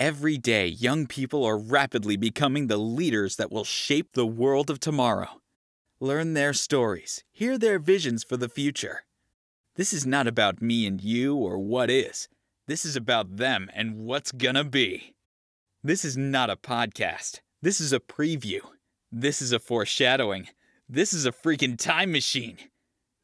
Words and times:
Every 0.00 0.38
day, 0.38 0.66
young 0.66 1.06
people 1.06 1.44
are 1.44 1.56
rapidly 1.56 2.16
becoming 2.16 2.66
the 2.66 2.76
leaders 2.76 3.36
that 3.36 3.52
will 3.52 3.62
shape 3.62 4.14
the 4.14 4.26
world 4.26 4.68
of 4.68 4.80
tomorrow. 4.80 5.40
Learn 6.00 6.34
their 6.34 6.52
stories, 6.52 7.22
hear 7.30 7.56
their 7.56 7.78
visions 7.78 8.24
for 8.24 8.36
the 8.36 8.48
future. 8.48 9.04
This 9.76 9.92
is 9.92 10.04
not 10.04 10.26
about 10.26 10.60
me 10.60 10.84
and 10.84 11.00
you 11.00 11.36
or 11.36 11.58
what 11.58 11.90
is. 11.90 12.28
This 12.66 12.84
is 12.84 12.96
about 12.96 13.36
them 13.36 13.70
and 13.72 13.98
what's 13.98 14.32
gonna 14.32 14.64
be. 14.64 15.14
This 15.84 16.04
is 16.04 16.16
not 16.16 16.50
a 16.50 16.56
podcast. 16.56 17.40
This 17.62 17.80
is 17.80 17.92
a 17.92 18.00
preview. 18.00 18.62
This 19.12 19.40
is 19.40 19.52
a 19.52 19.60
foreshadowing. 19.60 20.48
This 20.88 21.12
is 21.12 21.24
a 21.24 21.30
freaking 21.30 21.78
time 21.78 22.10
machine. 22.10 22.58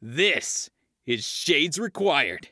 This 0.01 0.69
is 1.05 1.27
Shades 1.27 1.77
Required. 1.77 2.47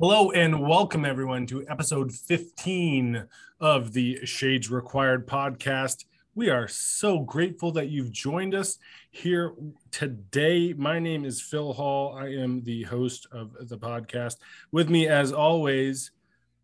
Hello 0.00 0.30
and 0.30 0.66
welcome 0.66 1.04
everyone 1.04 1.44
to 1.48 1.62
episode 1.68 2.10
15 2.10 3.22
of 3.60 3.92
the 3.92 4.24
Shades 4.24 4.70
Required 4.70 5.28
podcast. 5.28 6.06
We 6.34 6.48
are 6.48 6.66
so 6.68 7.18
grateful 7.18 7.70
that 7.72 7.90
you've 7.90 8.10
joined 8.10 8.54
us 8.54 8.78
here 9.10 9.52
today. 9.90 10.72
My 10.72 10.98
name 11.00 11.26
is 11.26 11.42
Phil 11.42 11.74
Hall. 11.74 12.16
I 12.16 12.28
am 12.28 12.62
the 12.62 12.84
host 12.84 13.26
of 13.30 13.68
the 13.68 13.76
podcast. 13.76 14.36
With 14.72 14.88
me, 14.88 15.06
as 15.06 15.32
always, 15.32 16.12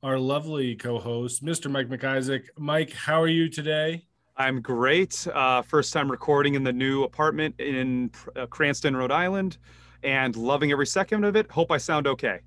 our 0.03 0.19
lovely 0.19 0.75
co-host, 0.75 1.45
Mr. 1.45 1.71
Mike 1.71 1.91
McIsaac. 1.91 2.45
Mike, 2.57 2.95
how 2.95 3.21
are 3.21 3.29
you 3.29 3.51
today? 3.51 4.07
I'm 4.39 4.63
great. 4.63 5.27
Uh, 5.31 5.61
first 5.61 5.93
time 5.93 6.11
recording 6.11 6.55
in 6.55 6.65
the 6.65 6.73
new 6.73 7.05
apartment 7.05 7.61
in 7.61 8.13
uh, 8.35 8.47
Cranston, 8.47 8.97
Rhode 8.97 9.13
Island, 9.13 9.59
and 10.03 10.35
loving 10.37 10.73
every 10.73 10.87
second 10.87 11.25
of 11.25 11.37
it. 11.37 11.51
Hope 11.51 11.71
I 11.71 11.77
sound 11.77 12.07
okay. 12.07 12.41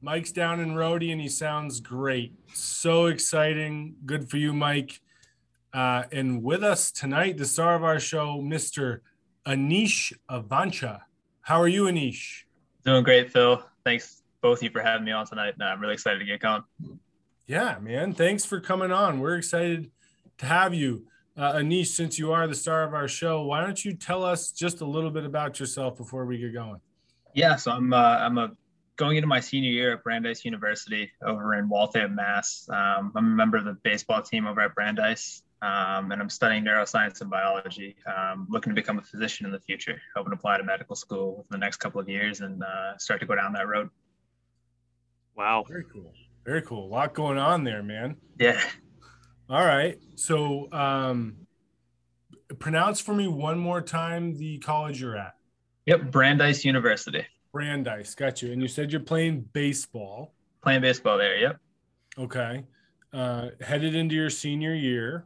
Mike's 0.00 0.32
down 0.32 0.60
in 0.60 0.76
Rhody 0.76 1.10
and 1.12 1.20
he 1.20 1.28
sounds 1.28 1.80
great. 1.80 2.34
So 2.52 3.06
exciting. 3.06 3.96
Good 4.04 4.28
for 4.30 4.36
you, 4.36 4.52
Mike. 4.52 5.00
Uh, 5.72 6.04
and 6.12 6.42
with 6.42 6.62
us 6.62 6.90
tonight, 6.90 7.38
the 7.38 7.44
star 7.44 7.74
of 7.74 7.84
our 7.84 8.00
show, 8.00 8.40
Mr. 8.40 9.00
Anish 9.46 10.12
Avancha. 10.30 11.00
How 11.40 11.60
are 11.60 11.68
you, 11.68 11.84
Anish? 11.84 12.44
Doing 12.84 13.04
great, 13.04 13.32
Phil. 13.32 13.62
Thanks 13.84 14.22
both 14.40 14.58
of 14.58 14.62
you 14.62 14.70
for 14.70 14.80
having 14.80 15.04
me 15.04 15.12
on 15.12 15.26
tonight. 15.26 15.54
I'm 15.60 15.80
really 15.80 15.94
excited 15.94 16.18
to 16.18 16.24
get 16.24 16.40
going. 16.40 16.62
Yeah, 17.46 17.78
man. 17.80 18.12
Thanks 18.12 18.44
for 18.44 18.60
coming 18.60 18.92
on. 18.92 19.20
We're 19.20 19.36
excited 19.36 19.90
to 20.38 20.46
have 20.46 20.74
you. 20.74 21.06
Uh, 21.36 21.54
Anish, 21.54 21.88
since 21.88 22.18
you 22.18 22.32
are 22.32 22.46
the 22.46 22.54
star 22.54 22.82
of 22.82 22.94
our 22.94 23.08
show, 23.08 23.42
why 23.42 23.60
don't 23.60 23.84
you 23.84 23.94
tell 23.94 24.24
us 24.24 24.50
just 24.50 24.80
a 24.80 24.84
little 24.84 25.10
bit 25.10 25.24
about 25.24 25.60
yourself 25.60 25.96
before 25.96 26.24
we 26.24 26.38
get 26.38 26.54
going? 26.54 26.80
Yeah, 27.34 27.56
so 27.56 27.72
I'm 27.72 27.92
uh, 27.92 27.96
I'm 27.96 28.38
a 28.38 28.52
going 28.96 29.16
into 29.16 29.26
my 29.26 29.40
senior 29.40 29.70
year 29.70 29.94
at 29.94 30.02
Brandeis 30.02 30.44
University 30.44 31.12
over 31.24 31.54
in 31.54 31.68
Waltham, 31.68 32.14
Mass. 32.14 32.68
Um, 32.70 33.12
I'm 33.14 33.26
a 33.26 33.36
member 33.36 33.56
of 33.56 33.64
the 33.64 33.74
baseball 33.82 34.22
team 34.22 34.46
over 34.46 34.60
at 34.62 34.74
Brandeis, 34.74 35.42
um, 35.62 36.10
and 36.12 36.20
I'm 36.20 36.30
studying 36.30 36.64
neuroscience 36.64 37.20
and 37.20 37.30
biology. 37.30 37.96
Um, 38.06 38.46
looking 38.50 38.70
to 38.70 38.74
become 38.74 38.98
a 38.98 39.02
physician 39.02 39.46
in 39.46 39.52
the 39.52 39.60
future. 39.60 40.00
Hoping 40.14 40.30
to 40.30 40.36
apply 40.36 40.58
to 40.58 40.64
medical 40.64 40.96
school 40.96 41.36
within 41.38 41.60
the 41.60 41.64
next 41.64 41.76
couple 41.76 42.00
of 42.00 42.08
years 42.08 42.40
and 42.40 42.62
uh, 42.62 42.96
start 42.98 43.20
to 43.20 43.26
go 43.26 43.34
down 43.34 43.52
that 43.52 43.68
road. 43.68 43.90
Wow. 45.36 45.64
Very 45.68 45.84
cool. 45.92 46.12
Very 46.44 46.62
cool. 46.62 46.86
A 46.86 46.90
lot 46.90 47.12
going 47.12 47.38
on 47.38 47.64
there, 47.64 47.82
man. 47.82 48.16
Yeah. 48.38 48.60
All 49.50 49.64
right. 49.64 49.98
So, 50.14 50.72
um, 50.72 51.46
pronounce 52.58 53.00
for 53.00 53.14
me 53.14 53.26
one 53.26 53.58
more 53.58 53.82
time 53.82 54.36
the 54.36 54.58
college 54.58 55.00
you're 55.00 55.16
at. 55.16 55.34
Yep, 55.86 56.10
Brandeis 56.10 56.64
University. 56.64 57.26
Brandeis, 57.56 58.14
got 58.14 58.42
you. 58.42 58.52
And 58.52 58.60
you 58.60 58.68
said 58.68 58.92
you're 58.92 59.00
playing 59.00 59.40
baseball. 59.54 60.34
Playing 60.62 60.82
baseball 60.82 61.16
there. 61.16 61.38
Yep. 61.38 61.58
Okay. 62.18 62.64
Uh, 63.14 63.48
headed 63.62 63.94
into 63.94 64.14
your 64.14 64.28
senior 64.28 64.74
year. 64.74 65.24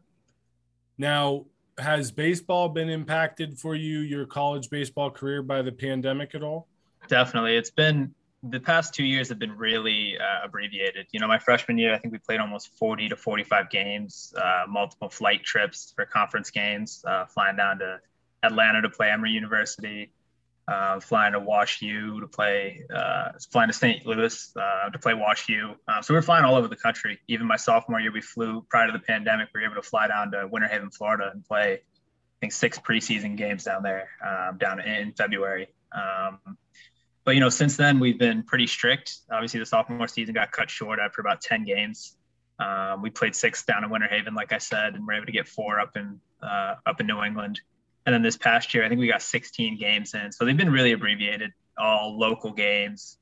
Now, 0.97 1.47
has 1.79 2.13
baseball 2.13 2.69
been 2.69 2.89
impacted 2.89 3.59
for 3.59 3.75
you, 3.75 3.99
your 3.99 4.27
college 4.27 4.71
baseball 4.71 5.11
career, 5.11 5.43
by 5.43 5.61
the 5.63 5.73
pandemic 5.73 6.37
at 6.37 6.45
all? 6.45 6.69
Definitely. 7.09 7.57
It's 7.57 7.73
been 7.73 8.15
the 8.45 8.61
past 8.61 8.95
two 8.95 9.03
years 9.03 9.29
have 9.29 9.41
been 9.41 9.57
really 9.57 10.17
uh, 10.17 10.45
abbreviated. 10.45 11.09
You 11.11 11.19
know, 11.19 11.27
my 11.27 11.41
freshman 11.41 11.79
year, 11.79 11.93
I 11.93 11.99
think 11.99 12.13
we 12.13 12.19
played 12.19 12.39
almost 12.39 12.79
40 12.79 13.09
to 13.09 13.17
45 13.17 13.71
games, 13.71 14.33
uh, 14.41 14.67
multiple 14.69 15.09
flight 15.09 15.43
trips 15.43 15.93
for 15.97 16.05
conference 16.05 16.53
games, 16.53 17.05
uh, 17.09 17.27
flying 17.27 17.57
down 17.57 17.81
to 17.81 17.99
Atlanta 18.45 18.83
to 18.83 18.89
play 18.89 19.11
Emory 19.11 19.33
University, 19.33 20.13
uh, 20.71 21.01
flying 21.01 21.33
to 21.33 21.41
Wash 21.41 21.83
U 21.83 22.21
to 22.21 22.29
play, 22.29 22.81
uh, 22.95 23.33
flying 23.51 23.69
to 23.69 23.73
St. 23.73 24.07
Louis 24.07 24.53
uh, 24.57 24.89
to 24.91 24.99
play 24.99 25.15
Wash 25.15 25.49
U. 25.49 25.75
Uh, 25.89 26.01
so 26.01 26.15
we 26.15 26.19
are 26.19 26.23
flying 26.23 26.45
all 26.45 26.55
over 26.55 26.69
the 26.69 26.77
country. 26.77 27.19
Even 27.27 27.47
my 27.47 27.57
sophomore 27.57 28.01
year, 28.01 28.13
we 28.13 28.21
flew 28.21 28.65
prior 28.71 28.87
to 28.87 28.93
the 28.93 29.01
pandemic. 29.01 29.49
We 29.53 29.61
were 29.61 29.67
able 29.67 29.83
to 29.83 29.83
fly 29.83 30.07
down 30.07 30.31
to 30.31 30.47
Winter 30.47 30.69
Haven, 30.69 30.91
Florida, 30.91 31.31
and 31.35 31.45
play, 31.45 31.73
I 31.73 32.39
think, 32.41 32.53
six 32.53 32.79
preseason 32.79 33.37
games 33.37 33.65
down 33.65 33.83
there, 33.83 34.11
um, 34.25 34.59
down 34.59 34.81
in 34.81 35.13
February. 35.13 35.69
Um, 35.93 36.57
but 37.25 37.35
you 37.35 37.41
know, 37.41 37.49
since 37.49 37.77
then 37.77 37.99
we've 37.99 38.19
been 38.19 38.45
pretty 38.45 38.69
strict. 38.69 39.19
Obviously, 39.31 39.59
the 39.59 39.67
sophomore 39.67 40.07
season 40.07 40.35
got 40.35 40.53
cut 40.53 40.71
short 40.71 41.01
after 41.01 41.21
about 41.21 41.41
ten 41.41 41.65
games. 41.65 42.17
Um, 42.61 43.03
we 43.03 43.11
played 43.11 43.35
six 43.35 43.65
down 43.65 43.83
in 43.83 43.91
Winter 43.91 44.09
Haven, 44.09 44.35
like 44.35 44.53
I 44.53 44.59
said, 44.59 44.95
and 44.95 45.05
we're 45.05 45.15
able 45.15 45.27
to 45.27 45.33
get 45.33 45.49
four 45.49 45.81
up 45.81 45.97
in 45.97 46.21
uh, 46.41 46.77
up 46.87 47.01
in 47.01 47.09
New 47.09 47.23
England. 47.25 47.61
And 48.07 48.15
then 48.15 48.23
this 48.23 48.37
past 48.37 48.75
year, 48.75 48.85
I 48.85 48.89
think 48.89 48.99
we 48.99 49.07
got 49.07 49.23
16 49.23 49.79
games 49.79 50.15
in. 50.15 50.33
So 50.33 50.45
they've 50.45 50.57
been 50.57 50.73
really 50.73 50.93
abbreviated, 50.93 51.53
all 51.79 52.19
local 52.19 52.53
games. 52.53 53.19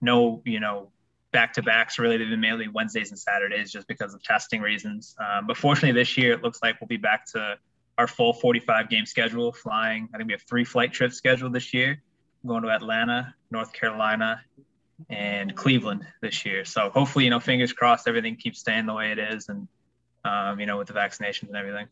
No, 0.00 0.40
you 0.44 0.60
know, 0.60 0.90
back 1.32 1.54
to 1.54 1.62
backs 1.62 1.98
really. 1.98 2.16
They've 2.16 2.28
been 2.28 2.40
mainly 2.40 2.68
Wednesdays 2.68 3.10
and 3.10 3.18
Saturdays 3.18 3.70
just 3.70 3.86
because 3.86 4.14
of 4.14 4.22
testing 4.22 4.60
reasons. 4.60 5.16
Um, 5.18 5.46
but 5.46 5.56
fortunately, 5.56 5.98
this 6.00 6.16
year 6.16 6.32
it 6.32 6.42
looks 6.42 6.60
like 6.62 6.80
we'll 6.80 6.88
be 6.88 6.96
back 6.96 7.26
to 7.32 7.58
our 7.98 8.06
full 8.06 8.32
45 8.32 8.88
game 8.88 9.06
schedule, 9.06 9.52
flying. 9.52 10.08
I 10.14 10.16
think 10.16 10.28
we 10.28 10.32
have 10.32 10.42
three 10.42 10.64
flight 10.64 10.92
trips 10.92 11.16
scheduled 11.16 11.52
this 11.52 11.74
year, 11.74 12.02
going 12.46 12.62
to 12.62 12.70
Atlanta, 12.70 13.34
North 13.50 13.72
Carolina, 13.72 14.40
and 15.08 15.54
Cleveland 15.54 16.06
this 16.20 16.44
year. 16.44 16.64
So 16.64 16.90
hopefully, 16.90 17.24
you 17.24 17.30
know, 17.30 17.40
fingers 17.40 17.72
crossed, 17.72 18.08
everything 18.08 18.36
keeps 18.36 18.60
staying 18.60 18.86
the 18.86 18.94
way 18.94 19.12
it 19.12 19.18
is, 19.18 19.48
and 19.48 19.68
um, 20.24 20.60
you 20.60 20.66
know, 20.66 20.78
with 20.78 20.88
the 20.88 20.94
vaccinations 20.94 21.48
and 21.48 21.56
everything. 21.56 21.88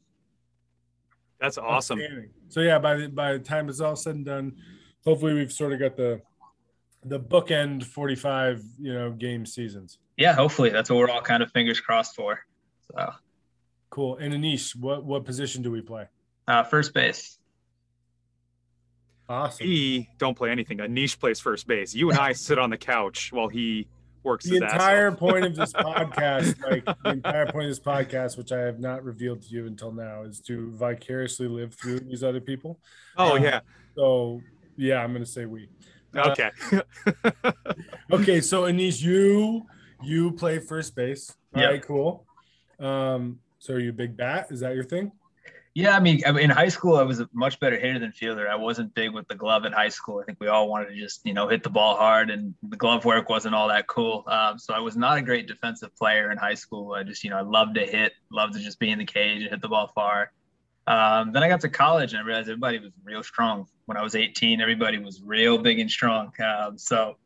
That's 1.41 1.59
awesome. 1.59 2.01
So 2.49 2.61
yeah, 2.61 2.79
by 2.79 2.97
the 2.97 3.09
by 3.09 3.35
the 3.35 3.39
time 3.39 3.69
it's 3.69 3.81
all 3.81 3.97
said 3.97 4.17
and 4.17 4.25
done, 4.25 4.57
hopefully 5.05 5.35
we've 5.35 5.53
sort 5.53 5.73
of 5.73 5.79
got 5.79 5.97
the 5.97 6.21
the 7.05 7.21
bookend 7.21 7.85
45 7.85 8.63
you 8.81 8.93
know 8.93 9.11
game 9.13 9.47
seasons. 9.47 9.99
Yeah, 10.17 10.35
hopefully 10.35 10.71
that's 10.71 10.91
what 10.91 10.99
we're 10.99 11.11
all 11.11 11.23
kind 11.23 11.43
of 11.43 11.53
fingers 11.53 11.81
crossed 11.81 12.17
for. 12.17 12.41
So 12.93 13.13
cool. 13.91 14.17
And 14.17 14.35
Anish, 14.35 14.75
what 14.75 15.05
what 15.05 15.25
position 15.25 15.63
do 15.63 15.71
we 15.71 15.81
play? 15.81 16.07
Uh, 16.47 16.65
first 16.65 16.95
base. 16.95 17.39
Awesome. 19.29 19.67
We 19.67 20.09
don't 20.19 20.37
play 20.37 20.51
anything. 20.51 20.79
Anish 20.79 21.19
plays 21.19 21.39
first 21.39 21.67
base. 21.67 21.95
You 21.95 22.11
and 22.11 22.19
I 22.19 22.33
sit 22.47 22.59
on 22.59 22.71
the 22.71 22.79
couch 22.79 23.31
while 23.33 23.49
he 23.49 23.87
works 24.29 24.45
the 24.45 24.57
entire 24.57 25.11
point 25.11 25.45
of 25.45 25.57
this 25.57 25.73
podcast 25.75 26.61
like 26.71 26.85
the 26.85 27.11
entire 27.11 27.47
point 27.47 27.65
of 27.65 27.71
this 27.71 27.81
podcast 27.81 28.37
which 28.37 28.53
i 28.53 28.59
have 28.59 28.79
not 28.79 29.03
revealed 29.03 29.43
to 29.43 29.49
you 29.49 29.67
until 29.67 29.91
now 29.91 30.23
is 30.23 30.41
to 30.41 30.71
vicariously 30.73 31.49
live 31.49 31.75
through 31.75 31.99
these 32.01 32.23
other 32.23 32.41
people. 32.41 32.79
Oh 33.17 33.37
um, 33.37 33.43
yeah. 33.43 33.61
so 33.97 34.41
yeah 34.77 35.03
i'm 35.03 35.13
gonna 35.13 35.27
say 35.27 35.47
we. 35.47 35.69
Okay 36.15 36.51
uh, 36.73 36.83
okay. 38.13 38.41
So 38.41 38.63
anish 38.63 39.03
you 39.03 39.67
you 40.03 40.33
play 40.33 40.59
first 40.59 40.95
base. 40.95 41.35
All 41.55 41.63
yep. 41.63 41.71
right 41.71 41.83
cool. 41.83 42.27
Um 42.79 43.41
so 43.59 43.75
are 43.75 43.81
you 43.81 43.91
a 43.91 43.95
big 43.95 44.17
bat? 44.17 44.49
Is 44.51 44.61
that 44.61 44.75
your 44.75 44.85
thing 44.85 45.13
yeah, 45.79 45.95
I 45.97 46.01
mean, 46.01 46.21
in 46.27 46.51
high 46.51 46.71
school, 46.71 46.97
I 46.97 47.05
was 47.05 47.21
a 47.21 47.29
much 47.33 47.61
better 47.61 47.79
hitter 47.79 48.01
than 48.01 48.11
fielder. 48.11 48.49
I 48.49 48.57
wasn't 48.57 48.93
big 48.95 49.15
with 49.15 49.29
the 49.29 49.37
glove 49.37 49.65
in 49.65 49.71
high 49.71 49.91
school. 49.91 50.19
I 50.19 50.25
think 50.25 50.41
we 50.41 50.49
all 50.49 50.69
wanted 50.69 50.89
to 50.89 50.97
just, 50.97 51.21
you 51.25 51.33
know, 51.33 51.47
hit 51.47 51.63
the 51.63 51.71
ball 51.71 51.95
hard, 51.95 52.31
and 52.31 52.53
the 52.69 52.77
glove 52.77 53.05
work 53.05 53.29
wasn't 53.29 53.55
all 53.55 53.69
that 53.69 53.87
cool. 53.87 54.25
Um, 54.27 54.59
so 54.59 54.75
I 54.75 54.81
was 54.81 54.97
not 54.97 55.19
a 55.19 55.23
great 55.23 55.47
defensive 55.47 55.95
player 55.95 56.33
in 56.33 56.37
high 56.37 56.55
school. 56.55 56.95
I 56.95 57.05
just, 57.05 57.23
you 57.23 57.31
know, 57.31 57.39
I 57.39 57.43
loved 57.43 57.77
to 57.77 57.87
hit, 57.87 58.13
loved 58.33 58.55
to 58.55 58.59
just 58.59 58.81
be 58.81 58.91
in 58.91 58.99
the 58.99 59.05
cage 59.05 59.43
and 59.43 59.51
hit 59.51 59.63
the 59.63 59.69
ball 59.69 59.93
far. 59.95 60.33
Um, 60.89 61.31
then 61.31 61.45
I 61.45 61.49
got 61.49 61.61
to 61.61 61.69
college 61.69 62.13
and 62.13 62.21
I 62.21 62.25
realized 62.25 62.49
everybody 62.49 62.81
was 62.81 62.91
real 63.05 63.23
strong. 63.23 63.69
When 63.87 63.97
I 63.97 64.03
was 64.03 64.17
18, 64.17 64.61
everybody 64.61 64.99
was 64.99 65.23
real 65.23 65.59
big 65.59 65.79
and 65.79 65.89
strong. 65.89 66.33
Um, 66.45 66.77
so 66.77 67.19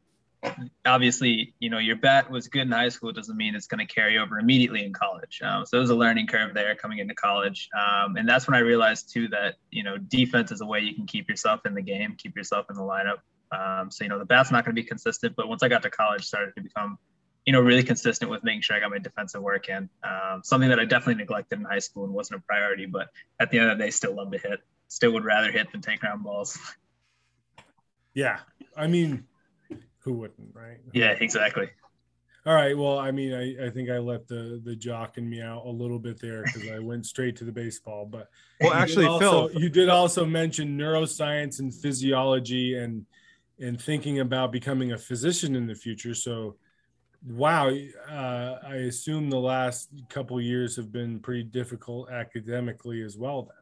obviously, 0.85 1.55
you 1.61 1.71
know, 1.71 1.79
your 1.79 1.97
bat 1.97 2.31
was 2.31 2.49
good 2.49 2.63
in 2.63 2.71
high 2.73 2.89
school. 2.89 3.13
Doesn't 3.13 3.37
mean 3.37 3.55
it's 3.55 3.67
going 3.67 3.87
to 3.87 3.93
carry 3.93 4.19
over 4.19 4.39
immediately 4.39 4.85
in 4.85 4.93
college. 4.93 5.41
Um, 5.43 5.65
so 5.65 5.77
there 5.77 5.81
was 5.81 5.91
a 5.91 5.95
learning 5.95 6.27
curve 6.27 6.55
there 6.55 6.75
coming 6.75 6.99
into 6.99 7.15
college. 7.15 7.69
Um, 7.79 8.17
and 8.17 8.29
that's 8.29 8.47
when 8.49 8.57
I 8.57 8.61
realized 8.61 9.13
too 9.13 9.29
that, 9.29 9.57
you 9.71 9.83
know, 9.83 9.99
defense 9.99 10.51
is 10.51 10.61
a 10.61 10.67
way 10.67 10.81
you 10.81 10.95
can 10.95 11.07
keep 11.07 11.29
yourself 11.29 11.61
in 11.67 11.75
the 11.75 11.83
game, 11.83 12.17
keep 12.17 12.37
yourself 12.37 12.67
in 12.71 12.77
the 12.77 12.83
lineup. 12.83 13.21
Um, 13.53 13.91
so, 13.91 14.05
you 14.05 14.11
know, 14.11 14.19
the 14.19 14.25
bat's 14.25 14.51
not 14.51 14.65
going 14.65 14.75
to 14.75 14.83
be 14.83 14.87
consistent, 14.87 15.37
but 15.37 15.49
once 15.49 15.63
I 15.63 15.69
got 15.69 15.83
to 15.83 15.91
college, 15.91 16.25
started 16.25 16.55
to 16.57 16.63
become, 16.63 16.99
you 17.45 17.53
know, 17.53 17.61
really 17.61 17.83
consistent 17.83 18.31
with 18.31 18.43
making 18.43 18.63
sure 18.63 18.77
I 18.77 18.81
got 18.81 18.91
my 18.91 18.99
defensive 18.99 19.43
work 19.43 19.69
in. 19.69 19.89
Um, 20.03 20.43
something 20.43 20.71
that 20.71 20.81
I 20.81 20.85
definitely 20.85 21.17
neglected 21.17 21.59
in 21.59 21.65
high 21.65 21.81
school 21.81 22.05
and 22.05 22.13
wasn't 22.13 22.41
a 22.41 22.43
priority, 22.45 22.87
but 22.87 23.09
at 23.39 23.51
the 23.51 23.59
end 23.59 23.71
of 23.71 23.79
the 23.79 23.85
day, 23.85 23.91
still 23.91 24.15
love 24.15 24.33
to 24.33 24.39
hit. 24.39 24.61
Still 24.89 25.13
would 25.13 25.25
rather 25.25 25.51
hit 25.51 25.71
than 25.73 25.81
take 25.81 26.01
ground 26.01 26.23
balls. 26.25 26.59
Yeah. 28.15 28.41
I 28.77 28.87
mean, 28.87 29.27
who 30.05 30.13
wouldn't, 30.15 30.55
right? 30.55 30.79
Yeah, 30.93 31.15
exactly. 31.21 31.71
All 32.45 32.55
right. 32.55 32.77
Well, 32.77 32.99
I 32.99 33.13
mean, 33.13 33.33
I, 33.33 33.67
I 33.67 33.71
think 33.71 33.89
I 33.89 33.99
let 33.99 34.27
the 34.27 34.61
the 34.65 34.75
jock 34.75 35.17
in 35.17 35.29
me 35.29 35.41
out 35.41 35.65
a 35.65 35.71
little 35.71 36.01
bit 36.01 36.21
there 36.21 36.43
because 36.43 36.69
I 36.69 36.81
went 36.81 37.07
straight 37.07 37.37
to 37.37 37.45
the 37.45 37.53
baseball. 37.53 38.05
But 38.05 38.29
well, 38.61 38.73
actually, 38.73 39.07
also, 39.07 39.49
Phil, 39.49 39.63
you 39.63 39.69
did 39.69 39.89
also 39.89 40.27
mention 40.27 40.77
neuroscience 40.77 41.61
and 41.61 41.73
physiology 41.73 42.77
and 42.77 43.07
and 43.61 43.81
thinking 43.81 44.19
about 44.19 44.51
becoming 44.51 44.91
a 44.91 44.99
physician 44.99 45.55
in 45.55 45.69
the 45.69 45.75
future. 45.75 46.15
So, 46.15 46.57
wow, 47.25 47.71
uh, 48.11 48.59
I 48.67 48.75
assume 48.89 49.31
the 49.31 49.39
last 49.39 49.91
couple 50.09 50.41
years 50.41 50.75
have 50.75 50.91
been 50.91 51.21
pretty 51.21 51.45
difficult 51.45 52.11
academically 52.11 53.03
as 53.03 53.17
well. 53.17 53.43
Then. 53.43 53.57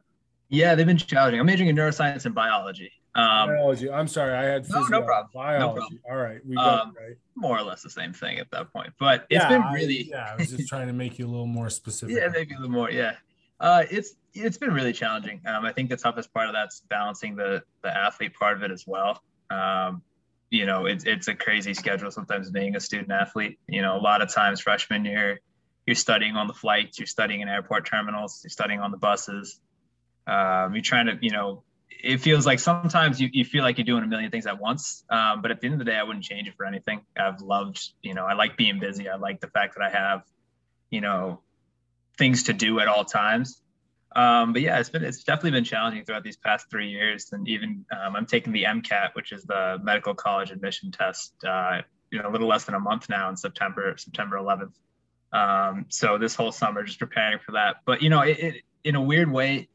Yeah, 0.49 0.73
they've 0.73 0.87
been 0.87 0.97
challenging. 0.97 1.39
I'm 1.39 1.45
majoring 1.45 1.69
in 1.69 1.75
neuroscience 1.75 2.25
and 2.25 2.33
biology. 2.33 2.91
Um, 3.13 3.49
biology. 3.49 3.91
I'm 3.91 4.07
sorry, 4.07 4.33
I 4.33 4.43
had 4.43 4.69
no, 4.69 4.83
no 4.83 5.01
problem. 5.01 5.29
biology. 5.33 5.65
No 5.65 5.73
problem. 5.73 5.99
All 6.09 6.15
right, 6.15 6.45
we 6.45 6.55
got 6.55 6.81
um, 6.81 6.93
right. 6.97 7.17
More 7.35 7.57
or 7.57 7.63
less 7.63 7.81
the 7.81 7.89
same 7.89 8.13
thing 8.13 8.39
at 8.39 8.49
that 8.51 8.71
point, 8.71 8.93
but 8.99 9.25
it's 9.29 9.43
yeah, 9.43 9.49
been 9.49 9.63
really. 9.73 10.11
I, 10.13 10.17
yeah, 10.17 10.29
I 10.31 10.35
was 10.37 10.49
just 10.49 10.69
trying 10.69 10.87
to 10.87 10.93
make 10.93 11.19
you 11.19 11.25
a 11.25 11.29
little 11.29 11.45
more 11.45 11.69
specific. 11.69 12.15
yeah, 12.15 12.29
maybe 12.29 12.53
a 12.53 12.57
little 12.57 12.71
more. 12.71 12.89
Yeah, 12.89 13.15
uh, 13.59 13.83
it's 13.91 14.15
it's 14.33 14.57
been 14.57 14.73
really 14.73 14.93
challenging. 14.93 15.41
Um, 15.45 15.65
I 15.65 15.73
think 15.73 15.89
the 15.89 15.97
toughest 15.97 16.33
part 16.33 16.47
of 16.47 16.53
that's 16.53 16.81
balancing 16.89 17.35
the 17.35 17.63
the 17.83 17.95
athlete 17.95 18.33
part 18.33 18.55
of 18.55 18.63
it 18.63 18.71
as 18.71 18.85
well. 18.87 19.21
Um, 19.49 20.03
you 20.49 20.65
know, 20.65 20.85
it's 20.85 21.03
it's 21.03 21.27
a 21.27 21.35
crazy 21.35 21.73
schedule 21.73 22.11
sometimes 22.11 22.49
being 22.49 22.75
a 22.75 22.79
student 22.79 23.11
athlete. 23.11 23.59
You 23.67 23.81
know, 23.81 23.97
a 23.97 24.01
lot 24.01 24.21
of 24.21 24.33
times 24.33 24.61
freshman 24.61 25.03
year, 25.03 25.41
you're 25.85 25.95
studying 25.95 26.35
on 26.35 26.47
the 26.47 26.53
flights, 26.53 26.99
you're 26.99 27.07
studying 27.07 27.41
in 27.41 27.49
airport 27.49 27.85
terminals, 27.85 28.41
you're 28.43 28.49
studying 28.49 28.79
on 28.79 28.91
the 28.91 28.97
buses. 28.97 29.59
Um, 30.27 30.73
you're 30.75 30.83
trying 30.83 31.07
to, 31.07 31.17
you 31.21 31.31
know, 31.31 31.63
it 32.03 32.17
feels 32.21 32.45
like 32.45 32.59
sometimes 32.59 33.19
you, 33.19 33.29
you 33.31 33.45
feel 33.45 33.63
like 33.63 33.77
you're 33.77 33.85
doing 33.85 34.03
a 34.03 34.07
million 34.07 34.31
things 34.31 34.45
at 34.45 34.59
once. 34.59 35.03
Um, 35.09 35.41
but 35.41 35.51
at 35.51 35.61
the 35.61 35.67
end 35.67 35.73
of 35.75 35.79
the 35.79 35.85
day, 35.85 35.95
I 35.95 36.03
wouldn't 36.03 36.25
change 36.25 36.47
it 36.47 36.55
for 36.55 36.65
anything. 36.65 37.01
I've 37.17 37.41
loved, 37.41 37.81
you 38.01 38.13
know, 38.13 38.25
I 38.25 38.33
like 38.33 38.57
being 38.57 38.79
busy. 38.79 39.09
I 39.09 39.15
like 39.15 39.39
the 39.39 39.47
fact 39.47 39.75
that 39.75 39.83
I 39.83 39.89
have, 39.89 40.23
you 40.89 41.01
know, 41.01 41.41
things 42.17 42.43
to 42.43 42.53
do 42.53 42.79
at 42.79 42.87
all 42.87 43.05
times. 43.05 43.61
Um, 44.15 44.53
but 44.53 44.61
yeah, 44.61 44.79
it's 44.79 44.89
been 44.89 45.03
it's 45.03 45.23
definitely 45.23 45.51
been 45.51 45.63
challenging 45.63 46.03
throughout 46.03 46.23
these 46.23 46.37
past 46.37 46.69
three 46.69 46.89
years. 46.89 47.29
And 47.31 47.47
even 47.47 47.85
um, 47.91 48.15
I'm 48.15 48.25
taking 48.25 48.51
the 48.51 48.63
MCAT, 48.63 49.11
which 49.13 49.31
is 49.31 49.43
the 49.43 49.79
medical 49.81 50.13
college 50.13 50.51
admission 50.51 50.91
test, 50.91 51.33
uh, 51.47 51.81
you 52.11 52.21
know, 52.21 52.29
a 52.29 52.31
little 52.31 52.47
less 52.47 52.65
than 52.65 52.75
a 52.75 52.79
month 52.79 53.07
now 53.09 53.29
in 53.29 53.37
September, 53.37 53.95
September 53.97 54.37
11th. 54.37 54.73
Um, 55.33 55.85
so 55.87 56.17
this 56.17 56.35
whole 56.35 56.51
summer, 56.51 56.83
just 56.83 56.99
preparing 56.99 57.39
for 57.39 57.53
that. 57.53 57.77
But 57.85 58.01
you 58.01 58.09
know, 58.09 58.21
it, 58.21 58.39
it 58.39 58.55
in 58.83 58.95
a 58.95 59.01
weird 59.01 59.31
way, 59.31 59.69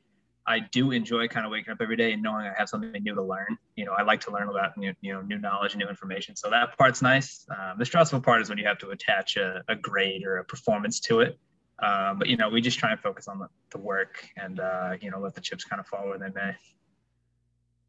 I 0.49 0.61
do 0.61 0.93
enjoy 0.93 1.27
kind 1.29 1.45
of 1.45 1.51
waking 1.51 1.73
up 1.73 1.79
every 1.81 1.97
day 1.97 2.13
and 2.13 2.23
knowing 2.23 2.47
I 2.47 2.53
have 2.57 2.69
something 2.69 3.03
new 3.03 3.15
to 3.15 3.23
learn. 3.23 3.59
You 3.75 3.85
know, 3.85 3.93
I 3.93 4.03
like 4.03 4.21
to 4.23 4.31
learn 4.31 4.49
about 4.49 4.77
new, 4.77 4.95
you 5.01 5.13
know, 5.13 5.21
new 5.21 5.39
knowledge 5.39 5.73
and 5.73 5.83
new 5.83 5.89
information. 5.89 6.37
So 6.37 6.51
that 6.51 6.79
part's 6.79 7.03
nice. 7.03 7.47
Um, 7.51 7.79
the 7.79 7.85
stressful 7.85 8.21
part 8.21 8.43
is 8.43 8.49
when 8.49 8.59
you 8.59 8.67
have 8.67 8.79
to 8.79 8.91
attach 8.91 9.37
a, 9.37 9.63
a 9.69 9.75
grade 9.75 10.25
or 10.25 10.37
a 10.37 10.45
performance 10.45 11.01
to 11.01 11.21
it. 11.21 11.39
Um, 11.83 12.19
but 12.19 12.29
you 12.29 12.37
know, 12.37 12.49
we 12.49 12.61
just 12.61 12.79
try 12.79 12.93
and 12.93 13.01
focus 13.01 13.29
on 13.29 13.39
the, 13.39 13.49
the 13.73 13.79
work 13.79 14.27
and 14.37 14.61
uh, 14.61 14.95
you 15.01 15.11
know 15.11 15.19
let 15.19 15.35
the 15.35 15.41
chips 15.41 15.65
kind 15.65 15.81
of 15.81 15.87
fall 15.87 16.07
where 16.09 16.19
they 16.19 16.31
may. 16.35 16.55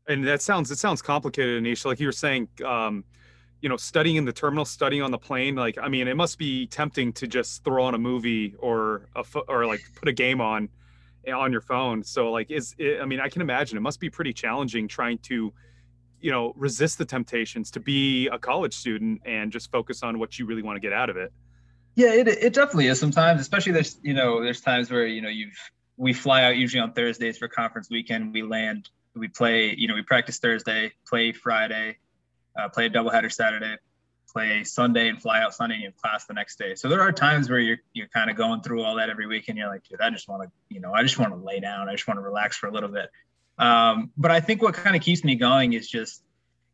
And 0.07 0.25
that 0.27 0.41
sounds 0.41 0.71
it 0.71 0.77
sounds 0.77 1.01
complicated, 1.01 1.63
Anisha. 1.63 1.85
Like 1.85 1.99
you 1.99 2.07
were 2.07 2.11
saying, 2.11 2.49
um, 2.65 3.05
you 3.61 3.69
know, 3.69 3.77
studying 3.77 4.15
in 4.17 4.25
the 4.25 4.33
terminal, 4.33 4.65
studying 4.65 5.01
on 5.01 5.11
the 5.11 5.17
plane. 5.17 5.55
Like, 5.55 5.77
I 5.77 5.87
mean, 5.87 6.07
it 6.07 6.15
must 6.15 6.37
be 6.37 6.67
tempting 6.67 7.13
to 7.13 7.27
just 7.27 7.63
throw 7.63 7.83
on 7.83 7.93
a 7.93 7.97
movie 7.97 8.55
or 8.59 9.07
a 9.15 9.23
or 9.47 9.65
like 9.65 9.81
put 9.95 10.09
a 10.09 10.13
game 10.13 10.41
on 10.41 10.69
on 11.33 11.51
your 11.51 11.61
phone. 11.61 12.03
So 12.03 12.31
like, 12.31 12.51
is 12.51 12.75
it, 12.77 13.01
I 13.01 13.05
mean, 13.05 13.19
I 13.19 13.29
can 13.29 13.41
imagine 13.41 13.77
it 13.77 13.81
must 13.81 13.99
be 13.99 14.09
pretty 14.09 14.33
challenging 14.33 14.87
trying 14.87 15.17
to, 15.19 15.53
you 16.19 16.31
know, 16.31 16.53
resist 16.55 16.97
the 16.97 17.05
temptations 17.05 17.71
to 17.71 17.79
be 17.79 18.27
a 18.27 18.39
college 18.39 18.73
student 18.73 19.21
and 19.25 19.51
just 19.51 19.71
focus 19.71 20.03
on 20.03 20.19
what 20.19 20.39
you 20.39 20.45
really 20.45 20.63
want 20.63 20.75
to 20.75 20.79
get 20.79 20.93
out 20.93 21.09
of 21.09 21.17
it. 21.17 21.31
Yeah, 21.95 22.13
it, 22.13 22.27
it 22.27 22.53
definitely 22.53 22.87
is 22.87 22.99
sometimes, 22.99 23.41
especially 23.41 23.71
there's, 23.71 23.99
you 24.03 24.13
know, 24.13 24.43
there's 24.43 24.61
times 24.61 24.91
where, 24.91 25.07
you 25.07 25.21
know, 25.21 25.29
you've, 25.29 25.57
we 25.95 26.13
fly 26.13 26.43
out 26.43 26.57
usually 26.57 26.79
on 26.79 26.93
Thursdays 26.93 27.39
for 27.39 27.47
conference 27.47 27.89
weekend. 27.89 28.33
We 28.33 28.43
land, 28.43 28.89
we 29.15 29.27
play, 29.27 29.73
you 29.75 29.87
know, 29.87 29.95
we 29.95 30.03
practice 30.03 30.37
Thursday, 30.37 30.91
play 31.07 31.31
Friday, 31.31 31.97
uh, 32.55 32.69
play 32.69 32.85
a 32.85 32.89
doubleheader 32.89 33.31
Saturday, 33.31 33.77
play 34.37 34.63
Sunday 34.63 35.09
and 35.09 35.19
fly 35.19 35.41
out 35.41 35.53
Sunday 35.55 35.75
and 35.75 35.83
you 35.83 35.89
have 35.89 35.97
class 35.97 36.25
the 36.25 36.33
next 36.33 36.59
day. 36.59 36.75
So 36.75 36.87
there 36.89 37.01
are 37.01 37.11
times 37.11 37.49
where 37.49 37.59
you're 37.59 37.79
you're 37.93 38.07
kind 38.09 38.29
of 38.29 38.35
going 38.37 38.61
through 38.61 38.83
all 38.83 38.95
that 38.97 39.09
every 39.09 39.25
week 39.25 39.45
and 39.47 39.57
you're 39.57 39.67
like, 39.67 39.83
dude, 39.83 39.99
I 39.99 40.11
just 40.11 40.27
want 40.29 40.43
to, 40.43 40.49
you 40.69 40.79
know, 40.79 40.93
I 40.93 41.01
just 41.01 41.17
want 41.17 41.33
to 41.33 41.39
lay 41.39 41.59
down. 41.59 41.89
I 41.89 41.93
just 41.93 42.07
want 42.07 42.19
to 42.19 42.21
relax 42.21 42.55
for 42.55 42.67
a 42.67 42.71
little 42.71 42.89
bit. 42.89 43.09
Um, 43.57 44.11
but 44.15 44.29
I 44.29 44.39
think 44.39 44.61
what 44.61 44.75
kind 44.75 44.95
of 44.95 45.01
keeps 45.01 45.23
me 45.23 45.33
going 45.35 45.73
is 45.73 45.89
just, 45.89 46.21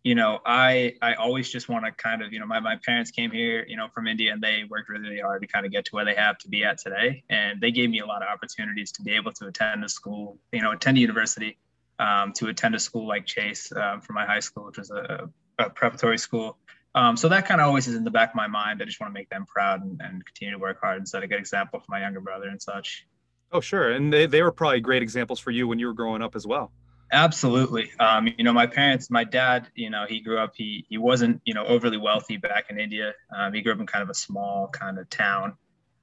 you 0.03 0.15
know, 0.15 0.39
I 0.45 0.95
I 1.01 1.13
always 1.13 1.49
just 1.49 1.69
want 1.69 1.85
to 1.85 1.91
kind 1.93 2.21
of, 2.21 2.33
you 2.33 2.39
know, 2.41 2.45
my, 2.45 2.59
my 2.59 2.77
parents 2.85 3.11
came 3.11 3.31
here, 3.31 3.65
you 3.65 3.77
know, 3.77 3.87
from 3.95 4.07
India 4.07 4.33
and 4.33 4.41
they 4.43 4.65
worked 4.69 4.89
really, 4.89 5.07
really 5.07 5.21
hard 5.21 5.41
to 5.41 5.47
kind 5.47 5.65
of 5.65 5.71
get 5.71 5.85
to 5.85 5.91
where 5.95 6.03
they 6.03 6.15
have 6.15 6.37
to 6.39 6.49
be 6.49 6.65
at 6.65 6.79
today. 6.79 7.23
And 7.29 7.61
they 7.61 7.71
gave 7.71 7.89
me 7.89 7.99
a 7.99 8.05
lot 8.05 8.21
of 8.21 8.27
opportunities 8.27 8.91
to 8.93 9.03
be 9.03 9.13
able 9.15 9.31
to 9.39 9.47
attend 9.47 9.85
a 9.85 9.89
school, 9.89 10.37
you 10.51 10.61
know, 10.61 10.71
attend 10.71 10.97
a 10.97 10.99
university, 10.99 11.57
um, 11.99 12.33
to 12.33 12.47
attend 12.47 12.75
a 12.75 12.79
school 12.79 13.07
like 13.07 13.25
Chase 13.25 13.71
um, 13.71 14.01
for 14.01 14.11
my 14.11 14.25
high 14.25 14.41
school, 14.41 14.65
which 14.65 14.77
was 14.77 14.91
a, 14.91 15.29
a 15.59 15.69
preparatory 15.69 16.17
school. 16.17 16.57
Um, 16.95 17.17
so 17.17 17.29
that 17.29 17.47
kind 17.47 17.59
of 17.59 17.67
always 17.67 17.87
is 17.87 17.95
in 17.95 18.03
the 18.03 18.11
back 18.11 18.29
of 18.29 18.35
my 18.35 18.47
mind. 18.47 18.81
I 18.81 18.85
just 18.85 18.99
want 18.99 19.11
to 19.11 19.19
make 19.19 19.29
them 19.29 19.45
proud 19.47 19.83
and, 19.83 19.99
and 20.03 20.23
continue 20.25 20.53
to 20.53 20.59
work 20.59 20.79
hard 20.81 20.97
and 20.97 21.07
set 21.07 21.23
a 21.23 21.27
good 21.27 21.39
example 21.39 21.79
for 21.79 21.87
my 21.89 22.01
younger 22.01 22.21
brother 22.21 22.47
and 22.47 22.61
such. 22.61 23.07
Oh, 23.51 23.61
sure. 23.61 23.91
And 23.91 24.11
they, 24.11 24.25
they 24.25 24.41
were 24.41 24.51
probably 24.51 24.79
great 24.79 25.01
examples 25.01 25.39
for 25.39 25.51
you 25.51 25.67
when 25.67 25.79
you 25.79 25.87
were 25.87 25.93
growing 25.93 26.21
up 26.21 26.35
as 26.35 26.45
well. 26.45 26.71
Absolutely. 27.11 27.91
Um, 27.99 28.27
you 28.37 28.43
know, 28.43 28.53
my 28.53 28.65
parents, 28.65 29.11
my 29.11 29.23
dad, 29.23 29.67
you 29.75 29.91
know, 29.91 30.05
he 30.07 30.19
grew 30.19 30.39
up, 30.39 30.53
he, 30.55 30.85
he 30.89 30.97
wasn't, 30.97 31.41
you 31.45 31.53
know, 31.53 31.63
overly 31.63 31.97
wealthy 31.97 32.37
back 32.37 32.65
in 32.69 32.79
India. 32.79 33.13
Um, 33.35 33.53
he 33.53 33.61
grew 33.61 33.73
up 33.73 33.79
in 33.79 33.85
kind 33.85 34.01
of 34.01 34.09
a 34.09 34.15
small 34.15 34.67
kind 34.69 34.97
of 34.97 35.09
town. 35.09 35.55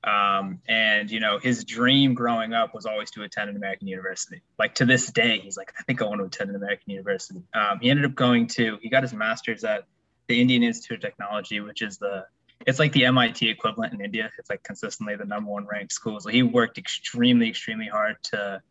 Um, 0.05 0.61
and, 0.69 1.11
you 1.11 1.19
know, 1.19 1.39
his 1.39 1.65
dream 1.65 2.15
growing 2.15 2.53
up 2.53 2.75
was 2.75 2.87
always 2.87 3.11
to 3.13 3.23
attend 3.25 3.51
an 3.51 3.57
American 3.57 3.89
university. 3.89 4.43
Like 4.59 4.77
to 4.77 4.85
this 4.85 5.11
day, 5.11 5.41
he's 5.41 5.57
like, 5.57 5.73
I 5.79 5.83
think 5.83 6.01
I 6.01 6.07
want 6.07 6.21
to 6.21 6.27
attend 6.27 6.51
an 6.51 6.57
American 6.57 6.91
university. 6.93 7.43
Um, 7.53 7.81
he 7.81 7.91
ended 7.91 8.07
up 8.07 8.15
going 8.15 8.47
to, 8.49 8.79
he 8.81 8.89
got 8.89 9.03
his 9.03 9.13
master's 9.13 9.65
at 9.65 9.85
the 10.31 10.41
Indian 10.41 10.63
Institute 10.63 10.99
of 10.99 11.03
Technology, 11.03 11.61
which 11.61 11.83
is 11.83 11.99
the 11.99 12.25
it's 12.67 12.79
like 12.79 12.93
the 12.93 13.05
MIT 13.07 13.49
equivalent 13.49 13.93
in 13.95 14.01
India. 14.01 14.31
It's 14.39 14.49
like 14.49 14.63
consistently 14.63 15.17
the 15.17 15.25
number 15.25 15.51
one 15.51 15.67
ranked 15.67 15.93
school. 15.93 16.21
So 16.21 16.29
he 16.29 16.43
worked 16.43 16.79
extremely, 16.79 17.49
extremely 17.49 17.89
hard 17.89 18.17
to, 18.25 18.63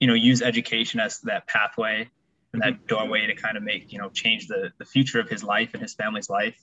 you 0.00 0.08
know, 0.08 0.14
use 0.14 0.40
education 0.42 0.98
as 0.98 1.20
that 1.20 1.46
pathway 1.46 2.08
and 2.52 2.62
that 2.62 2.74
mm-hmm. 2.74 2.86
doorway 2.86 3.26
to 3.26 3.34
kind 3.34 3.56
of 3.56 3.62
make, 3.62 3.92
you 3.92 3.98
know, 3.98 4.10
change 4.10 4.48
the 4.48 4.72
the 4.78 4.84
future 4.84 5.20
of 5.20 5.28
his 5.28 5.44
life 5.44 5.70
and 5.72 5.82
his 5.82 5.94
family's 5.94 6.28
life. 6.28 6.58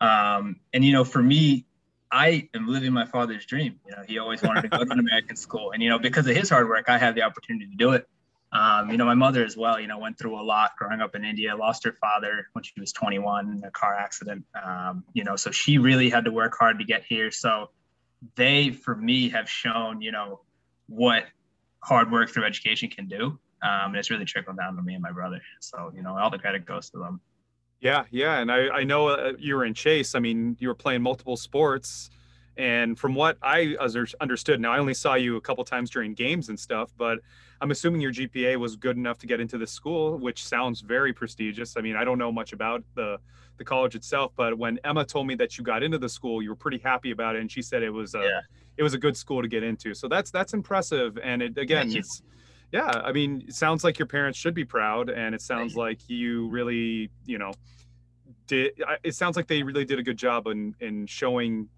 Um, 0.00 0.56
and 0.72 0.84
you 0.84 0.92
know, 0.92 1.04
for 1.04 1.22
me, 1.22 1.66
I 2.10 2.48
am 2.52 2.66
living 2.66 2.92
my 2.92 3.06
father's 3.06 3.46
dream. 3.46 3.78
You 3.86 3.92
know, 3.92 4.02
he 4.08 4.18
always 4.18 4.42
wanted 4.42 4.62
to 4.62 4.68
go 4.68 4.84
to 4.84 4.90
an 4.90 4.98
American 5.06 5.36
school, 5.36 5.70
and 5.70 5.82
you 5.82 5.88
know, 5.88 6.00
because 6.00 6.26
of 6.26 6.34
his 6.34 6.50
hard 6.50 6.68
work, 6.68 6.86
I 6.88 6.98
had 6.98 7.14
the 7.14 7.22
opportunity 7.22 7.66
to 7.66 7.76
do 7.76 7.92
it. 7.92 8.08
Um, 8.54 8.90
you 8.90 8.96
know, 8.96 9.04
my 9.04 9.14
mother 9.14 9.44
as 9.44 9.56
well, 9.56 9.80
you 9.80 9.88
know, 9.88 9.98
went 9.98 10.16
through 10.16 10.40
a 10.40 10.42
lot 10.42 10.70
growing 10.78 11.00
up 11.00 11.16
in 11.16 11.24
India, 11.24 11.56
lost 11.56 11.82
her 11.84 11.92
father 11.92 12.46
when 12.52 12.62
she 12.62 12.72
was 12.78 12.92
21 12.92 13.58
in 13.58 13.64
a 13.64 13.70
car 13.72 13.96
accident. 13.96 14.44
Um, 14.64 15.02
you 15.12 15.24
know, 15.24 15.34
so 15.34 15.50
she 15.50 15.78
really 15.78 16.08
had 16.08 16.24
to 16.24 16.30
work 16.30 16.56
hard 16.56 16.78
to 16.78 16.84
get 16.84 17.04
here. 17.04 17.32
So 17.32 17.70
they, 18.36 18.70
for 18.70 18.94
me, 18.94 19.28
have 19.30 19.50
shown, 19.50 20.00
you 20.00 20.12
know, 20.12 20.40
what 20.86 21.24
hard 21.80 22.12
work 22.12 22.30
through 22.30 22.44
education 22.44 22.90
can 22.90 23.08
do. 23.08 23.38
Um, 23.62 23.90
and 23.90 23.96
it's 23.96 24.10
really 24.10 24.24
trickled 24.24 24.56
down 24.56 24.76
to 24.76 24.82
me 24.82 24.94
and 24.94 25.02
my 25.02 25.10
brother. 25.10 25.40
So, 25.60 25.90
you 25.94 26.02
know, 26.02 26.16
all 26.16 26.30
the 26.30 26.38
credit 26.38 26.64
goes 26.64 26.90
to 26.90 26.98
them. 26.98 27.20
Yeah. 27.80 28.04
Yeah. 28.10 28.38
And 28.38 28.52
I, 28.52 28.68
I 28.68 28.84
know 28.84 29.08
uh, 29.08 29.32
you 29.38 29.56
were 29.56 29.64
in 29.64 29.74
Chase. 29.74 30.14
I 30.14 30.20
mean, 30.20 30.56
you 30.60 30.68
were 30.68 30.74
playing 30.74 31.02
multiple 31.02 31.36
sports. 31.36 32.08
And 32.56 32.98
from 32.98 33.14
what 33.14 33.36
I 33.42 33.76
understood, 34.20 34.60
now 34.60 34.72
I 34.72 34.78
only 34.78 34.94
saw 34.94 35.14
you 35.14 35.36
a 35.36 35.40
couple 35.40 35.64
times 35.64 35.90
during 35.90 36.14
games 36.14 36.48
and 36.48 36.58
stuff, 36.58 36.92
but 36.96 37.18
I'm 37.60 37.70
assuming 37.70 38.00
your 38.00 38.12
GPA 38.12 38.56
was 38.58 38.76
good 38.76 38.96
enough 38.96 39.18
to 39.18 39.26
get 39.26 39.40
into 39.40 39.58
this 39.58 39.72
school, 39.72 40.18
which 40.18 40.44
sounds 40.44 40.80
very 40.80 41.12
prestigious. 41.12 41.76
I 41.76 41.80
mean, 41.80 41.96
I 41.96 42.04
don't 42.04 42.18
know 42.18 42.30
much 42.32 42.52
about 42.52 42.84
the 42.94 43.18
the 43.56 43.64
college 43.64 43.94
itself, 43.94 44.32
but 44.34 44.58
when 44.58 44.80
Emma 44.82 45.04
told 45.04 45.28
me 45.28 45.36
that 45.36 45.56
you 45.56 45.62
got 45.62 45.82
into 45.82 45.96
the 45.96 46.08
school, 46.08 46.42
you 46.42 46.48
were 46.48 46.56
pretty 46.56 46.78
happy 46.78 47.12
about 47.12 47.36
it, 47.36 47.40
and 47.40 47.50
she 47.50 47.62
said 47.62 47.82
it 47.82 47.90
was 47.90 48.14
a 48.14 48.20
yeah. 48.20 48.40
it 48.76 48.82
was 48.82 48.94
a 48.94 48.98
good 48.98 49.16
school 49.16 49.42
to 49.42 49.48
get 49.48 49.62
into. 49.62 49.94
So 49.94 50.08
that's 50.08 50.30
that's 50.30 50.54
impressive, 50.54 51.18
and 51.22 51.42
it 51.42 51.56
again, 51.58 51.94
it's 51.94 52.22
yeah. 52.72 53.00
I 53.04 53.12
mean, 53.12 53.44
it 53.46 53.54
sounds 53.54 53.84
like 53.84 53.98
your 53.98 54.06
parents 54.06 54.38
should 54.38 54.54
be 54.54 54.64
proud, 54.64 55.08
and 55.08 55.34
it 55.34 55.40
sounds 55.40 55.76
like 55.76 56.00
you 56.08 56.48
really, 56.48 57.10
you 57.24 57.38
know, 57.38 57.52
did. 58.46 58.72
It 59.04 59.14
sounds 59.14 59.36
like 59.36 59.46
they 59.46 59.62
really 59.62 59.84
did 59.84 59.98
a 59.98 60.02
good 60.02 60.16
job 60.16 60.48
in 60.48 60.74
in 60.80 61.06
showing 61.06 61.68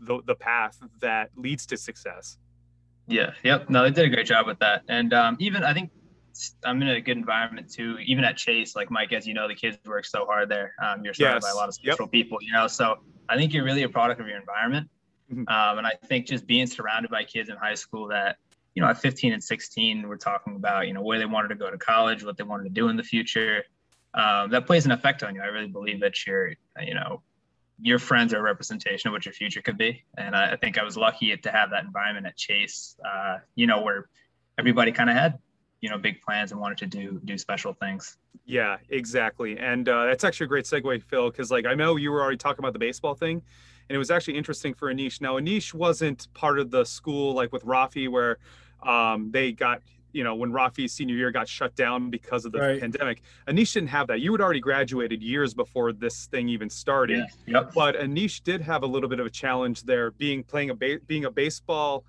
the, 0.00 0.20
the 0.26 0.34
path 0.34 0.78
that 1.00 1.30
leads 1.36 1.66
to 1.66 1.76
success. 1.76 2.38
Yeah. 3.06 3.32
Yep. 3.44 3.70
No, 3.70 3.84
they 3.84 3.90
did 3.90 4.06
a 4.06 4.08
great 4.08 4.26
job 4.26 4.46
with 4.46 4.58
that. 4.58 4.82
And 4.88 5.12
um, 5.14 5.36
even 5.38 5.62
I 5.62 5.72
think 5.72 5.90
I'm 6.64 6.82
in 6.82 6.88
a 6.88 7.00
good 7.00 7.16
environment 7.16 7.72
too. 7.72 7.98
Even 8.04 8.24
at 8.24 8.36
Chase, 8.36 8.76
like 8.76 8.90
Mike, 8.90 9.12
as 9.12 9.26
you 9.26 9.34
know, 9.34 9.48
the 9.48 9.54
kids 9.54 9.78
work 9.84 10.04
so 10.04 10.26
hard 10.26 10.48
there. 10.48 10.74
Um, 10.82 11.04
you're 11.04 11.14
surrounded 11.14 11.42
yes. 11.42 11.44
by 11.44 11.50
a 11.50 11.54
lot 11.54 11.68
of 11.68 11.74
special 11.74 12.04
yep. 12.06 12.12
people, 12.12 12.38
you 12.40 12.52
know. 12.52 12.66
So 12.66 12.98
I 13.28 13.36
think 13.36 13.54
you're 13.54 13.64
really 13.64 13.82
a 13.84 13.88
product 13.88 14.20
of 14.20 14.26
your 14.26 14.38
environment. 14.38 14.88
Mm-hmm. 15.32 15.48
Um, 15.48 15.78
and 15.78 15.86
I 15.86 15.92
think 16.06 16.26
just 16.26 16.46
being 16.46 16.66
surrounded 16.66 17.10
by 17.10 17.24
kids 17.24 17.48
in 17.48 17.56
high 17.56 17.74
school 17.74 18.08
that, 18.08 18.36
you 18.74 18.82
know, 18.82 18.88
at 18.88 19.00
15 19.00 19.32
and 19.32 19.42
16, 19.42 20.06
we're 20.06 20.16
talking 20.16 20.56
about, 20.56 20.86
you 20.86 20.92
know, 20.92 21.02
where 21.02 21.18
they 21.18 21.26
wanted 21.26 21.48
to 21.48 21.54
go 21.54 21.70
to 21.70 21.78
college, 21.78 22.22
what 22.24 22.36
they 22.36 22.44
wanted 22.44 22.64
to 22.64 22.70
do 22.70 22.88
in 22.88 22.96
the 22.96 23.02
future. 23.02 23.64
Um, 24.14 24.50
that 24.50 24.66
plays 24.66 24.86
an 24.86 24.92
effect 24.92 25.22
on 25.22 25.34
you. 25.34 25.42
I 25.42 25.46
really 25.46 25.66
believe 25.66 26.00
that 26.00 26.26
you're, 26.26 26.52
you 26.80 26.94
know, 26.94 27.22
your 27.80 27.98
friends 27.98 28.32
are 28.32 28.38
a 28.38 28.42
representation 28.42 29.08
of 29.08 29.12
what 29.12 29.26
your 29.26 29.34
future 29.34 29.60
could 29.60 29.76
be. 29.76 30.02
And 30.16 30.34
I, 30.34 30.52
I 30.52 30.56
think 30.56 30.78
I 30.78 30.82
was 30.82 30.96
lucky 30.96 31.36
to 31.36 31.50
have 31.50 31.70
that 31.70 31.84
environment 31.84 32.26
at 32.26 32.36
Chase, 32.36 32.96
uh, 33.04 33.38
you 33.54 33.66
know, 33.66 33.82
where 33.82 34.08
everybody 34.58 34.92
kind 34.92 35.10
of 35.10 35.16
had, 35.16 35.38
you 35.80 35.90
know, 35.90 35.98
big 35.98 36.20
plans 36.22 36.52
and 36.52 36.60
wanted 36.60 36.78
to 36.78 36.86
do 36.86 37.20
do 37.24 37.36
special 37.36 37.74
things. 37.74 38.16
Yeah, 38.46 38.78
exactly. 38.88 39.58
And 39.58 39.88
uh, 39.88 40.06
that's 40.06 40.24
actually 40.24 40.44
a 40.44 40.48
great 40.48 40.64
segue, 40.64 41.02
Phil, 41.02 41.30
because 41.30 41.50
like 41.50 41.66
I 41.66 41.74
know 41.74 41.96
you 41.96 42.10
were 42.10 42.22
already 42.22 42.38
talking 42.38 42.64
about 42.64 42.72
the 42.72 42.78
baseball 42.78 43.14
thing, 43.14 43.42
and 43.88 43.94
it 43.94 43.98
was 43.98 44.10
actually 44.10 44.38
interesting 44.38 44.72
for 44.72 44.92
Anish. 44.92 45.20
Now, 45.20 45.38
Anish 45.38 45.74
wasn't 45.74 46.32
part 46.32 46.58
of 46.58 46.70
the 46.70 46.84
school 46.84 47.34
like 47.34 47.52
with 47.52 47.64
Rafi, 47.64 48.08
where 48.08 48.38
um, 48.82 49.30
they 49.32 49.52
got 49.52 49.82
you 50.16 50.24
know, 50.24 50.34
when 50.34 50.50
Rafi's 50.50 50.94
senior 50.94 51.14
year 51.14 51.30
got 51.30 51.46
shut 51.46 51.76
down 51.76 52.08
because 52.08 52.46
of 52.46 52.52
the 52.52 52.58
right. 52.58 52.80
pandemic. 52.80 53.20
Anish 53.46 53.74
didn't 53.74 53.90
have 53.90 54.06
that. 54.06 54.20
You 54.20 54.32
had 54.32 54.40
already 54.40 54.60
graduated 54.60 55.22
years 55.22 55.52
before 55.52 55.92
this 55.92 56.24
thing 56.26 56.48
even 56.48 56.70
started. 56.70 57.26
Yeah. 57.46 57.60
Yep. 57.60 57.74
But 57.74 57.96
Anish 57.96 58.42
did 58.42 58.62
have 58.62 58.82
a 58.82 58.86
little 58.86 59.10
bit 59.10 59.20
of 59.20 59.26
a 59.26 59.30
challenge 59.30 59.82
there, 59.82 60.12
being 60.12 60.42
playing 60.42 60.70
a 60.70 60.74
ba- 60.74 61.00
being 61.06 61.26
a 61.26 61.30
baseball. 61.30 62.04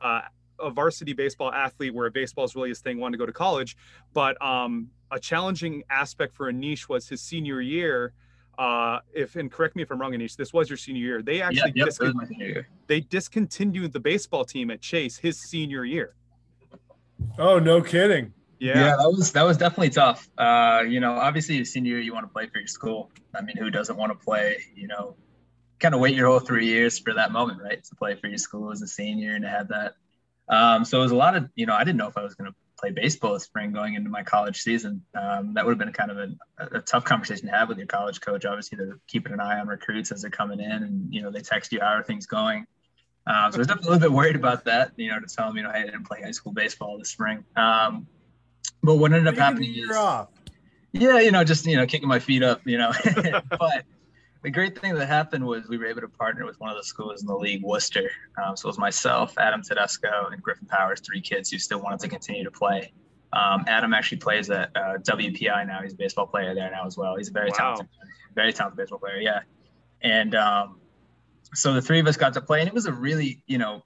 Uh, 0.00 0.22
a 0.60 0.70
varsity 0.70 1.12
baseball 1.12 1.52
athlete 1.52 1.92
where 1.92 2.08
baseball 2.10 2.44
is 2.44 2.54
really 2.54 2.68
his 2.68 2.80
thing, 2.80 3.00
wanted 3.00 3.12
to 3.12 3.18
go 3.18 3.26
to 3.26 3.32
college. 3.32 3.76
But 4.12 4.40
um, 4.44 4.90
a 5.10 5.18
challenging 5.18 5.82
aspect 5.90 6.34
for 6.34 6.52
Anish 6.52 6.88
was 6.88 7.08
his 7.08 7.20
senior 7.20 7.60
year. 7.60 8.12
Uh, 8.58 8.98
if 9.12 9.34
and 9.34 9.50
correct 9.50 9.74
me 9.76 9.82
if 9.82 9.90
I'm 9.90 10.00
wrong, 10.00 10.12
Anish, 10.12 10.36
this 10.36 10.52
was 10.52 10.68
your 10.68 10.76
senior 10.76 11.02
year. 11.02 11.22
They 11.22 11.40
actually 11.40 11.72
yeah, 11.74 11.86
yep, 11.86 12.66
they 12.86 13.00
discontinued 13.00 13.92
the 13.92 14.00
baseball 14.00 14.44
team 14.44 14.70
at 14.70 14.80
Chase 14.80 15.16
his 15.16 15.40
senior 15.40 15.84
year. 15.84 16.14
Oh, 17.38 17.58
no 17.58 17.82
kidding. 17.82 18.32
Yeah. 18.58 18.78
yeah, 18.78 18.96
that 18.96 19.12
was 19.16 19.32
that 19.32 19.42
was 19.42 19.56
definitely 19.56 19.90
tough. 19.90 20.28
Uh, 20.38 20.84
you 20.86 21.00
know, 21.00 21.14
obviously, 21.14 21.56
your 21.56 21.64
senior 21.64 21.94
year, 21.94 22.00
you 22.00 22.14
want 22.14 22.26
to 22.26 22.32
play 22.32 22.46
for 22.46 22.58
your 22.58 22.68
school. 22.68 23.10
I 23.34 23.42
mean, 23.42 23.56
who 23.56 23.70
doesn't 23.70 23.96
want 23.96 24.12
to 24.12 24.24
play? 24.24 24.58
You 24.76 24.86
know, 24.86 25.16
kind 25.80 25.94
of 25.94 26.00
wait 26.00 26.14
your 26.14 26.28
whole 26.28 26.38
three 26.38 26.66
years 26.66 26.98
for 26.98 27.14
that 27.14 27.32
moment, 27.32 27.60
right? 27.60 27.82
To 27.82 27.96
play 27.96 28.14
for 28.14 28.28
your 28.28 28.38
school 28.38 28.70
as 28.70 28.80
a 28.80 28.86
senior 28.86 29.34
and 29.34 29.42
to 29.42 29.50
have 29.50 29.68
that. 29.68 29.94
Um, 30.48 30.84
so 30.84 31.00
it 31.00 31.02
was 31.02 31.12
a 31.12 31.16
lot 31.16 31.36
of, 31.36 31.48
you 31.56 31.66
know, 31.66 31.74
I 31.74 31.82
didn't 31.82 31.96
know 31.96 32.08
if 32.08 32.16
I 32.16 32.22
was 32.22 32.34
going 32.34 32.50
to 32.50 32.56
play 32.78 32.90
baseball 32.90 33.34
this 33.34 33.44
spring 33.44 33.72
going 33.72 33.94
into 33.94 34.10
my 34.10 34.22
college 34.22 34.60
season. 34.60 35.02
Um, 35.14 35.54
that 35.54 35.64
would 35.64 35.72
have 35.72 35.78
been 35.78 35.92
kind 35.92 36.10
of 36.10 36.18
a, 36.18 36.76
a, 36.78 36.80
tough 36.80 37.04
conversation 37.04 37.46
to 37.46 37.52
have 37.52 37.68
with 37.68 37.78
your 37.78 37.86
college 37.86 38.20
coach. 38.20 38.44
Obviously, 38.44 38.76
they're 38.78 38.98
keeping 39.06 39.32
an 39.32 39.40
eye 39.40 39.58
on 39.58 39.66
recruits 39.66 40.12
as 40.12 40.22
they're 40.22 40.30
coming 40.30 40.60
in, 40.60 40.70
and 40.70 41.12
you 41.12 41.22
know, 41.22 41.30
they 41.30 41.40
text 41.40 41.72
you 41.72 41.80
how 41.80 41.94
are 41.94 42.02
things 42.02 42.26
going. 42.26 42.66
Um, 43.26 43.52
so 43.52 43.56
I 43.56 43.58
was 43.58 43.66
definitely 43.68 43.88
a 43.88 43.92
little 43.92 44.08
bit 44.08 44.12
worried 44.12 44.36
about 44.36 44.64
that, 44.64 44.92
you 44.96 45.10
know, 45.10 45.20
to 45.20 45.26
tell 45.26 45.46
them, 45.46 45.56
you 45.56 45.62
know, 45.62 45.70
hey, 45.70 45.80
I 45.80 45.84
didn't 45.84 46.04
play 46.04 46.22
high 46.22 46.32
school 46.32 46.52
baseball 46.52 46.98
this 46.98 47.10
spring. 47.10 47.44
Um, 47.56 48.06
but 48.82 48.96
what 48.96 49.12
ended 49.12 49.32
up 49.32 49.38
happening 49.38 49.74
is, 49.76 49.96
off. 49.96 50.28
yeah, 50.92 51.20
you 51.20 51.30
know, 51.30 51.44
just, 51.44 51.64
you 51.66 51.76
know, 51.76 51.86
kicking 51.86 52.08
my 52.08 52.18
feet 52.18 52.42
up, 52.42 52.62
you 52.64 52.78
know, 52.78 52.92
but 53.50 53.84
the 54.42 54.50
great 54.50 54.76
thing 54.76 54.94
that 54.94 55.06
happened 55.06 55.46
was 55.46 55.68
we 55.68 55.78
were 55.78 55.86
able 55.86 56.00
to 56.00 56.08
partner 56.08 56.44
with 56.44 56.58
one 56.58 56.70
of 56.70 56.76
the 56.76 56.82
schools 56.82 57.22
in 57.22 57.28
the 57.28 57.36
league, 57.36 57.62
Worcester. 57.62 58.10
Um, 58.42 58.56
so 58.56 58.66
it 58.66 58.70
was 58.70 58.78
myself, 58.78 59.38
Adam 59.38 59.62
Tedesco, 59.62 60.28
and 60.32 60.42
Griffin 60.42 60.66
Powers, 60.66 61.00
three 61.00 61.20
kids 61.20 61.50
who 61.50 61.58
still 61.58 61.80
wanted 61.80 62.00
to 62.00 62.08
continue 62.08 62.42
to 62.42 62.50
play. 62.50 62.92
Um, 63.32 63.64
Adam 63.66 63.94
actually 63.94 64.18
plays 64.18 64.50
at 64.50 64.76
uh, 64.76 64.98
WPI 64.98 65.66
now. 65.66 65.80
He's 65.82 65.94
a 65.94 65.96
baseball 65.96 66.26
player 66.26 66.54
there 66.54 66.70
now 66.70 66.86
as 66.86 66.98
well. 66.98 67.16
He's 67.16 67.28
a 67.28 67.32
very 67.32 67.50
wow. 67.50 67.56
talented, 67.56 67.88
very 68.34 68.52
talented 68.52 68.76
baseball 68.76 68.98
player. 68.98 69.20
Yeah, 69.20 69.40
and 70.02 70.34
um, 70.34 70.80
so 71.54 71.72
the 71.74 71.82
three 71.82 72.00
of 72.00 72.06
us 72.06 72.16
got 72.16 72.34
to 72.34 72.40
play, 72.40 72.60
and 72.60 72.68
it 72.68 72.74
was 72.74 72.86
a 72.86 72.92
really, 72.92 73.42
you 73.46 73.58
know, 73.58 73.82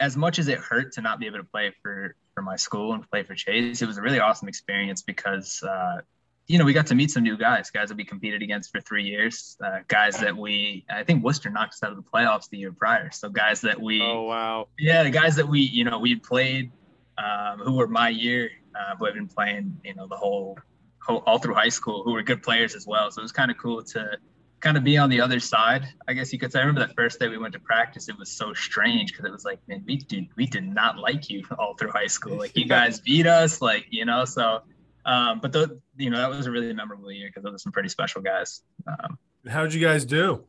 as 0.00 0.16
much 0.16 0.38
as 0.38 0.48
it 0.48 0.58
hurt 0.58 0.92
to 0.92 1.00
not 1.00 1.20
be 1.20 1.26
able 1.26 1.38
to 1.38 1.44
play 1.44 1.72
for 1.82 2.16
for 2.34 2.42
my 2.42 2.56
school 2.56 2.92
and 2.94 3.08
play 3.10 3.22
for 3.22 3.34
Chase, 3.34 3.80
it 3.80 3.86
was 3.86 3.96
a 3.96 4.02
really 4.02 4.18
awesome 4.18 4.48
experience 4.48 5.02
because, 5.02 5.62
uh, 5.62 6.00
you 6.48 6.58
know, 6.58 6.64
we 6.64 6.72
got 6.72 6.88
to 6.88 6.94
meet 6.94 7.10
some 7.10 7.22
new 7.22 7.36
guys, 7.36 7.70
guys 7.70 7.88
that 7.88 7.96
we 7.96 8.04
competed 8.04 8.42
against 8.42 8.72
for 8.72 8.80
three 8.80 9.04
years, 9.04 9.56
uh, 9.64 9.78
guys 9.86 10.18
that 10.18 10.36
we, 10.36 10.84
I 10.90 11.04
think 11.04 11.22
Worcester 11.22 11.48
knocked 11.48 11.74
us 11.74 11.82
out 11.84 11.92
of 11.92 11.96
the 11.96 12.02
playoffs 12.02 12.50
the 12.50 12.58
year 12.58 12.72
prior. 12.72 13.10
So 13.12 13.28
guys 13.28 13.60
that 13.60 13.80
we, 13.80 14.02
oh 14.02 14.22
wow, 14.22 14.68
yeah, 14.78 15.04
the 15.04 15.10
guys 15.10 15.36
that 15.36 15.48
we, 15.48 15.60
you 15.60 15.84
know, 15.84 16.00
we 16.00 16.10
had 16.10 16.22
played, 16.22 16.72
um, 17.18 17.60
who 17.60 17.74
were 17.74 17.86
my 17.86 18.08
year, 18.08 18.50
uh, 18.74 18.96
who 18.96 19.04
have 19.04 19.14
been 19.14 19.28
playing, 19.28 19.78
you 19.84 19.94
know, 19.94 20.08
the 20.08 20.16
whole, 20.16 20.58
whole 21.00 21.22
all 21.26 21.38
through 21.38 21.54
high 21.54 21.68
school, 21.68 22.02
who 22.02 22.12
were 22.12 22.22
good 22.22 22.42
players 22.42 22.74
as 22.74 22.84
well. 22.84 23.12
So 23.12 23.20
it 23.20 23.22
was 23.22 23.32
kind 23.32 23.50
of 23.50 23.56
cool 23.58 23.84
to 23.84 24.18
kind 24.64 24.78
of 24.78 24.82
be 24.82 24.96
on 24.96 25.10
the 25.10 25.20
other 25.20 25.38
side, 25.38 25.86
I 26.08 26.14
guess 26.14 26.32
you 26.32 26.38
could 26.38 26.50
say. 26.50 26.58
I 26.58 26.62
remember 26.62 26.80
that 26.86 26.96
first 26.96 27.20
day 27.20 27.28
we 27.28 27.36
went 27.36 27.52
to 27.52 27.60
practice, 27.60 28.08
it 28.08 28.18
was 28.18 28.30
so 28.30 28.54
strange 28.54 29.12
because 29.12 29.26
it 29.26 29.30
was 29.30 29.44
like, 29.44 29.60
man, 29.68 29.84
we 29.86 29.98
did 29.98 30.26
we 30.36 30.46
did 30.46 30.64
not 30.64 30.98
like 30.98 31.28
you 31.28 31.44
all 31.58 31.74
through 31.74 31.90
high 31.90 32.06
school. 32.06 32.38
Like 32.38 32.56
you 32.56 32.64
guys 32.78 32.98
beat 32.98 33.26
us, 33.26 33.60
like 33.60 33.86
you 33.90 34.06
know. 34.06 34.24
So, 34.24 34.62
um, 35.04 35.40
but 35.40 35.52
the 35.52 35.78
you 35.96 36.08
know 36.08 36.16
that 36.16 36.30
was 36.30 36.46
a 36.46 36.50
really 36.50 36.72
memorable 36.72 37.12
year 37.12 37.28
because 37.28 37.42
those 37.44 37.52
were 37.52 37.58
some 37.58 37.72
pretty 37.72 37.90
special 37.90 38.22
guys. 38.22 38.62
Um, 38.88 39.18
How 39.46 39.62
did 39.62 39.74
you 39.74 39.86
guys 39.86 40.06
do? 40.06 40.42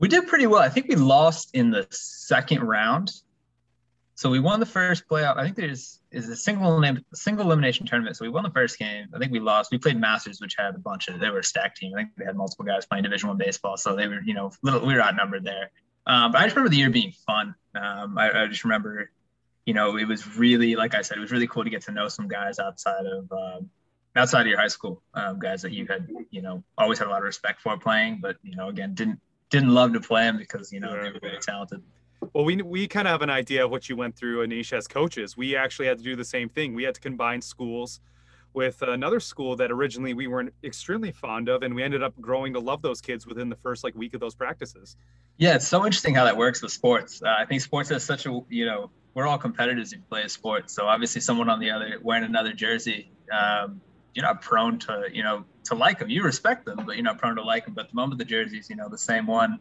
We 0.00 0.08
did 0.08 0.26
pretty 0.26 0.46
well. 0.46 0.62
I 0.62 0.70
think 0.70 0.88
we 0.88 0.96
lost 0.96 1.50
in 1.54 1.70
the 1.70 1.86
second 1.90 2.62
round. 2.62 3.12
So 4.16 4.30
we 4.30 4.38
won 4.38 4.60
the 4.60 4.66
first 4.66 5.08
playoff. 5.08 5.36
I 5.36 5.44
think 5.44 5.56
there's 5.56 6.00
is 6.12 6.28
a 6.28 6.36
single 6.36 6.78
name 6.78 7.04
single 7.14 7.46
elimination 7.46 7.84
tournament. 7.84 8.16
So 8.16 8.24
we 8.24 8.28
won 8.28 8.44
the 8.44 8.50
first 8.50 8.78
game. 8.78 9.06
I 9.12 9.18
think 9.18 9.32
we 9.32 9.40
lost. 9.40 9.72
We 9.72 9.78
played 9.78 9.98
Masters, 9.98 10.40
which 10.40 10.54
had 10.56 10.74
a 10.74 10.78
bunch 10.78 11.08
of 11.08 11.18
they 11.18 11.30
were 11.30 11.40
a 11.40 11.44
stacked 11.44 11.78
team. 11.78 11.92
I 11.94 12.02
think 12.02 12.10
they 12.16 12.24
had 12.24 12.36
multiple 12.36 12.64
guys 12.64 12.86
playing 12.86 13.02
Division 13.02 13.28
One 13.28 13.38
baseball, 13.38 13.76
so 13.76 13.96
they 13.96 14.06
were 14.06 14.20
you 14.24 14.34
know 14.34 14.52
little 14.62 14.86
we 14.86 14.94
were 14.94 15.02
outnumbered 15.02 15.44
there. 15.44 15.70
Um, 16.06 16.32
but 16.32 16.40
I 16.40 16.44
just 16.44 16.54
remember 16.54 16.70
the 16.70 16.76
year 16.76 16.90
being 16.90 17.12
fun. 17.26 17.54
Um, 17.74 18.18
I, 18.18 18.42
I, 18.42 18.46
just 18.46 18.62
remember, 18.62 19.10
you 19.64 19.72
know, 19.72 19.96
it 19.96 20.06
was 20.06 20.36
really 20.36 20.76
like 20.76 20.94
I 20.94 21.02
said, 21.02 21.16
it 21.16 21.20
was 21.20 21.32
really 21.32 21.46
cool 21.46 21.64
to 21.64 21.70
get 21.70 21.82
to 21.82 21.92
know 21.92 22.08
some 22.08 22.28
guys 22.28 22.58
outside 22.58 23.06
of 23.06 23.32
um, 23.32 23.70
outside 24.14 24.42
of 24.42 24.46
your 24.46 24.58
high 24.58 24.68
school 24.68 25.02
um, 25.14 25.38
guys 25.40 25.62
that 25.62 25.72
you 25.72 25.86
had 25.86 26.08
you 26.30 26.42
know 26.42 26.62
always 26.78 26.98
had 26.98 27.08
a 27.08 27.10
lot 27.10 27.18
of 27.18 27.24
respect 27.24 27.62
for 27.62 27.76
playing, 27.78 28.20
but 28.20 28.36
you 28.42 28.54
know 28.54 28.68
again 28.68 28.94
didn't 28.94 29.18
didn't 29.50 29.74
love 29.74 29.92
to 29.94 30.00
play 30.00 30.22
them 30.22 30.36
because 30.36 30.72
you 30.72 30.80
know 30.80 30.92
they 30.92 31.10
were 31.10 31.18
very 31.20 31.38
talented. 31.38 31.82
Well, 32.32 32.44
we 32.44 32.56
we 32.62 32.88
kind 32.88 33.06
of 33.06 33.12
have 33.12 33.22
an 33.22 33.30
idea 33.30 33.64
of 33.64 33.70
what 33.70 33.88
you 33.88 33.96
went 33.96 34.16
through, 34.16 34.46
Anish, 34.46 34.72
as 34.72 34.86
coaches. 34.86 35.36
We 35.36 35.56
actually 35.56 35.86
had 35.86 35.98
to 35.98 36.04
do 36.04 36.16
the 36.16 36.24
same 36.24 36.48
thing. 36.48 36.74
We 36.74 36.84
had 36.84 36.94
to 36.94 37.00
combine 37.00 37.42
schools 37.42 38.00
with 38.54 38.82
another 38.82 39.18
school 39.18 39.56
that 39.56 39.72
originally 39.72 40.14
we 40.14 40.28
weren't 40.28 40.54
extremely 40.62 41.10
fond 41.10 41.48
of, 41.48 41.62
and 41.62 41.74
we 41.74 41.82
ended 41.82 42.02
up 42.02 42.18
growing 42.20 42.54
to 42.54 42.60
love 42.60 42.82
those 42.82 43.00
kids 43.00 43.26
within 43.26 43.48
the 43.48 43.56
first 43.56 43.84
like 43.84 43.94
week 43.94 44.14
of 44.14 44.20
those 44.20 44.34
practices. 44.34 44.96
Yeah, 45.36 45.56
it's 45.56 45.66
so 45.66 45.84
interesting 45.84 46.14
how 46.14 46.24
that 46.24 46.36
works 46.36 46.62
with 46.62 46.70
sports. 46.70 47.20
Uh, 47.22 47.34
I 47.36 47.44
think 47.44 47.60
sports 47.60 47.88
has 47.90 48.04
such 48.04 48.26
a 48.26 48.40
you 48.48 48.64
know 48.64 48.90
we're 49.14 49.26
all 49.26 49.38
competitors 49.38 49.92
if 49.92 49.98
you 49.98 50.04
play 50.08 50.22
a 50.22 50.28
sport. 50.28 50.70
So 50.70 50.86
obviously, 50.86 51.20
someone 51.20 51.48
on 51.48 51.60
the 51.60 51.70
other 51.70 51.98
wearing 52.00 52.24
another 52.24 52.52
jersey, 52.52 53.10
um, 53.32 53.80
you're 54.14 54.24
not 54.24 54.42
prone 54.42 54.78
to 54.80 55.04
you 55.12 55.24
know 55.24 55.44
to 55.64 55.74
like 55.74 55.98
them. 55.98 56.08
You 56.08 56.22
respect 56.22 56.64
them, 56.64 56.82
but 56.86 56.96
you're 56.96 57.04
not 57.04 57.18
prone 57.18 57.36
to 57.36 57.42
like 57.42 57.64
them. 57.64 57.74
But 57.74 57.90
the 57.90 57.94
moment 57.96 58.18
the 58.18 58.24
jersey's 58.24 58.70
you 58.70 58.76
know 58.76 58.88
the 58.88 58.98
same 58.98 59.26
one 59.26 59.58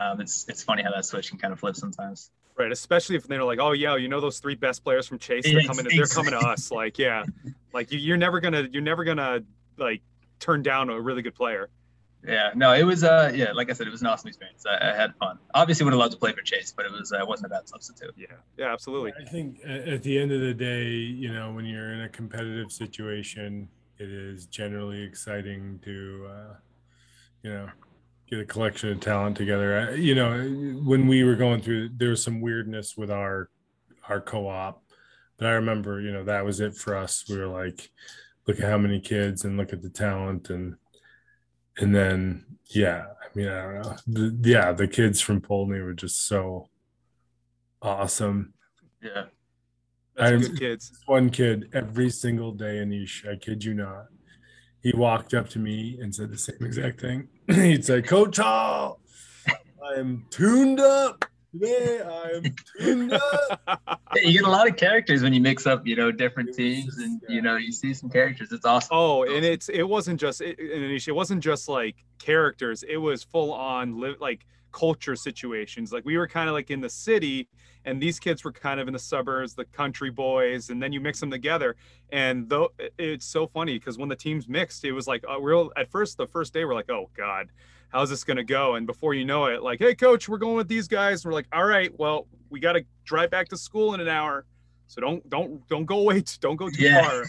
um, 0.00 0.20
it's 0.20 0.46
it's 0.48 0.62
funny 0.62 0.82
how 0.82 0.90
that 0.90 1.04
switch 1.04 1.30
can 1.30 1.38
kind 1.38 1.52
of 1.52 1.60
flip 1.60 1.76
sometimes. 1.76 2.30
Right, 2.56 2.70
especially 2.70 3.16
if 3.16 3.24
they're 3.24 3.42
like, 3.42 3.58
oh 3.60 3.72
yeah, 3.72 3.96
you 3.96 4.08
know 4.08 4.20
those 4.20 4.38
three 4.38 4.54
best 4.54 4.84
players 4.84 5.08
from 5.08 5.18
Chase, 5.18 5.44
they're 5.44 5.62
coming, 5.64 5.86
they're 5.88 6.06
coming 6.06 6.30
to 6.32 6.38
us. 6.38 6.70
Like, 6.70 6.98
yeah, 6.98 7.24
like 7.72 7.90
you, 7.90 7.98
you're 7.98 8.16
never 8.16 8.40
gonna, 8.40 8.68
you're 8.70 8.82
never 8.82 9.02
gonna 9.02 9.42
like 9.76 10.02
turn 10.38 10.62
down 10.62 10.88
a 10.88 11.00
really 11.00 11.22
good 11.22 11.34
player. 11.34 11.68
Yeah, 12.26 12.52
no, 12.54 12.72
it 12.72 12.84
was 12.84 13.04
uh 13.04 13.32
yeah, 13.34 13.52
like 13.52 13.70
I 13.70 13.72
said, 13.72 13.86
it 13.86 13.90
was 13.90 14.00
an 14.00 14.06
awesome 14.06 14.28
experience. 14.28 14.64
I, 14.66 14.92
I 14.92 14.94
had 14.94 15.14
fun. 15.16 15.38
Obviously, 15.52 15.84
would 15.84 15.92
have 15.92 15.98
loved 15.98 16.12
to 16.12 16.18
play 16.18 16.32
for 16.32 16.42
Chase, 16.42 16.72
but 16.74 16.86
it 16.86 16.92
was 16.92 17.12
uh, 17.12 17.24
wasn't 17.26 17.46
a 17.46 17.50
bad 17.50 17.68
substitute. 17.68 18.14
Yeah, 18.16 18.28
yeah, 18.56 18.72
absolutely. 18.72 19.12
I 19.20 19.24
think 19.28 19.60
at 19.64 20.02
the 20.02 20.18
end 20.18 20.32
of 20.32 20.40
the 20.40 20.54
day, 20.54 20.84
you 20.84 21.32
know, 21.32 21.52
when 21.52 21.64
you're 21.66 21.92
in 21.92 22.02
a 22.02 22.08
competitive 22.08 22.72
situation, 22.72 23.68
it 23.98 24.10
is 24.10 24.46
generally 24.46 25.02
exciting 25.02 25.80
to, 25.84 26.28
uh, 26.30 26.54
you 27.42 27.50
know, 27.50 27.68
get 28.28 28.40
a 28.40 28.44
collection 28.44 28.90
of 28.90 29.00
talent 29.00 29.36
together. 29.36 29.96
You 29.96 30.14
know, 30.14 30.42
when 30.84 31.06
we 31.06 31.24
were 31.24 31.36
going 31.36 31.60
through, 31.60 31.90
there 31.96 32.10
was 32.10 32.22
some 32.22 32.40
weirdness 32.40 32.96
with 32.96 33.10
our 33.10 33.50
our 34.08 34.20
co-op, 34.20 34.82
but 35.38 35.46
I 35.46 35.52
remember, 35.52 36.00
you 36.00 36.12
know, 36.12 36.24
that 36.24 36.44
was 36.44 36.60
it 36.60 36.76
for 36.76 36.94
us. 36.94 37.24
We 37.28 37.38
were 37.38 37.46
like, 37.46 37.90
look 38.46 38.58
at 38.58 38.68
how 38.68 38.76
many 38.76 39.00
kids 39.00 39.44
and 39.44 39.56
look 39.56 39.72
at 39.72 39.82
the 39.82 39.90
talent 39.90 40.50
and 40.50 40.76
and 41.78 41.94
then 41.94 42.44
yeah, 42.70 43.06
I 43.22 43.26
mean, 43.38 43.48
I 43.48 43.62
don't 43.62 43.82
know, 43.82 43.96
the, 44.06 44.48
yeah, 44.48 44.72
the 44.72 44.88
kids 44.88 45.20
from 45.20 45.40
Poultney 45.40 45.82
were 45.82 45.94
just 45.94 46.26
so 46.26 46.68
awesome. 47.82 48.54
Yeah. 49.02 49.24
I 50.16 50.30
good 50.30 50.58
kids. 50.58 50.92
One 51.06 51.28
kid 51.28 51.70
every 51.72 52.08
single 52.08 52.52
day, 52.52 52.76
Anish. 52.76 53.28
I 53.28 53.36
kid 53.36 53.64
you 53.64 53.74
not 53.74 54.06
he 54.84 54.92
walked 54.94 55.32
up 55.32 55.48
to 55.48 55.58
me 55.58 55.98
and 56.00 56.14
said 56.14 56.30
the 56.30 56.36
same 56.36 56.58
exact 56.60 57.00
thing. 57.00 57.26
He'd 57.52 57.84
say, 57.84 58.00
Coach 58.00 58.38
Hall, 58.38 59.00
I 59.46 59.98
am 59.98 60.24
tuned 60.30 60.80
up. 60.80 61.26
Today 61.52 62.00
I 62.00 62.36
am 62.36 62.42
tuned 62.80 63.12
up. 63.12 64.00
you 64.16 64.32
get 64.32 64.44
a 64.44 64.50
lot 64.50 64.66
of 64.66 64.76
characters 64.76 65.22
when 65.22 65.34
you 65.34 65.42
mix 65.42 65.66
up, 65.66 65.86
you 65.86 65.94
know, 65.94 66.10
different 66.10 66.54
teams, 66.54 66.96
and 66.96 67.20
you 67.28 67.42
know, 67.42 67.56
you 67.56 67.70
see 67.70 67.92
some 67.92 68.08
characters. 68.08 68.50
It's 68.50 68.64
awesome. 68.64 68.88
Oh, 68.92 69.24
and 69.24 69.44
it's 69.44 69.68
it 69.68 69.82
wasn't 69.82 70.18
just 70.18 70.40
it, 70.40 70.58
it 70.58 71.12
wasn't 71.12 71.44
just 71.44 71.68
like 71.68 71.96
characters. 72.18 72.82
It 72.82 72.96
was 72.96 73.22
full 73.22 73.52
on 73.52 74.00
live 74.00 74.16
like 74.20 74.46
culture 74.74 75.14
situations. 75.14 75.92
Like 75.92 76.04
we 76.04 76.18
were 76.18 76.26
kind 76.26 76.48
of 76.48 76.52
like 76.52 76.70
in 76.70 76.80
the 76.80 76.90
city, 76.90 77.48
and 77.84 78.02
these 78.02 78.18
kids 78.18 78.42
were 78.42 78.52
kind 78.52 78.80
of 78.80 78.88
in 78.88 78.92
the 78.92 78.98
suburbs, 78.98 79.54
the 79.54 79.64
country 79.66 80.10
boys, 80.10 80.68
and 80.70 80.82
then 80.82 80.92
you 80.92 81.00
mix 81.00 81.20
them 81.20 81.30
together. 81.30 81.76
And 82.10 82.48
though 82.48 82.70
it's 82.98 83.24
so 83.24 83.46
funny 83.46 83.78
because 83.78 83.96
when 83.98 84.08
the 84.08 84.16
teams 84.16 84.48
mixed, 84.48 84.84
it 84.84 84.92
was 84.92 85.06
like 85.06 85.24
uh, 85.30 85.40
real 85.40 85.70
at 85.76 85.90
first. 85.90 86.18
The 86.18 86.26
first 86.26 86.52
day, 86.52 86.64
we're 86.64 86.74
like, 86.74 86.90
oh 86.90 87.08
god, 87.16 87.50
how's 87.88 88.10
this 88.10 88.24
gonna 88.24 88.44
go? 88.44 88.74
And 88.74 88.86
before 88.86 89.14
you 89.14 89.24
know 89.24 89.46
it, 89.46 89.62
like, 89.62 89.78
hey 89.78 89.94
coach, 89.94 90.28
we're 90.28 90.38
going 90.38 90.56
with 90.56 90.68
these 90.68 90.88
guys. 90.88 91.24
And 91.24 91.30
we're 91.30 91.36
like, 91.38 91.48
all 91.52 91.64
right, 91.64 91.96
well, 91.98 92.26
we 92.50 92.58
gotta 92.58 92.84
drive 93.04 93.30
back 93.30 93.48
to 93.50 93.56
school 93.56 93.94
in 93.94 94.00
an 94.00 94.08
hour. 94.08 94.44
So 94.88 95.00
don't 95.00 95.28
don't 95.30 95.66
don't 95.68 95.86
go 95.86 96.02
wait, 96.02 96.36
Don't 96.40 96.56
go 96.56 96.68
too 96.68 96.82
Yeah. 96.82 97.00
far. 97.00 97.24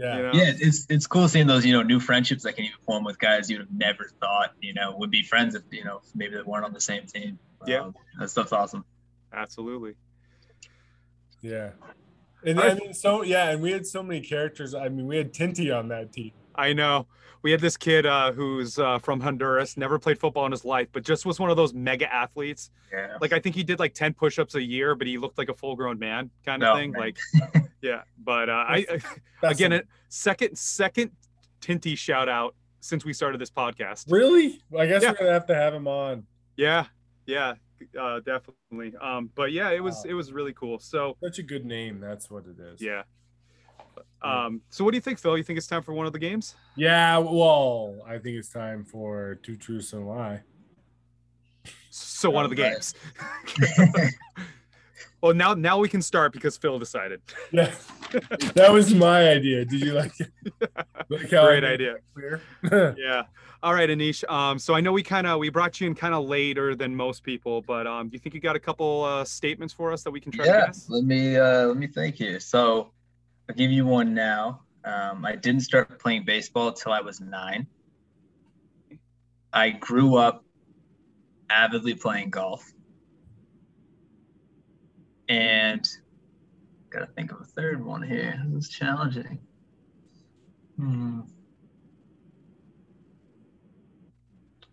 Yeah. 0.00 0.16
You 0.16 0.22
know? 0.22 0.30
Yeah, 0.32 0.52
it's 0.58 0.86
it's 0.88 1.06
cool 1.06 1.28
seeing 1.28 1.46
those 1.46 1.64
you 1.66 1.72
know 1.72 1.82
new 1.82 2.00
friendships 2.00 2.42
that 2.44 2.54
can 2.54 2.64
even 2.64 2.78
form 2.86 3.04
with 3.04 3.18
guys 3.18 3.50
you'd 3.50 3.60
have 3.60 3.72
never 3.72 4.10
thought 4.20 4.54
you 4.60 4.72
know 4.74 4.96
would 4.96 5.10
be 5.10 5.22
friends 5.22 5.54
if 5.54 5.62
you 5.70 5.84
know 5.84 6.00
maybe 6.14 6.36
they 6.36 6.42
weren't 6.42 6.64
on 6.64 6.72
the 6.72 6.80
same 6.80 7.06
team. 7.06 7.38
Yeah. 7.66 7.80
Um, 7.80 7.94
that 8.18 8.30
stuff's 8.30 8.52
awesome. 8.52 8.84
Absolutely. 9.32 9.94
Yeah. 11.42 11.70
And 12.44 12.58
I 12.58 12.74
mean, 12.74 12.94
so 12.94 13.22
yeah, 13.22 13.50
and 13.50 13.60
we 13.62 13.70
had 13.72 13.86
so 13.86 14.02
many 14.02 14.20
characters. 14.22 14.74
I 14.74 14.88
mean, 14.88 15.06
we 15.06 15.16
had 15.18 15.34
Tinty 15.34 15.70
on 15.70 15.88
that 15.88 16.12
team. 16.12 16.32
I 16.54 16.72
know. 16.72 17.06
We 17.42 17.50
had 17.52 17.60
this 17.60 17.76
kid 17.76 18.04
uh, 18.04 18.32
who's 18.32 18.78
uh, 18.78 18.98
from 18.98 19.20
Honduras, 19.20 19.76
never 19.76 19.98
played 19.98 20.18
football 20.18 20.44
in 20.46 20.52
his 20.52 20.64
life, 20.64 20.88
but 20.92 21.04
just 21.04 21.24
was 21.24 21.38
one 21.40 21.50
of 21.50 21.56
those 21.56 21.72
mega 21.72 22.12
athletes. 22.12 22.70
Yeah. 22.92 23.16
Like 23.20 23.32
I 23.32 23.38
think 23.40 23.54
he 23.54 23.62
did 23.62 23.78
like 23.78 23.94
10 23.94 24.12
push-ups 24.14 24.54
a 24.56 24.62
year, 24.62 24.94
but 24.94 25.06
he 25.06 25.16
looked 25.16 25.38
like 25.38 25.48
a 25.48 25.54
full-grown 25.54 25.98
man 25.98 26.30
kind 26.44 26.62
of 26.62 26.68
No, 26.68 26.76
thing. 26.76 26.92
man. 26.92 27.00
Like, 27.00 27.18
yeah. 27.82 28.02
But 28.18 28.48
uh, 28.48 28.64
I 28.68 28.86
That's 29.42 29.54
again, 29.58 29.72
a- 29.72 29.82
second 30.08 30.56
second 30.56 31.10
Tinty 31.60 31.94
shout 31.94 32.28
out 32.28 32.54
since 32.80 33.04
we 33.04 33.12
started 33.12 33.40
this 33.40 33.50
podcast. 33.50 34.10
really? 34.10 34.60
I 34.78 34.86
guess 34.86 35.02
Yeah. 35.02 35.10
we're 35.10 35.18
gonna 35.18 35.32
have 35.32 35.46
to 35.46 35.54
have 35.54 35.74
him 35.74 35.86
on. 35.88 36.26
Yeah, 36.56 36.86
yeah, 37.26 37.54
uh, 38.00 38.20
definitely. 38.20 38.94
Um, 39.00 39.30
but 39.34 39.52
yeah, 39.52 39.70
it 39.70 39.82
was 39.82 39.96
Wow. 39.96 40.10
it 40.10 40.14
was 40.14 40.32
really 40.32 40.52
cool. 40.54 40.78
So 40.78 41.16
Such 41.22 41.38
a 41.38 41.42
good 41.42 41.64
name. 41.64 42.00
That's 42.00 42.30
what 42.30 42.44
it 42.46 42.58
is. 42.60 42.80
yeah. 42.80 43.02
Yeah. 44.22 44.44
Um, 44.44 44.60
so 44.68 44.84
what 44.84 44.90
do 44.90 44.96
you 44.98 45.00
think, 45.00 45.18
Phil? 45.18 45.36
You 45.38 45.42
think 45.44 45.56
it's 45.56 45.66
time 45.66 45.82
for 45.82 45.94
one 45.94 46.06
of 46.06 46.12
the 46.12 46.18
games? 46.18 46.54
Yeah. 46.76 47.16
Well, 47.18 47.96
I 48.06 48.18
think 48.18 48.36
it's 48.36 48.50
time 48.50 48.84
for 48.84 49.36
two 49.42 49.56
truths 49.56 49.94
and 49.94 50.02
a 50.02 50.06
lie. 50.06 50.42
So 51.88 52.28
one 52.30 52.44
of 52.44 52.50
the 52.50 52.56
games. 52.56 52.94
well, 55.20 55.34
now 55.34 55.54
now 55.54 55.78
we 55.78 55.88
can 55.88 56.02
start 56.02 56.32
because 56.32 56.56
Phil 56.56 56.78
decided. 56.78 57.20
Yeah. 57.52 57.74
that 58.54 58.72
was 58.72 58.94
my 58.94 59.28
idea. 59.28 59.64
Did 59.64 59.80
you 59.80 59.92
like 59.92 60.12
it? 60.18 60.30
Like 61.08 61.30
how 61.30 61.42
I 61.42 61.58
Great 61.58 61.64
idea. 61.64 61.96
Yeah. 62.98 63.22
All 63.62 63.74
right, 63.74 63.88
Anish. 63.88 64.28
Um, 64.30 64.58
so 64.58 64.74
I 64.74 64.80
know 64.80 64.92
we 64.92 65.02
kind 65.02 65.26
of 65.26 65.38
we 65.38 65.50
brought 65.50 65.80
you 65.80 65.86
in 65.86 65.94
kind 65.94 66.14
of 66.14 66.24
later 66.24 66.74
than 66.74 66.94
most 66.94 67.22
people, 67.22 67.62
but 67.62 67.86
um, 67.86 68.08
do 68.08 68.14
you 68.14 68.18
think 68.18 68.34
you 68.34 68.40
got 68.40 68.56
a 68.56 68.60
couple 68.60 69.04
uh, 69.04 69.24
statements 69.24 69.74
for 69.74 69.92
us 69.92 70.02
that 70.04 70.10
we 70.10 70.20
can 70.20 70.32
try 70.32 70.44
to 70.44 70.50
yeah. 70.50 70.66
guess? 70.66 70.88
Let 70.88 71.04
me 71.04 71.36
uh, 71.36 71.66
let 71.66 71.76
me 71.76 71.86
think 71.86 72.16
here. 72.16 72.40
So 72.40 72.92
I'll 73.48 73.56
give 73.56 73.70
you 73.70 73.84
one 73.84 74.14
now. 74.14 74.62
Um, 74.84 75.26
I 75.26 75.36
didn't 75.36 75.60
start 75.60 75.98
playing 75.98 76.24
baseball 76.24 76.68
until 76.68 76.92
I 76.92 77.00
was 77.00 77.20
nine. 77.20 77.66
I 79.52 79.70
grew 79.70 80.16
up 80.16 80.44
avidly 81.50 81.94
playing 81.94 82.30
golf. 82.30 82.72
And 85.30 85.88
gotta 86.90 87.06
think 87.06 87.30
of 87.30 87.40
a 87.40 87.44
third 87.44 87.84
one 87.84 88.02
here. 88.02 88.42
This 88.48 88.64
is 88.64 88.68
challenging. 88.68 89.38
Hmm. 90.76 91.20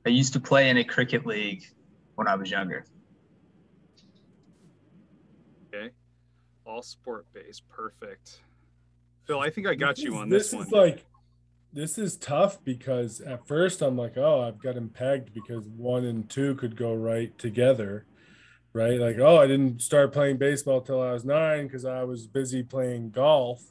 I 0.03 0.09
used 0.09 0.33
to 0.33 0.39
play 0.39 0.69
in 0.71 0.77
a 0.77 0.83
cricket 0.83 1.27
league 1.27 1.63
when 2.15 2.27
I 2.27 2.33
was 2.33 2.49
younger. 2.49 2.85
Okay. 5.71 5.91
All 6.65 6.81
sport 6.81 7.27
based. 7.33 7.69
Perfect. 7.69 8.41
Phil, 9.27 9.39
I 9.39 9.51
think 9.51 9.67
I 9.67 9.75
got 9.75 9.99
you 9.99 10.15
is- 10.15 10.19
on 10.21 10.29
this, 10.29 10.43
this 10.45 10.53
one. 10.55 10.65
is 10.65 10.71
like 10.71 11.05
this 11.71 11.99
is 11.99 12.17
tough 12.17 12.63
because 12.63 13.21
at 13.21 13.45
first 13.47 13.83
I'm 13.83 13.95
like, 13.95 14.17
oh, 14.17 14.41
I've 14.41 14.57
got 14.57 14.75
him 14.75 14.89
pegged 14.89 15.35
because 15.35 15.67
one 15.67 16.05
and 16.05 16.27
two 16.27 16.55
could 16.55 16.75
go 16.75 16.95
right 16.95 17.37
together, 17.37 18.07
right? 18.77 18.99
Like, 18.99 19.17
oh, 19.17 19.37
I 19.37 19.47
didn't 19.47 19.81
start 19.81 20.13
playing 20.13 20.37
baseball 20.37 20.81
till 20.81 21.01
I 21.01 21.11
was 21.11 21.25
nine 21.25 21.65
because 21.65 21.83
I 21.83 22.03
was 22.03 22.27
busy 22.27 22.61
playing 22.61 23.09
golf. 23.09 23.63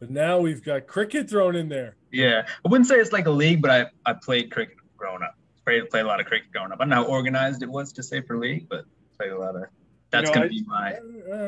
But 0.00 0.10
now 0.10 0.38
we've 0.38 0.64
got 0.64 0.86
cricket 0.86 1.28
thrown 1.28 1.54
in 1.54 1.68
there. 1.68 1.96
Yeah, 2.10 2.46
I 2.64 2.68
wouldn't 2.68 2.88
say 2.88 2.96
it's 2.96 3.12
like 3.12 3.26
a 3.26 3.30
league, 3.30 3.60
but 3.60 3.70
I, 3.70 4.10
I 4.10 4.14
played 4.14 4.50
cricket 4.50 4.76
growing 4.96 5.22
up. 5.22 5.36
Played 5.64 5.90
played 5.90 6.04
a 6.04 6.08
lot 6.08 6.20
of 6.20 6.26
cricket 6.26 6.50
growing 6.50 6.72
up. 6.72 6.78
I 6.80 6.84
don't 6.84 6.88
know 6.88 6.96
how 6.96 7.04
organized 7.04 7.62
it 7.62 7.68
was 7.68 7.92
to 7.92 8.02
say 8.02 8.22
for 8.22 8.38
league, 8.38 8.68
but 8.68 8.84
played 9.16 9.30
a 9.30 9.38
lot 9.38 9.54
of. 9.54 9.64
That's 10.10 10.28
know, 10.30 10.34
gonna 10.34 10.46
I- 10.46 10.48
be 10.48 10.64
my. 10.64 10.98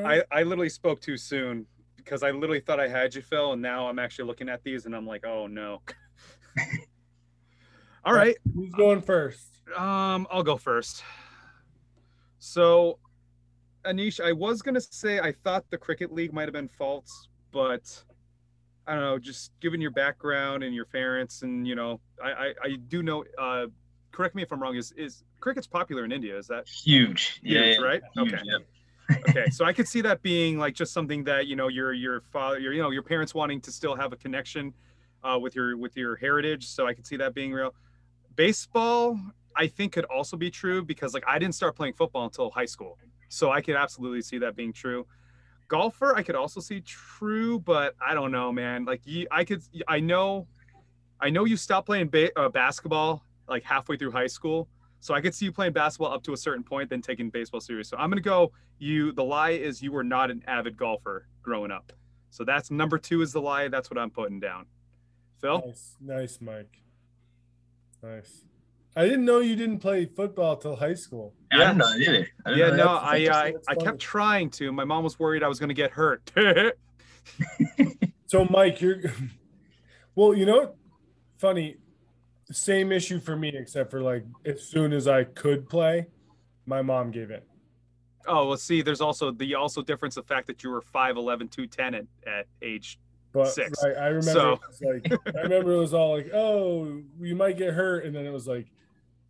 I, 0.06 0.22
I 0.30 0.42
literally 0.42 0.68
spoke 0.68 1.00
too 1.00 1.16
soon 1.16 1.66
because 1.96 2.22
I 2.22 2.30
literally 2.30 2.60
thought 2.60 2.78
I 2.78 2.86
had 2.86 3.14
you, 3.14 3.22
Phil, 3.22 3.54
and 3.54 3.62
now 3.62 3.88
I'm 3.88 3.98
actually 3.98 4.26
looking 4.26 4.50
at 4.50 4.62
these 4.62 4.84
and 4.86 4.94
I'm 4.94 5.06
like, 5.06 5.24
oh 5.26 5.46
no. 5.46 5.80
All 8.04 8.12
right. 8.12 8.36
Who's 8.54 8.72
going 8.74 9.00
first? 9.00 9.48
Um, 9.74 10.26
I'll 10.30 10.42
go 10.42 10.58
first. 10.58 11.02
So, 12.44 12.98
Anish, 13.86 14.22
I 14.22 14.32
was 14.32 14.60
gonna 14.60 14.80
say 14.80 15.18
I 15.18 15.32
thought 15.32 15.64
the 15.70 15.78
cricket 15.78 16.12
league 16.12 16.34
might 16.34 16.42
have 16.42 16.52
been 16.52 16.68
false, 16.68 17.28
but 17.52 18.04
I 18.86 18.92
don't 18.92 19.02
know. 19.02 19.18
Just 19.18 19.52
given 19.60 19.80
your 19.80 19.92
background 19.92 20.62
and 20.62 20.74
your 20.74 20.84
parents, 20.84 21.40
and 21.40 21.66
you 21.66 21.74
know, 21.74 22.00
I 22.22 22.30
I, 22.30 22.54
I 22.62 22.76
do 22.88 23.02
know. 23.02 23.24
Uh, 23.38 23.68
correct 24.12 24.34
me 24.34 24.42
if 24.42 24.52
I'm 24.52 24.60
wrong. 24.62 24.76
Is 24.76 24.92
is 24.92 25.24
cricket's 25.40 25.66
popular 25.66 26.04
in 26.04 26.12
India? 26.12 26.36
Is 26.36 26.46
that 26.48 26.68
Huge. 26.68 27.40
Yeah, 27.42 27.62
huge, 27.62 27.78
yeah, 27.78 27.82
right? 27.82 28.02
huge, 28.14 28.34
okay. 28.34 28.42
yeah. 28.44 29.16
okay 29.28 29.50
so 29.50 29.66
i 29.66 29.72
could 29.74 29.86
see 29.86 30.00
that 30.00 30.22
being 30.22 30.56
like 30.56 30.74
just 30.74 30.90
something 30.94 31.24
that 31.24 31.46
you 31.46 31.56
know 31.56 31.68
your 31.68 31.92
your 31.92 32.22
father 32.32 32.58
your 32.58 32.72
you 32.72 32.80
know 32.80 32.88
your 32.88 33.02
parents 33.02 33.34
wanting 33.34 33.60
to 33.60 33.70
still 33.70 33.94
have 33.94 34.14
a 34.14 34.16
connection 34.16 34.72
uh, 35.22 35.38
with 35.38 35.54
your 35.54 35.76
with 35.76 35.94
your 35.94 36.16
heritage 36.16 36.66
so 36.66 36.86
i 36.86 36.94
could 36.94 37.06
see 37.06 37.18
that 37.18 37.34
being 37.34 37.52
real 37.52 37.74
baseball 38.34 39.20
i 39.56 39.66
think 39.66 39.92
could 39.92 40.04
also 40.06 40.36
be 40.36 40.50
true 40.50 40.82
because 40.82 41.14
like 41.14 41.24
i 41.26 41.38
didn't 41.38 41.54
start 41.54 41.76
playing 41.76 41.94
football 41.94 42.24
until 42.24 42.50
high 42.50 42.64
school 42.64 42.98
so 43.28 43.50
i 43.50 43.60
could 43.60 43.76
absolutely 43.76 44.22
see 44.22 44.38
that 44.38 44.54
being 44.56 44.72
true 44.72 45.06
golfer 45.68 46.14
i 46.16 46.22
could 46.22 46.34
also 46.34 46.60
see 46.60 46.80
true 46.80 47.58
but 47.60 47.94
i 48.06 48.14
don't 48.14 48.30
know 48.30 48.52
man 48.52 48.84
like 48.84 49.00
you 49.06 49.26
i 49.30 49.44
could 49.44 49.62
i 49.88 49.98
know 49.98 50.46
i 51.20 51.30
know 51.30 51.44
you 51.44 51.56
stopped 51.56 51.86
playing 51.86 52.08
ba- 52.08 52.38
uh, 52.38 52.48
basketball 52.48 53.24
like 53.48 53.62
halfway 53.62 53.96
through 53.96 54.10
high 54.10 54.26
school 54.26 54.68
so 55.04 55.12
I 55.12 55.20
could 55.20 55.34
see 55.34 55.44
you 55.44 55.52
playing 55.52 55.74
basketball 55.74 56.14
up 56.14 56.22
to 56.22 56.32
a 56.32 56.36
certain 56.36 56.64
point, 56.64 56.88
then 56.88 57.02
taking 57.02 57.28
baseball 57.28 57.60
serious. 57.60 57.90
So 57.90 57.98
I'm 57.98 58.08
gonna 58.08 58.22
go. 58.22 58.52
You. 58.78 59.12
The 59.12 59.22
lie 59.22 59.50
is 59.50 59.82
you 59.82 59.92
were 59.92 60.02
not 60.02 60.30
an 60.30 60.42
avid 60.46 60.78
golfer 60.78 61.26
growing 61.42 61.70
up. 61.70 61.92
So 62.30 62.42
that's 62.42 62.70
number 62.70 62.96
two 62.96 63.20
is 63.20 63.30
the 63.30 63.40
lie. 63.42 63.68
That's 63.68 63.90
what 63.90 63.98
I'm 63.98 64.08
putting 64.08 64.40
down. 64.40 64.64
Phil. 65.42 65.60
Nice, 65.60 65.96
nice, 66.00 66.38
Mike. 66.40 66.80
Nice. 68.02 68.46
I 68.96 69.04
didn't 69.04 69.24
know 69.24 69.40
you 69.40 69.56
didn't 69.56 69.78
play 69.80 70.06
football 70.06 70.56
till 70.56 70.76
high 70.76 70.94
school. 70.94 71.34
I 71.52 71.58
didn't 71.58 71.78
know 71.78 71.88
either. 71.98 72.28
I 72.46 72.50
didn't 72.50 72.58
Yeah, 72.58 72.70
know 72.70 72.76
no, 72.76 72.94
that. 72.94 73.02
I 73.02 73.26
I, 73.26 73.48
uh, 73.50 73.52
I 73.68 73.74
kept 73.74 73.98
trying 73.98 74.50
to. 74.50 74.70
My 74.72 74.84
mom 74.84 75.02
was 75.02 75.18
worried 75.18 75.42
I 75.42 75.48
was 75.48 75.58
gonna 75.58 75.74
get 75.74 75.90
hurt. 75.90 76.30
So, 78.26 78.44
Mike, 78.50 78.80
you're 78.80 79.00
well. 80.14 80.34
You 80.34 80.46
know, 80.46 80.74
funny. 81.38 81.76
Same 82.50 82.92
issue 82.92 83.18
for 83.20 83.36
me, 83.36 83.48
except 83.54 83.90
for 83.90 84.02
like 84.02 84.24
as 84.44 84.62
soon 84.62 84.92
as 84.92 85.06
I 85.08 85.24
could 85.24 85.68
play, 85.68 86.06
my 86.66 86.82
mom 86.82 87.10
gave 87.10 87.30
in. 87.30 87.40
oh 88.26 88.48
well, 88.48 88.56
see, 88.58 88.82
there's 88.82 89.00
also 89.00 89.30
the 89.30 89.54
also 89.54 89.80
difference 89.82 90.14
the 90.16 90.22
fact 90.22 90.46
that 90.48 90.62
you 90.62 90.70
were 90.70 90.82
5'11", 90.82 91.50
210 91.50 91.94
at, 91.94 92.04
at 92.26 92.46
age. 92.60 92.98
But 93.32 93.48
Six. 93.48 93.82
right, 93.82 93.96
I 93.96 94.06
remember, 94.08 94.22
So- 94.32 94.52
it 94.54 94.60
was 94.68 94.82
like 94.82 95.36
I 95.36 95.40
remember 95.40 95.72
it 95.72 95.78
was 95.78 95.94
all 95.94 96.16
like, 96.16 96.30
"Oh, 96.34 97.00
you 97.20 97.34
might 97.36 97.56
get 97.56 97.72
hurt," 97.72 98.04
and 98.04 98.14
then 98.14 98.26
it 98.26 98.32
was 98.32 98.46
like, 98.46 98.66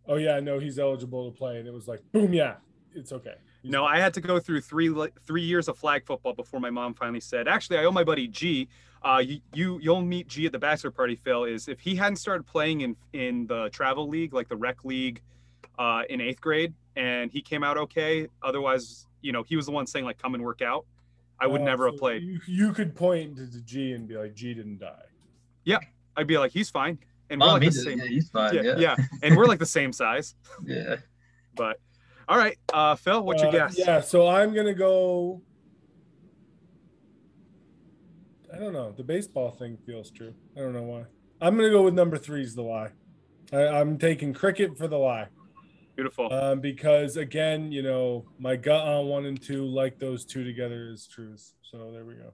"Oh 0.07 0.15
yeah, 0.15 0.39
no, 0.39 0.59
he's 0.59 0.79
eligible 0.79 1.31
to 1.31 1.37
play," 1.37 1.59
and 1.59 1.67
it 1.67 1.73
was 1.73 1.87
like, 1.87 2.01
"Boom, 2.11 2.33
yeah, 2.33 2.55
it's 2.93 3.11
okay." 3.11 3.35
He's 3.61 3.71
No, 3.71 3.85
I 3.85 3.97
had 3.99 4.13
to 4.15 4.21
go 4.21 4.39
through 4.39 4.61
three 4.61 4.93
three 5.25 5.41
years 5.43 5.67
of 5.67 5.77
flag 5.77 6.05
football 6.05 6.33
before 6.33 6.59
my 6.59 6.69
mom 6.69 6.93
finally 6.93 7.19
said, 7.19 7.47
"Actually, 7.47 7.79
I 7.79 7.85
owe 7.85 7.91
my 7.91 8.03
buddy 8.03 8.27
G. 8.27 8.67
Uh, 9.03 9.19
you, 9.19 9.39
you 9.53 9.79
you'll 9.81 10.01
meet 10.01 10.27
G 10.27 10.45
at 10.47 10.51
the 10.51 10.59
bachelor 10.59 10.91
party. 10.91 11.15
Phil 11.15 11.43
is 11.43 11.67
if 11.67 11.79
he 11.79 11.95
hadn't 11.95 12.15
started 12.17 12.45
playing 12.45 12.81
in 12.81 12.95
in 13.13 13.47
the 13.47 13.69
travel 13.69 14.07
league, 14.07 14.33
like 14.33 14.47
the 14.47 14.55
rec 14.55 14.83
league, 14.83 15.21
uh, 15.77 16.03
in 16.09 16.21
eighth 16.21 16.41
grade, 16.41 16.73
and 16.95 17.31
he 17.31 17.41
came 17.41 17.63
out 17.63 17.77
okay. 17.77 18.27
Otherwise, 18.41 19.07
you 19.21 19.31
know, 19.31 19.43
he 19.43 19.55
was 19.55 19.65
the 19.67 19.71
one 19.71 19.85
saying 19.85 20.05
like, 20.05 20.17
"Come 20.17 20.33
and 20.35 20.43
work 20.43 20.61
out." 20.61 20.85
I 21.39 21.47
would 21.47 21.61
Oh, 21.61 21.65
never 21.65 21.87
have 21.87 21.97
played. 21.97 22.23
You, 22.23 22.39
you 22.47 22.71
could 22.71 22.95
point 22.95 23.35
to 23.35 23.45
the 23.45 23.59
G 23.59 23.91
and 23.91 24.07
be 24.07 24.15
like, 24.15 24.33
"G 24.35 24.53
didn't 24.53 24.79
die." 24.79 25.03
Yeah, 25.65 25.79
I'd 26.15 26.27
be 26.27 26.37
like, 26.37 26.51
"He's 26.51 26.69
fine," 26.69 26.97
and 27.35 27.41
we're 27.41 27.47
Oh, 27.49 27.53
like 27.53 27.63
the 27.63 27.71
same. 27.71 27.99
Yeah, 27.99 28.05
he's 28.05 28.29
fine. 28.29 28.53
Yeah, 28.55 28.61
Yeah, 28.61 28.77
yeah, 28.77 28.95
and 29.23 29.35
we're 29.35 29.45
like 29.45 29.59
the 29.59 29.65
same 29.65 29.91
size. 29.93 30.35
yeah. 30.65 30.97
But 31.55 31.79
all 32.27 32.37
right, 32.37 32.57
uh, 32.73 32.95
Phil, 32.95 33.23
what's 33.23 33.41
your 33.41 33.49
Uh, 33.49 33.51
guess? 33.67 33.77
Yeah, 33.77 34.01
so 34.01 34.27
I'm 34.27 34.53
gonna 34.53 34.73
go. 34.73 35.41
I 38.53 38.57
don't 38.57 38.73
know. 38.73 38.91
The 38.91 39.03
baseball 39.03 39.51
thing 39.51 39.77
feels 39.85 40.11
true. 40.11 40.33
I 40.55 40.61
don't 40.61 40.73
know 40.73 40.83
why. 40.83 41.03
I'm 41.41 41.55
gonna 41.57 41.69
go 41.69 41.83
with 41.83 41.93
number 41.93 42.17
three 42.17 42.41
is 42.41 42.55
the 42.55 42.61
lie. 42.63 42.91
I, 43.51 43.67
I'm 43.67 43.97
taking 43.97 44.33
cricket 44.33 44.77
for 44.77 44.87
the 44.87 44.97
lie. 44.97 45.27
Beautiful. 45.95 46.31
Um, 46.33 46.59
because 46.61 47.17
again, 47.17 47.71
you 47.71 47.81
know, 47.81 48.25
my 48.39 48.55
gut 48.55 48.85
on 48.87 49.07
one 49.07 49.25
and 49.25 49.41
two, 49.41 49.65
like 49.65 49.99
those 49.99 50.25
two 50.25 50.43
together, 50.43 50.89
is 50.89 51.07
truths. 51.07 51.53
So 51.61 51.91
there 51.91 52.05
we 52.05 52.15
go. 52.15 52.33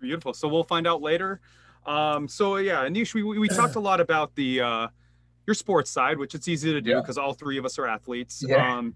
Beautiful. 0.00 0.34
So 0.34 0.48
we'll 0.48 0.64
find 0.64 0.86
out 0.86 1.02
later. 1.02 1.40
Um, 1.86 2.28
so 2.28 2.56
yeah, 2.56 2.84
Anish, 2.84 3.14
we, 3.14 3.22
we 3.22 3.38
we 3.38 3.48
talked 3.48 3.74
a 3.76 3.80
lot 3.80 4.00
about 4.00 4.34
the 4.34 4.60
uh, 4.60 4.88
your 5.46 5.54
sports 5.54 5.90
side, 5.90 6.18
which 6.18 6.34
it's 6.34 6.48
easy 6.48 6.72
to 6.72 6.80
do 6.80 6.90
Yeah. 6.90 7.00
because 7.00 7.18
all 7.18 7.32
three 7.32 7.58
of 7.58 7.64
us 7.64 7.78
are 7.78 7.86
athletes. 7.86 8.44
Yeah. 8.46 8.78
Um, 8.78 8.94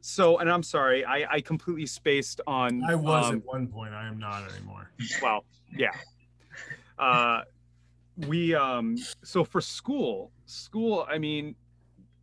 so, 0.00 0.38
and 0.38 0.50
I'm 0.50 0.62
sorry, 0.62 1.04
I, 1.04 1.26
I 1.36 1.40
completely 1.40 1.86
spaced 1.86 2.40
on. 2.46 2.84
I 2.84 2.94
was 2.94 3.26
um, 3.30 3.36
at 3.36 3.44
one 3.44 3.66
point. 3.68 3.94
I 3.94 4.06
am 4.06 4.18
not 4.18 4.50
anymore. 4.52 4.90
well, 5.22 5.44
yeah. 5.74 5.90
Uh, 6.98 7.42
we 8.28 8.54
um, 8.54 8.96
so 9.24 9.44
for 9.44 9.60
school, 9.60 10.30
school. 10.46 11.06
I 11.10 11.18
mean, 11.18 11.54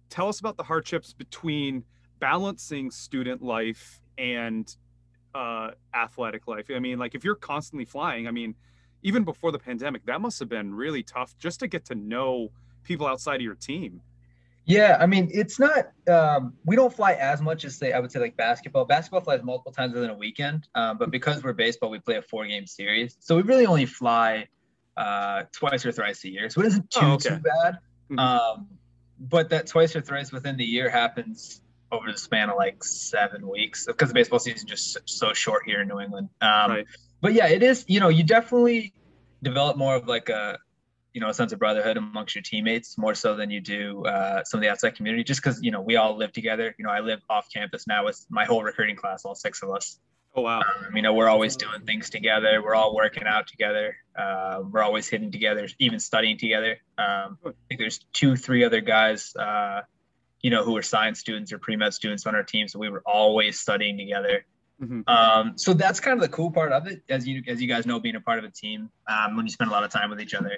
tell 0.10 0.30
us 0.30 0.40
about 0.40 0.58
the 0.58 0.64
hardships 0.64 1.12
between 1.12 1.84
balancing 2.20 2.92
student 2.92 3.42
life 3.42 4.00
and 4.18 4.74
uh, 5.34 5.72
athletic 5.94 6.48
life. 6.48 6.68
I 6.74 6.80
mean, 6.80 7.00
like 7.00 7.16
if 7.16 7.24
you're 7.24 7.36
constantly 7.36 7.86
flying, 7.86 8.28
I 8.28 8.32
mean, 8.32 8.56
even 9.04 9.24
before 9.24 9.52
the 9.52 9.60
pandemic, 9.60 10.06
that 10.06 10.22
must 10.22 10.40
have 10.40 10.50
been 10.50 10.74
really 10.74 11.04
tough 11.04 11.38
just 11.38 11.60
to 11.62 11.68
get 11.68 11.86
to 11.86 11.96
know 11.96 12.52
people 12.84 13.08
outside 13.08 13.36
of 13.36 13.42
your 13.42 13.56
team. 13.56 14.02
Yeah, 14.66 14.98
I 15.00 15.08
mean, 15.08 15.30
it's 15.34 15.60
not. 15.60 15.92
Um, 16.08 16.54
we 16.66 16.76
don't 16.76 16.94
fly 16.94 17.14
as 17.14 17.42
much 17.42 17.66
as 17.66 17.76
say 17.76 17.94
I 17.94 18.00
would 18.00 18.12
say 18.12 18.20
like 18.20 18.38
basketball. 18.38 18.86
Basketball 18.86 19.22
flies 19.22 19.42
multiple 19.44 19.72
times 19.72 19.94
within 19.94 20.12
a 20.12 20.16
weekend, 20.16 20.68
um, 20.76 20.98
but 21.00 21.10
because 21.10 21.44
we're 21.44 21.54
baseball, 21.54 21.90
we 21.90 22.00
play 22.00 22.18
a 22.18 22.22
four-game 22.22 22.68
series, 22.68 23.18
so 23.20 23.36
we 23.36 23.42
really 23.42 23.66
only 23.66 23.88
fly 23.88 24.48
uh, 24.98 25.44
twice 25.52 25.84
or 25.86 25.92
thrice 25.92 26.24
a 26.26 26.30
year. 26.30 26.50
So 26.50 26.62
it 26.62 26.68
isn't 26.68 26.92
too 26.92 27.00
Oh, 27.02 27.12
okay. 27.14 27.30
too 27.30 27.38
bad. 27.38 27.78
Mhm. 28.12 28.20
Um, 28.20 28.68
but 29.20 29.50
that 29.50 29.66
twice 29.68 29.96
or 29.96 30.02
thrice 30.02 30.32
within 30.32 30.58
the 30.58 30.66
year 30.66 30.90
happens 30.90 31.62
over 31.92 32.12
the 32.12 32.18
span 32.18 32.50
of 32.50 32.58
like 32.58 32.84
seven 32.84 33.48
weeks 33.48 33.86
because 33.88 34.10
the 34.10 34.14
baseball 34.14 34.40
season 34.40 34.58
is 34.58 34.64
just 34.64 34.94
so- 34.94 35.00
so 35.06 35.34
short 35.34 35.64
here 35.66 35.82
in 35.82 35.88
New 35.88 36.00
England. 36.00 36.30
Um, 36.42 36.72
Right. 36.72 36.86
But 37.22 37.34
yeah, 37.34 37.48
it 37.48 37.64
is. 37.64 37.86
You 37.88 38.00
know, 38.00 38.10
you 38.10 38.24
definitely 38.24 38.94
develop 39.44 39.78
more 39.78 39.96
of 39.96 40.08
like 40.08 40.30
a 40.30 40.58
you 41.14 41.22
know 41.22 41.30
a 41.30 41.34
sense 41.34 41.52
of 41.52 41.60
brotherhood 41.60 41.98
amongst 41.98 42.36
your 42.36 42.42
teammates 42.42 42.98
more 42.98 43.14
so 43.14 43.36
than 43.36 43.50
you 43.50 43.60
do 43.60 44.06
uh, 44.06 44.44
some 44.46 44.60
of 44.60 44.62
the 44.62 44.70
outside 44.70 44.96
community 44.96 45.24
just 45.24 45.42
because 45.42 45.62
you 45.62 45.72
know 45.72 45.82
we 45.82 45.96
all 45.96 46.18
live 46.18 46.32
together. 46.32 46.74
You 46.78 46.86
know 46.86 46.92
i 46.92 47.00
live 47.00 47.22
off 47.30 47.48
campus 47.54 47.88
now 47.88 48.06
with 48.06 48.26
my 48.30 48.46
whole 48.46 48.64
recruiting 48.64 48.96
class 48.96 49.26
all 49.26 49.36
six 49.36 49.62
of 49.64 49.70
us. 49.70 50.00
Oh 50.34 50.44
wow! 50.44 50.60
um, 50.60 50.96
you 50.96 51.02
know 51.02 51.14
we're 51.14 51.28
always 51.28 51.56
doing 51.58 51.82
things 51.86 52.10
together. 52.10 52.62
We're 52.64 52.76
all 52.76 52.96
working 52.96 53.26
out 53.28 53.48
together. 53.48 53.96
Uh, 54.18 54.62
we're 54.72 54.82
always 54.82 55.08
hitting 55.08 55.32
together 55.32 55.68
even 55.80 56.00
studying 56.00 56.38
together. 56.38 56.78
Um, 56.98 57.38
i 57.46 57.52
think 57.68 57.80
there's 57.80 58.00
two 58.14 58.36
three 58.36 58.64
other 58.64 58.82
guys 58.82 59.36
uh, 59.36 59.82
you 60.42 60.50
know 60.50 60.64
who 60.64 60.76
are 60.78 60.82
science 60.82 61.20
students 61.20 61.52
or 61.52 61.60
pre-med 61.60 61.94
students 61.94 62.26
on 62.26 62.36
our 62.36 62.44
team 62.44 62.68
so 62.68 62.80
we 62.80 62.90
were 62.90 63.04
always 63.06 63.60
studying 63.60 63.98
together 63.98 64.46
Mhm. 64.82 65.08
um, 65.08 65.58
so 65.58 65.74
that's 65.74 66.00
kind 66.00 66.16
of 66.18 66.22
the 66.22 66.30
cool 66.36 66.50
part 66.52 66.72
of 66.72 66.88
it, 66.88 67.04
as 67.10 67.28
you 67.28 67.44
as 67.48 67.62
you 67.62 67.68
guys 67.68 67.86
know, 67.86 68.00
being 68.00 68.16
a 68.16 68.22
part 68.22 68.40
of 68.40 68.46
a 68.46 68.50
team. 68.50 68.90
Um, 69.08 69.36
when 69.36 69.46
you 69.46 69.52
spend 69.52 69.70
a 69.70 69.74
lot 69.74 69.84
of 69.84 69.92
time 69.92 70.10
with 70.10 70.20
each 70.20 70.34
other, 70.34 70.58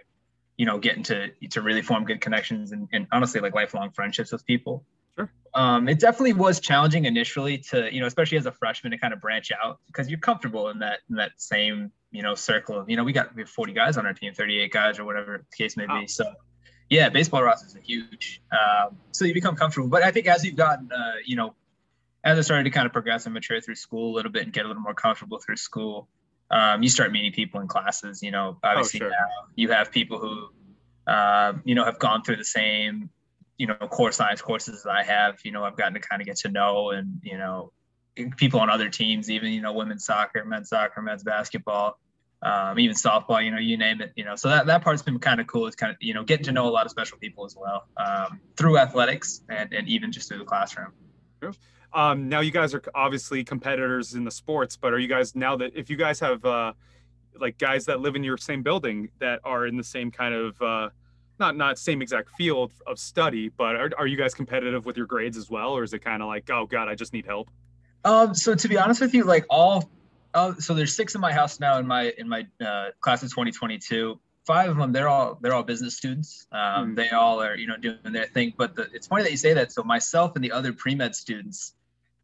you 0.57 0.65
know, 0.65 0.77
getting 0.79 1.03
to 1.03 1.29
to 1.49 1.62
really 1.62 1.81
form 1.81 2.05
good 2.05 2.21
connections 2.21 2.71
and, 2.71 2.88
and 2.93 3.07
honestly 3.12 3.41
like 3.41 3.53
lifelong 3.53 3.91
friendships 3.91 4.31
with 4.31 4.45
people. 4.45 4.86
Sure. 5.17 5.31
Um, 5.53 5.88
it 5.89 5.99
definitely 5.99 6.33
was 6.33 6.59
challenging 6.59 7.05
initially 7.05 7.57
to 7.69 7.93
you 7.93 7.99
know, 7.99 8.07
especially 8.07 8.38
as 8.38 8.45
a 8.45 8.51
freshman, 8.51 8.91
to 8.91 8.97
kind 8.97 9.13
of 9.13 9.19
branch 9.21 9.51
out 9.63 9.79
because 9.88 10.09
you're 10.09 10.19
comfortable 10.19 10.69
in 10.69 10.79
that 10.79 10.99
in 11.09 11.17
that 11.17 11.31
same 11.38 11.91
you 12.12 12.21
know 12.23 12.33
circle 12.33 12.79
of 12.79 12.89
you 12.89 12.95
know 12.95 13.03
we 13.03 13.12
got 13.12 13.36
we 13.36 13.41
have 13.41 13.49
40 13.49 13.73
guys 13.73 13.97
on 13.97 14.05
our 14.05 14.13
team, 14.13 14.33
38 14.33 14.71
guys 14.71 14.99
or 14.99 15.05
whatever 15.05 15.45
the 15.49 15.57
case 15.57 15.75
may 15.75 15.86
Wow. 15.86 15.99
be. 15.99 16.07
So 16.07 16.31
yeah, 16.89 17.09
baseball 17.09 17.43
rosters 17.43 17.75
are 17.75 17.81
huge. 17.81 18.41
Um, 18.51 18.97
so 19.12 19.25
you 19.25 19.33
become 19.33 19.55
comfortable, 19.55 19.89
but 19.89 20.03
I 20.03 20.12
think 20.12 20.27
as 20.27 20.43
you've 20.45 20.55
gotten 20.55 20.89
uh, 20.91 21.13
you 21.25 21.36
know 21.36 21.55
as 22.23 22.38
I 22.38 22.41
started 22.41 22.63
to 22.63 22.69
kind 22.69 22.86
of 22.86 22.93
progress 22.93 23.25
and 23.25 23.33
mature 23.33 23.59
through 23.59 23.75
school 23.75 24.13
a 24.13 24.15
little 24.15 24.31
bit 24.31 24.43
and 24.43 24.53
get 24.53 24.65
a 24.65 24.67
little 24.67 24.81
more 24.81 24.93
comfortable 24.93 25.39
through 25.39 25.57
school, 25.57 26.07
um, 26.51 26.81
you 26.81 26.89
start 26.89 27.12
meeting 27.12 27.33
people 27.33 27.59
in 27.62 27.67
classes. 27.67 28.21
You 28.23 28.31
know, 28.31 28.57
obviously 28.63 28.99
sure. 28.99 29.09
now 29.09 29.49
you 29.55 29.71
have 29.71 29.91
people 29.91 30.19
who, 30.19 31.12
um, 31.12 31.62
you 31.65 31.75
know, 31.75 31.83
have 31.83 31.99
gone 31.99 32.23
through 32.23 32.38
the 32.38 32.45
same, 32.45 33.09
you 33.57 33.67
know, 33.67 33.75
core 33.75 34.12
science 34.12 34.41
courses 34.41 34.75
as 34.75 34.86
I 34.86 35.03
have. 35.03 35.39
You 35.43 35.51
know, 35.51 35.63
I've 35.63 35.75
gotten 35.75 35.95
to 35.95 35.99
kind 35.99 36.21
of 36.21 36.25
get 36.25 36.38
to 36.38 36.49
know 36.49 36.91
and 36.91 37.19
you 37.23 37.38
know, 37.38 37.73
people 38.38 38.59
on 38.62 38.69
other 38.69 38.89
teams, 38.89 39.29
even 39.29 39.51
you 39.51 39.62
know, 39.62 39.73
women's 39.73 40.05
soccer, 40.05 40.45
men's 40.45 40.69
soccer, 40.69 41.01
men's 41.01 41.23
basketball. 41.23 41.99
Um, 42.41 42.77
even 42.77 42.93
softball, 42.93 43.41
you 43.43 43.51
know, 43.51 43.57
you 43.57 43.77
name 43.77 44.01
it, 44.01 44.12
you 44.17 44.25
know. 44.25 44.36
So 44.36 44.49
that, 44.49 44.65
that 44.65 44.83
part's 44.83 45.01
been 45.01 45.17
kind 45.17 45.39
of 45.39 45.47
cool. 45.47 45.65
It's 45.65 45.77
kind 45.77 45.91
of, 45.91 45.97
you 46.01 46.13
know, 46.13 46.25
getting 46.25 46.43
to 46.45 46.51
know 46.51 46.67
a 46.67 46.69
lot 46.69 46.86
of 46.86 46.91
special 46.91 47.17
people 47.17 47.45
as 47.45 47.55
well 47.57 47.88
um, 47.95 48.41
through 48.57 48.77
athletics 48.79 49.41
and, 49.47 49.71
and 49.71 49.88
even 49.88 50.12
just 50.12 50.27
through 50.27 50.39
the 50.39 50.43
classroom. 50.43 50.91
Um, 51.93 52.27
now 52.27 52.39
you 52.39 52.51
guys 52.51 52.73
are 52.73 52.82
obviously 52.95 53.43
competitors 53.43 54.15
in 54.15 54.23
the 54.23 54.32
sports, 54.32 54.75
but 54.75 54.93
are 54.93 54.99
you 54.99 55.08
guys 55.08 55.36
now 55.36 55.56
that 55.58 55.71
if 55.75 55.89
you 55.89 55.95
guys 55.95 56.19
have 56.19 56.43
uh, 56.43 56.73
like 57.39 57.58
guys 57.58 57.86
that 57.86 57.99
live 57.99 58.15
in 58.15 58.23
your 58.23 58.38
same 58.38 58.63
building 58.63 59.10
that 59.19 59.39
are 59.43 59.67
in 59.67 59.77
the 59.77 59.84
same 59.84 60.12
kind 60.12 60.34
of 60.34 60.62
uh, 60.62 60.89
not 61.39 61.56
not 61.56 61.77
same 61.77 62.01
exact 62.01 62.29
field 62.38 62.71
of 62.88 62.97
study, 62.97 63.49
but 63.49 63.75
are, 63.75 63.91
are 63.97 64.08
you 64.08 64.17
guys 64.17 64.34
competitive 64.34 64.86
with 64.86 64.97
your 64.97 65.06
grades 65.06 65.38
as 65.38 65.49
well, 65.49 65.71
or 65.71 65.84
is 65.84 65.93
it 65.93 65.99
kind 65.99 66.21
of 66.21 66.27
like 66.27 66.49
oh 66.49 66.65
god, 66.65 66.88
I 66.88 66.95
just 66.95 67.13
need 67.13 67.25
help? 67.25 67.49
Um, 68.06 68.34
so 68.34 68.56
to 68.56 68.67
be 68.67 68.77
honest 68.77 69.01
with 69.01 69.13
you, 69.13 69.23
like 69.23 69.45
all, 69.49 69.89
uh, 70.34 70.53
so 70.56 70.73
there's 70.73 70.95
six 70.95 71.15
in 71.15 71.21
my 71.21 71.32
house 71.32 71.60
now 71.60 71.77
in 71.77 71.88
my 71.88 72.13
in 72.17 72.27
my 72.27 72.45
uh, 72.65 72.89
class 73.01 73.23
of 73.23 73.29
2022. 73.29 74.19
Five 74.45 74.71
of 74.71 74.77
them, 74.77 74.91
they're 74.91 75.08
all 75.08 75.38
they're 75.41 75.53
all 75.53 75.63
business 75.63 75.95
students. 75.95 76.47
Um, 76.51 76.89
Hmm. 76.89 76.95
They 76.95 77.10
all 77.12 77.41
are 77.41 77.56
you 77.56 77.67
know 77.67 77.77
doing 77.77 77.97
their 78.03 78.25
thing. 78.25 78.53
But 78.58 78.75
the, 78.75 78.89
it's 78.93 79.08
funny 79.08 79.23
that 79.23 79.32
you 79.32 79.38
say 79.38 79.53
that. 79.53 79.71
So 79.71 79.84
myself 79.84 80.34
and 80.36 80.43
the 80.43 80.51
other 80.51 80.73
pre 80.73 80.95
med 80.95 81.15
students, 81.15 81.75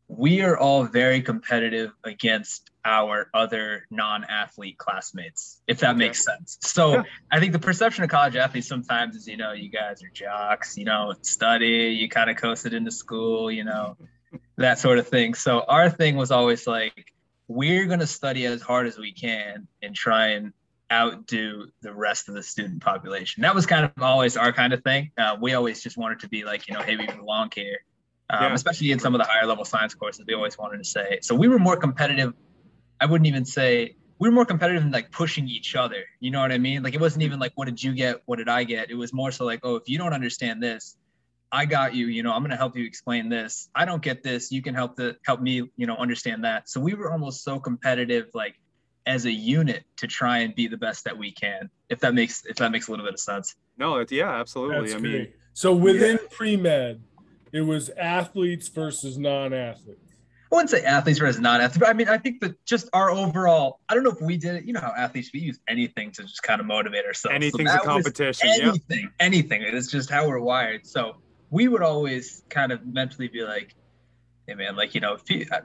we 0.10 0.42
are 0.42 0.58
all 0.58 0.84
very 0.86 1.22
competitive 1.22 1.92
against 2.04 2.72
our 2.84 3.30
other 3.36 3.86
non-athlete 3.92 4.78
classmates, 4.80 5.62
if 5.68 5.80
that 5.80 5.92
Okay. 5.92 6.00
makes 6.00 6.26
sense. 6.26 6.58
So 6.62 6.94
Yeah. 6.96 7.04
I 7.32 7.40
think 7.40 7.54
the 7.54 7.60
perception 7.60 8.04
of 8.04 8.10
college 8.10 8.36
athletes 8.36 8.68
sometimes 8.68 9.16
is, 9.16 9.28
you 9.28 9.38
know, 9.38 9.52
you 9.52 9.70
guys 9.70 10.02
are 10.04 10.10
jocks, 10.10 10.76
you 10.78 10.86
know, 10.86 11.14
study, 11.22 11.96
you 12.00 12.10
kind 12.10 12.30
of 12.32 12.38
coasted 12.38 12.74
into 12.74 12.90
school, 12.90 13.52
you 13.52 13.64
know, 13.64 13.98
that 14.58 14.80
sort 14.80 14.98
of 14.98 15.08
thing. 15.08 15.36
So 15.36 15.62
our 15.68 15.92
thing 15.92 16.16
was 16.16 16.32
always 16.32 16.66
like, 16.66 17.06
we're 17.48 17.86
going 17.86 18.00
to 18.00 18.08
study 18.08 18.46
as 18.48 18.62
hard 18.64 18.88
as 18.88 18.98
we 18.98 19.14
can 19.14 19.68
and 19.84 19.94
try 19.96 20.30
and 20.30 20.54
outdo 20.92 21.68
the 21.84 21.94
rest 21.94 22.30
of 22.30 22.34
the 22.34 22.42
student 22.42 22.82
population. 22.82 23.44
That 23.44 23.54
was 23.54 23.68
kind 23.68 23.86
of 23.86 23.92
always 24.02 24.36
our 24.38 24.52
kind 24.52 24.74
of 24.74 24.84
thing. 24.84 25.12
Uh, 25.20 25.38
we 25.40 25.54
always 25.54 25.84
just 25.84 25.98
wanted 25.98 26.20
to 26.22 26.30
be 26.30 26.46
like, 26.46 26.68
you 26.68 26.74
know, 26.74 26.82
hey, 26.82 26.96
we 26.96 27.06
belong 27.06 27.52
here. 27.54 27.78
Um, 28.30 28.44
Yeah. 28.44 28.54
Especially 28.54 28.92
in 28.92 29.00
some 29.00 29.16
of 29.16 29.20
the 29.20 29.26
higher 29.26 29.46
level 29.46 29.66
science 29.66 29.94
courses, 29.96 30.26
we 30.28 30.34
always 30.34 30.58
wanted 30.58 30.78
to 30.78 30.84
say. 30.84 31.20
So 31.22 31.34
we 31.36 31.48
were 31.48 31.60
more 31.60 31.78
competitive. 31.78 32.34
I 33.02 33.06
wouldn't 33.06 33.28
even 33.28 33.46
say 33.46 33.96
we 34.20 34.28
were 34.28 34.36
more 34.36 34.46
competitive 34.46 34.84
in 34.84 34.92
like 34.92 35.12
pushing 35.12 35.48
each 35.48 35.76
other. 35.76 36.04
You 36.20 36.32
know 36.32 36.42
what 36.42 36.52
I 36.52 36.58
mean? 36.58 36.84
Like 36.84 36.94
it 36.94 37.02
wasn't 37.02 37.24
even 37.24 37.40
like, 37.40 37.54
what 37.56 37.66
did 37.66 37.82
you 37.82 37.94
get? 37.94 38.22
What 38.26 38.38
did 38.38 38.50
I 38.50 38.66
get? 38.66 38.92
It 38.92 38.96
was 38.96 39.14
more 39.14 39.32
so 39.32 39.46
like, 39.46 39.62
oh, 39.64 39.76
if 39.78 39.88
you 39.88 39.98
don't 39.98 40.14
understand 40.14 40.62
this, 40.62 40.98
I 41.52 41.66
got 41.66 41.96
you. 41.96 42.08
You 42.08 42.22
know, 42.22 42.34
I'm 42.34 42.42
going 42.42 42.52
to 42.52 42.58
help 42.58 42.76
you 42.76 42.86
explain 42.86 43.30
this. 43.30 43.70
I 43.74 43.86
don't 43.86 44.02
get 44.02 44.22
this. 44.22 44.52
You 44.52 44.62
can 44.62 44.76
help 44.76 44.96
the 44.96 45.18
help 45.26 45.42
me. 45.42 45.64
You 45.78 45.88
know, 45.88 45.96
understand 45.96 46.44
that. 46.44 46.70
So 46.70 46.80
we 46.80 46.94
were 46.94 47.12
almost 47.12 47.44
so 47.44 47.60
competitive, 47.60 48.28
like 48.34 48.56
as 49.06 49.26
a 49.26 49.32
unit, 49.32 49.84
to 49.98 50.08
try 50.08 50.40
and 50.40 50.54
be 50.54 50.68
the 50.68 50.78
best 50.78 51.06
that 51.06 51.18
we 51.18 51.32
can. 51.32 51.70
If 51.90 52.02
that 52.02 52.14
makes 52.14 52.46
if 52.46 52.58
that 52.58 52.72
makes 52.72 52.88
a 52.88 52.92
little 52.92 53.06
bit 53.06 53.14
of 53.14 53.20
sense. 53.20 53.56
No, 53.78 53.96
it, 53.96 54.12
yeah, 54.12 54.30
absolutely. 54.30 54.90
That's 54.90 54.96
I 54.96 55.00
mean, 55.00 55.12
great. 55.12 55.36
So 55.54 55.74
within 55.74 56.20
pre 56.30 56.56
med, 56.56 57.02
it 57.52 57.62
was 57.62 57.90
athletes 57.90 58.68
versus 58.68 59.18
non-athletes. 59.18 60.10
I 60.52 60.56
wouldn't 60.56 60.72
say 60.72 60.84
athletes 60.84 61.20
versus 61.20 61.40
non-athletes, 61.40 61.78
but 61.78 61.90
I 61.90 61.94
mean, 61.94 62.10
I 62.10 62.18
think 62.18 62.42
that 62.42 62.64
just 62.66 62.90
our 62.94 63.12
overall. 63.12 63.80
I 63.88 63.94
don't 63.94 64.04
know 64.04 64.10
if 64.10 64.22
we 64.22 64.36
did 64.36 64.56
it. 64.56 64.66
You 64.66 64.74
know 64.74 64.80
how 64.80 64.94
athletes 64.98 65.30
we 65.32 65.42
use 65.42 65.60
anything 65.68 66.12
to 66.14 66.24
just 66.24 66.42
kind 66.42 66.60
of 66.60 66.66
motivate 66.66 67.06
ourselves. 67.06 67.34
So 67.34 67.36
anything's 67.36 67.70
a 67.70 67.74
that 67.74 67.86
was 67.86 68.04
competition. 68.04 68.50
Yeah. 68.58 68.70
anything, 68.70 69.10
anything. 69.20 69.62
It's 69.62 69.92
just 69.92 70.10
how 70.10 70.28
we're 70.28 70.40
wired. 70.40 70.88
So 70.88 71.18
we 71.52 71.68
would 71.68 71.84
always 71.84 72.44
kind 72.50 72.72
of 72.72 72.84
mentally 72.84 73.28
be 73.28 73.44
like, 73.44 73.76
"Hey, 74.48 74.56
man, 74.56 74.76
like 74.76 74.96
you 74.96 75.02
know, 75.02 75.18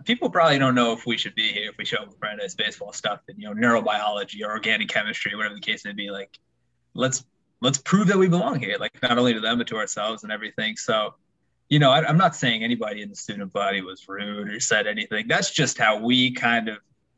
people 0.05 0.29
probably 0.29 0.59
don't 0.59 0.75
know 0.75 0.93
if 0.93 1.07
we 1.07 1.17
should 1.17 1.35
be 1.35 1.51
here 1.51 1.71
if 1.71 1.79
we 1.79 1.87
show 1.87 2.03
up 2.03 2.13
for 2.19 2.29
this 2.39 2.55
baseball 2.55 2.93
stuff 2.93 3.21
and 3.29 3.39
you 3.41 3.53
know, 3.53 3.55
neurobiology 3.55 4.43
or 4.45 4.51
organic 4.51 4.89
chemistry, 4.89 5.35
whatever 5.35 5.55
the 5.55 5.63
case 5.63 5.87
may 5.87 5.93
be. 5.93 6.11
Like, 6.11 6.39
let's 6.93 7.25
let's 7.63 7.79
prove 7.79 8.09
that 8.09 8.19
we 8.19 8.29
belong 8.29 8.61
here. 8.61 8.77
Like 8.79 9.03
not 9.03 9.17
only 9.17 9.33
to 9.33 9.41
them 9.41 9.57
but 9.57 9.67
to 9.69 9.77
ourselves 9.77 10.25
and 10.25 10.33
everything. 10.33 10.77
So." 10.77 11.15
You 11.75 11.81
know, 11.81 11.91
I, 11.91 12.07
I'm 12.07 12.17
not 12.17 12.37
saying 12.37 12.63
anybody 12.63 13.03
in 13.03 13.09
the 13.09 13.17
student 13.17 13.53
body 13.53 13.81
was 13.83 14.07
rude 14.07 14.49
or 14.49 14.61
said 14.61 14.87
anything. 14.87 15.27
That's 15.27 15.51
just 15.51 15.77
how 15.77 15.99
we 15.99 16.31
kind 16.31 16.69
of 16.69 16.77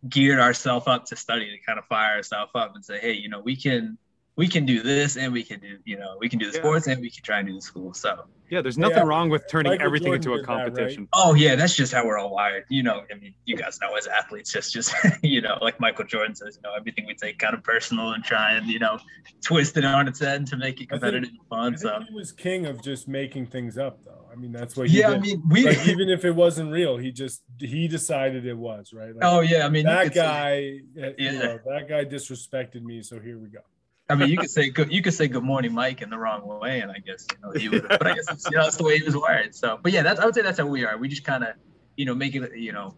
geared 0.09 0.39
ourselves 0.41 0.87
up 0.87 1.05
to 1.07 1.15
study 1.17 1.51
to 1.51 1.59
kind 1.67 1.79
of 1.79 1.85
fire 1.85 2.17
ourselves 2.17 2.53
up 2.55 2.75
and 2.75 2.83
say, 2.83 2.99
hey, 2.99 3.13
you 3.13 3.29
know, 3.29 3.41
we 3.41 3.55
can 3.55 3.99
we 4.37 4.49
can 4.49 4.65
do 4.65 4.83
this 4.83 5.19
and 5.19 5.31
we 5.31 5.43
can 5.43 5.61
do, 5.61 5.77
you 5.85 5.99
know, 5.99 6.17
we 6.19 6.31
can 6.31 6.39
do 6.39 6.47
the 6.51 6.57
Yeah. 6.57 6.63
sports 6.63 6.87
and 6.87 7.03
we 7.03 7.11
can 7.11 7.23
try 7.23 7.39
and 7.41 7.49
do 7.49 7.55
the 7.55 7.61
school. 7.61 7.93
So 7.93 8.25
Yeah, 8.49 8.63
there's 8.63 8.79
Yeah. 8.79 8.89
nothing 8.89 9.05
wrong 9.05 9.29
with 9.29 9.45
turning 9.51 9.73
Michael 9.73 9.85
everything 9.87 10.07
Jordan 10.13 10.23
into 10.23 10.33
a 10.33 10.37
did 10.39 10.47
that, 10.47 10.53
right? 10.55 10.65
competition. 10.69 11.09
oh 11.13 11.35
yeah, 11.35 11.55
that's 11.55 11.77
just 11.77 11.93
how 11.93 12.07
we're 12.07 12.17
all 12.19 12.31
wired. 12.31 12.65
You 12.71 12.83
know, 12.83 13.03
I 13.11 13.15
mean, 13.19 13.35
you 13.45 13.57
guys 13.59 13.79
know 13.83 13.95
as 13.95 14.07
athletes, 14.07 14.51
just 14.51 14.73
just 14.73 14.95
you 15.23 15.43
know, 15.43 15.59
like 15.61 15.79
Michael 15.81 16.07
Jordan 16.07 16.35
says, 16.35 16.57
you 16.57 16.63
know, 16.63 16.75
everything 16.75 17.05
we 17.07 17.15
take 17.15 17.39
kind 17.39 17.53
of 17.53 17.63
personal 17.63 18.13
and 18.13 18.25
try 18.25 18.53
and, 18.53 18.67
you 18.69 18.79
know, 18.79 18.99
twist 19.43 19.77
it 19.77 19.85
on 19.85 20.09
its 20.09 20.23
end 20.23 20.47
to 20.49 20.57
make 20.57 20.81
it 20.81 20.85
I 20.85 20.97
think- 20.97 21.03
competitive 21.03 21.29
and 21.29 21.39
I 21.53 21.55
fun. 21.55 21.77
So 21.77 21.91
think 21.99 22.09
he 22.09 22.15
was 22.15 22.33
king 22.33 22.65
of 22.65 22.83
just 22.83 23.07
making 23.07 23.49
things 23.49 23.77
up, 23.77 24.03
though. 24.03 24.23
I 24.37 24.39
mean, 24.39 24.53
that's 24.53 24.77
what 24.77 24.89
he 24.89 25.01
yeah, 25.01 25.09
I 25.09 25.13
did. 25.15 25.23
mean 25.23 25.43
we 25.49 25.65
like 25.65 25.87
even 25.89 26.11
if 26.11 26.25
it 26.25 26.33
wasn't 26.33 26.71
real, 26.71 26.97
he 26.99 27.11
just 27.11 27.43
he 27.59 27.89
decided 27.89 28.45
it 28.45 28.55
was 28.57 28.93
right. 28.93 29.15
Like, 29.15 29.25
oh 29.25 29.41
yeah, 29.41 29.65
I 29.65 29.71
mean 29.71 29.87
that 29.87 30.05
could 30.05 30.13
say- 30.15 30.21
guy, 30.21 31.03
uh, 31.03 31.07
you 31.17 31.31
Yeah. 31.31 31.33
know, 31.39 31.59
that 31.67 31.89
guy 31.89 32.05
disrespected 32.05 32.83
me, 32.83 33.03
so 33.03 33.19
here 33.19 33.39
we 33.39 33.49
go. 33.49 33.61
I 34.09 34.15
mean, 34.15 34.29
you 34.29 34.37
could 34.39 34.51
say 34.51 34.69
good. 34.71 34.93
You 34.93 35.03
could 35.03 35.15
say 35.15 35.27
good 35.27 35.43
morning, 35.43 35.73
Mike, 35.73 36.03
in 36.03 36.11
the 36.11 36.19
wrong 36.19 36.47
way, 36.61 36.81
and 36.81 36.93
I 36.93 36.99
guess 36.99 37.27
you 37.33 37.39
know 37.43 37.59
he 37.59 37.69
would. 37.71 37.89
But 37.89 38.07
I 38.07 38.15
guess 38.15 38.27
you 38.51 38.57
know, 38.57 38.63
that's 38.65 38.77
the 38.77 38.85
way 38.85 38.99
he 38.99 39.03
was 39.05 39.17
wired. 39.17 39.55
So, 39.55 39.79
but 39.83 39.91
yeah, 39.93 40.03
that's 40.03 40.21
I 40.21 40.27
would 40.27 40.35
say 40.35 40.43
that's 40.43 40.59
how 40.59 40.67
we 40.67 40.85
are. 40.85 40.97
We 40.99 41.09
just 41.09 41.25
kind 41.25 41.43
of, 41.43 41.55
you 41.97 42.05
know, 42.05 42.15
make 42.15 42.35
it, 42.37 42.57
you 42.57 42.73
know, 42.73 42.95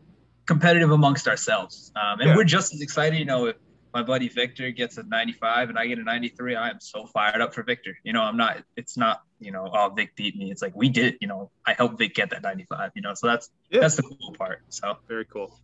competitive 0.46 0.90
amongst 0.90 1.28
ourselves, 1.28 1.92
um, 1.96 2.20
and 2.20 2.30
Yeah. 2.30 2.36
we're 2.36 2.44
just 2.44 2.74
as 2.74 2.80
excited. 2.82 3.18
You 3.18 3.24
know, 3.26 3.46
if 3.46 3.56
my 3.94 4.02
buddy 4.02 4.28
Victor 4.28 4.70
gets 4.70 4.98
a 4.98 5.02
95 5.02 5.70
and 5.70 5.78
I 5.78 5.86
get 5.86 5.98
a 5.98 6.02
93, 6.02 6.54
I 6.56 6.70
am 6.70 6.80
so 6.80 7.06
fired 7.06 7.40
up 7.40 7.54
for 7.54 7.62
Victor. 7.62 7.96
You 8.04 8.12
know, 8.12 8.22
I'm 8.22 8.36
not. 8.36 8.62
It's 8.76 8.96
not. 8.96 9.22
You 9.40 9.52
know, 9.52 9.70
oh 9.72 9.90
Vic 9.96 10.14
beat 10.16 10.36
me. 10.36 10.50
It's 10.50 10.62
like 10.62 10.74
we 10.76 10.88
did. 10.88 11.16
You 11.20 11.28
know, 11.28 11.50
I 11.66 11.72
helped 11.74 11.98
Vic 11.98 12.14
get 12.14 12.30
that 12.30 12.42
95. 12.42 12.92
You 12.94 13.02
know, 13.02 13.14
so 13.14 13.26
that's 13.28 13.50
Yeah. 13.70 13.80
that's 13.80 13.96
the 13.96 14.02
cool 14.02 14.34
part. 14.38 14.62
So. 14.68 14.96
Very 15.08 15.24
cool. 15.24 15.58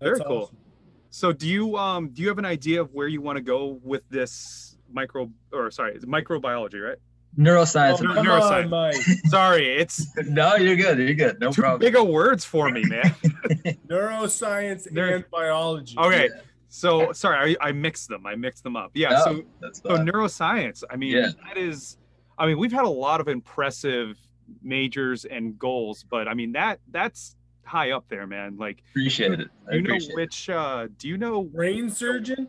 That's 0.00 0.18
Very 0.18 0.28
cool. 0.28 0.42
awesome. 0.44 0.56
So 1.10 1.32
do 1.32 1.48
you 1.48 1.76
um 1.76 2.08
do 2.10 2.22
you 2.22 2.28
have 2.28 2.38
an 2.38 2.44
idea 2.46 2.80
of 2.80 2.92
where 2.92 3.06
you 3.08 3.20
want 3.20 3.36
to 3.36 3.42
go 3.42 3.78
with 3.82 4.02
this 4.08 4.76
micro 4.90 5.30
or 5.52 5.70
sorry, 5.70 5.94
it's 5.94 6.04
microbiology, 6.04 6.80
right? 6.86 6.98
Neuroscience. 7.38 7.98
Oh, 8.00 8.12
no, 8.12 8.22
neuroscience. 8.22 8.64
on, 8.64 8.70
Mike. 8.70 8.94
Sorry, 9.26 9.74
it's 9.76 10.06
no, 10.26 10.56
you're 10.56 10.76
good. 10.76 10.98
You're 10.98 11.14
good. 11.14 11.40
No 11.40 11.50
too 11.50 11.62
problem. 11.62 11.80
big 11.80 11.96
of 11.96 12.06
words 12.08 12.44
for 12.44 12.70
me, 12.70 12.84
man. 12.84 13.14
Neuroscience 13.88 14.84
There- 14.90 15.14
and 15.16 15.24
biology. 15.30 15.96
Okay. 15.98 16.28
Yeah. 16.34 16.40
So 16.74 17.12
sorry, 17.12 17.56
I, 17.60 17.68
I 17.68 17.72
mixed 17.72 18.08
them. 18.08 18.26
I 18.26 18.34
mixed 18.34 18.64
them 18.64 18.76
up. 18.76 18.92
Yeah. 18.94 19.10
No, 19.10 19.18
So 19.24 19.44
so 19.72 19.96
neuroscience. 19.98 20.82
I 20.90 20.96
mean, 20.96 21.12
Yeah. 21.16 21.28
that 21.46 21.58
is. 21.58 21.98
I 22.38 22.46
mean, 22.46 22.58
we've 22.58 22.72
had 22.72 22.84
a 22.84 22.88
lot 22.90 23.20
of 23.20 23.28
impressive 23.28 24.16
majors 24.62 25.24
and 25.26 25.58
goals, 25.58 26.04
but 26.10 26.28
I 26.28 26.34
mean 26.34 26.52
that 26.52 26.80
that's 26.90 27.36
high 27.64 27.90
up 27.90 28.06
there, 28.08 28.26
man. 28.26 28.56
Like, 28.56 28.82
appreciate 28.90 29.32
it. 29.32 29.48
I 29.68 29.72
do 29.72 29.76
you 29.76 29.82
know 29.82 29.88
appreciate 29.90 30.10
it. 30.10 30.16
which? 30.16 30.50
uh 30.50 30.88
Do 30.98 31.08
you 31.08 31.18
know? 31.18 31.42
Brain 31.42 31.90
surgeon? 31.90 32.48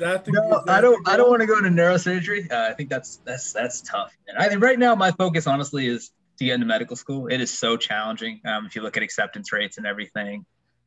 That 0.00 0.24
the 0.24 0.32
No, 0.32 0.62
that 0.66 0.74
I 0.74 0.80
don't. 0.80 1.08
I 1.08 1.16
don't 1.16 1.30
want 1.30 1.40
to 1.40 1.46
go 1.46 1.56
into 1.58 1.70
neurosurgery. 1.70 2.50
Uh, 2.50 2.68
I 2.70 2.74
think 2.74 2.90
that's 2.90 3.18
that's 3.24 3.52
that's 3.52 3.80
tough. 3.82 4.12
And 4.26 4.36
I 4.38 4.48
think 4.48 4.60
right 4.60 4.78
now 4.78 4.96
my 4.96 5.12
focus, 5.12 5.46
honestly, 5.46 5.86
is 5.86 6.10
to 6.38 6.44
get 6.44 6.54
into 6.54 6.66
medical 6.66 6.96
school. 6.96 7.28
It 7.28 7.40
is 7.40 7.56
so 7.56 7.76
challenging. 7.76 8.40
Um, 8.44 8.66
if 8.66 8.74
you 8.74 8.82
look 8.82 8.96
at 8.96 9.04
acceptance 9.04 9.52
rates 9.52 9.78
and 9.78 9.86
everything, 9.86 10.44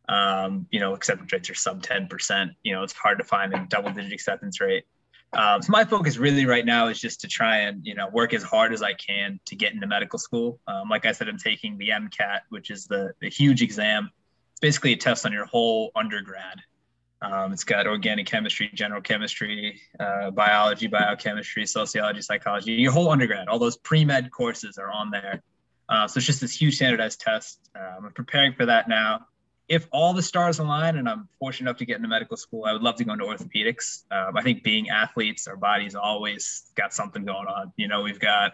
um, 0.09 0.67
you 0.71 0.79
know, 0.79 0.93
acceptance 0.93 1.31
rates 1.31 1.49
are 1.49 1.55
sub 1.55 1.83
ten 1.83 2.07
percent. 2.07 2.51
You 2.63 2.73
know, 2.73 2.83
it's 2.83 2.93
hard 2.93 3.17
to 3.19 3.23
find 3.23 3.53
a 3.53 3.65
double-digit 3.69 4.11
acceptance 4.11 4.61
rate. 4.61 4.85
Um, 5.33 5.61
so 5.61 5.71
my 5.71 5.83
focus 5.83 6.17
really 6.17 6.45
right 6.45 6.65
now 6.65 6.87
is 6.87 6.99
just 6.99 7.21
to 7.21 7.27
try 7.27 7.59
and 7.59 7.85
you 7.85 7.95
know 7.95 8.07
work 8.09 8.33
as 8.33 8.43
hard 8.43 8.73
as 8.73 8.81
I 8.81 8.93
can 8.93 9.39
to 9.45 9.55
get 9.55 9.73
into 9.73 9.87
medical 9.87 10.19
school. 10.19 10.59
Um, 10.67 10.89
like 10.89 11.05
I 11.05 11.11
said, 11.11 11.27
I'm 11.27 11.37
taking 11.37 11.77
the 11.77 11.89
MCAT, 11.89 12.41
which 12.49 12.69
is 12.69 12.85
the 12.85 13.13
the 13.21 13.29
huge 13.29 13.61
exam. 13.61 14.09
It's 14.51 14.59
basically 14.61 14.93
a 14.93 14.97
test 14.97 15.25
on 15.25 15.33
your 15.33 15.45
whole 15.45 15.91
undergrad. 15.95 16.61
Um, 17.21 17.51
it's 17.51 17.63
got 17.63 17.87
organic 17.87 18.27
chemistry, 18.27 18.69
general 18.73 19.01
chemistry, 19.01 19.81
uh, 19.99 20.29
biology, 20.31 20.87
biochemistry, 20.87 21.65
sociology, 21.65 22.21
psychology. 22.21 22.73
Your 22.73 22.91
whole 22.91 23.09
undergrad, 23.09 23.47
all 23.47 23.59
those 23.59 23.77
pre 23.77 24.05
med 24.05 24.31
courses 24.31 24.77
are 24.77 24.91
on 24.91 25.09
there. 25.11 25.41
Uh, 25.89 26.07
so 26.07 26.17
it's 26.17 26.27
just 26.27 26.41
this 26.41 26.53
huge 26.53 26.75
standardized 26.75 27.19
test. 27.19 27.69
Um, 27.75 28.05
I'm 28.05 28.11
preparing 28.11 28.53
for 28.53 28.65
that 28.65 28.87
now. 28.87 29.25
If 29.67 29.87
all 29.91 30.13
the 30.13 30.21
stars 30.21 30.59
align 30.59 30.97
and 30.97 31.09
I'm 31.09 31.27
fortunate 31.39 31.69
enough 31.69 31.79
to 31.79 31.85
get 31.85 31.97
into 31.97 32.07
medical 32.07 32.37
school, 32.37 32.65
I 32.65 32.73
would 32.73 32.81
love 32.81 32.95
to 32.95 33.03
go 33.03 33.13
into 33.13 33.25
orthopedics. 33.25 34.03
Um, 34.11 34.37
I 34.37 34.41
think 34.41 34.63
being 34.63 34.89
athletes, 34.89 35.47
our 35.47 35.57
bodies 35.57 35.93
always 35.93 36.63
got 36.75 36.93
something 36.93 37.25
going 37.25 37.47
on. 37.47 37.73
You 37.75 37.89
know, 37.89 38.01
we've 38.01 38.19
got 38.19 38.53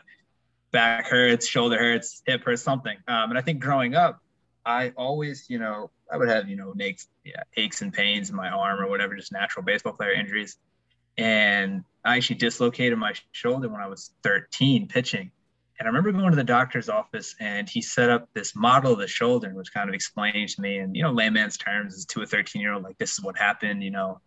back 0.71 1.08
hurts, 1.08 1.45
shoulder 1.45 1.78
hurts, 1.78 2.23
hip 2.26 2.43
hurts, 2.43 2.63
something. 2.63 2.97
Um, 3.08 3.30
and 3.30 3.38
I 3.38 3.41
think 3.41 3.60
growing 3.60 3.93
up, 3.93 4.21
I 4.65 4.89
always, 4.97 5.45
you 5.49 5.60
know, 5.60 5.91
I 6.12 6.17
would 6.17 6.30
have, 6.30 6.49
you 6.49 6.56
know, 6.56 6.73
aches, 6.80 7.08
yeah, 7.23 7.43
aches 7.58 7.82
and 7.82 7.93
pains 7.93 8.30
in 8.30 8.36
my 8.36 8.49
arm 8.49 8.80
or 8.80 8.89
whatever, 8.89 9.15
just 9.15 9.32
natural 9.32 9.63
baseball 9.63 9.93
player 9.93 10.13
injuries. 10.13 10.58
And 11.17 11.84
I 12.04 12.17
actually 12.17 12.38
dislocated 12.38 12.97
my 12.97 13.13
shoulder 13.32 13.69
when 13.69 13.82
I 13.82 13.88
was 13.88 14.12
13 14.23 14.88
pitching. 14.88 15.32
And 15.84 15.89
I 15.89 15.91
remember 15.98 16.17
going 16.17 16.32
to 16.32 16.38
the 16.38 16.46
doctor's 16.46 16.88
office 16.88 17.36
and 17.41 17.67
he 17.67 17.82
set 17.82 18.10
up 18.10 18.30
this 18.34 18.56
model 18.56 18.93
of 18.93 19.00
the 19.00 19.08
shoulder 19.08 19.48
and 19.48 19.58
was 19.58 19.69
kind 19.69 19.89
of 19.89 19.93
explaining 19.93 20.48
to 20.48 20.62
me 20.62 20.80
in, 20.80 20.96
you 20.96 21.04
know, 21.04 21.12
layman's 21.12 21.58
terms 21.58 22.06
to 22.06 22.22
a 22.22 22.26
13 22.26 22.62
year 22.62 22.72
old, 22.72 22.84
like, 22.84 22.98
this 23.00 23.12
is 23.12 23.22
what 23.22 23.38
happened, 23.38 23.84
you 23.84 23.91
know, 23.91 24.22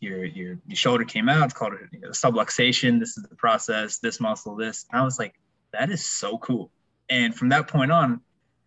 your, 0.00 0.26
your, 0.26 0.58
your 0.66 0.76
shoulder 0.76 1.06
came 1.06 1.30
out, 1.30 1.46
it's 1.46 1.54
called 1.54 1.72
you 1.92 2.00
know, 2.00 2.10
subluxation. 2.10 3.00
This 3.00 3.16
is 3.16 3.24
the 3.24 3.36
process, 3.36 4.00
this 4.00 4.20
muscle, 4.20 4.54
this. 4.54 4.84
And 4.92 5.00
I 5.00 5.04
was 5.04 5.18
like, 5.18 5.32
that 5.72 5.88
is 5.88 6.04
so 6.04 6.36
cool. 6.36 6.70
And 7.08 7.34
from 7.34 7.48
that 7.48 7.68
point 7.68 7.90
on, 7.90 8.20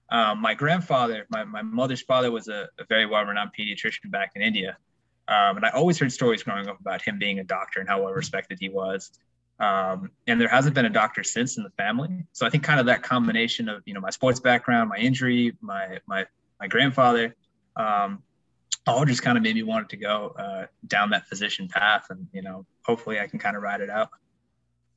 um, 0.10 0.42
my 0.42 0.56
grandfather, 0.56 1.28
my, 1.30 1.44
my 1.44 1.62
mother's 1.62 2.02
father 2.02 2.32
was 2.32 2.48
a, 2.48 2.68
a 2.80 2.86
very 2.90 3.06
well-renowned 3.06 3.52
pediatrician 3.56 4.10
back 4.10 4.32
in 4.36 4.42
India. 4.42 4.78
Um, 5.28 5.58
and 5.58 5.66
I 5.68 5.70
always 5.70 6.00
heard 6.00 6.12
stories 6.12 6.42
growing 6.42 6.68
up 6.68 6.80
about 6.80 7.04
him 7.04 7.20
being 7.20 7.38
a 7.38 7.44
doctor 7.44 7.82
and 7.82 7.88
how 7.88 8.02
well 8.02 8.14
respected 8.14 8.58
he 8.60 8.70
was. 8.70 9.12
Um, 9.62 10.10
and 10.26 10.42
there 10.42 10.48
hasn't 10.48 10.74
been 10.74 10.86
a 10.86 10.90
doctor 10.90 11.24
since 11.24 11.58
in 11.58 11.64
the 11.64 11.70
family. 11.72 12.26
So 12.32 12.48
I 12.48 12.50
think 12.50 12.64
kind 12.64 12.80
of 12.80 12.88
that 12.88 13.04
combination 13.04 13.70
of, 13.70 13.84
you 13.86 13.94
know, 13.94 14.00
my 14.02 14.10
sports 14.10 14.40
background, 14.40 14.90
my 14.90 14.98
injury, 14.98 15.56
my, 15.62 16.00
my, 16.08 16.26
my 16.60 16.68
grandfather, 16.68 17.36
um, 17.76 18.24
all 18.88 19.06
just 19.06 19.22
kind 19.22 19.38
of 19.38 19.44
made 19.44 19.54
me 19.54 19.62
want 19.62 19.88
to 19.90 19.98
go 19.98 20.34
uh, 20.40 20.66
down 20.88 21.12
that 21.12 21.28
physician 21.28 21.68
path. 21.68 22.08
And, 22.10 22.28
you 22.34 22.42
know, 22.42 22.66
hopefully 22.84 23.20
I 23.20 23.28
can 23.28 23.38
kind 23.38 23.56
of 23.56 23.62
ride 23.62 23.82
it 23.82 23.92
out. 23.92 24.10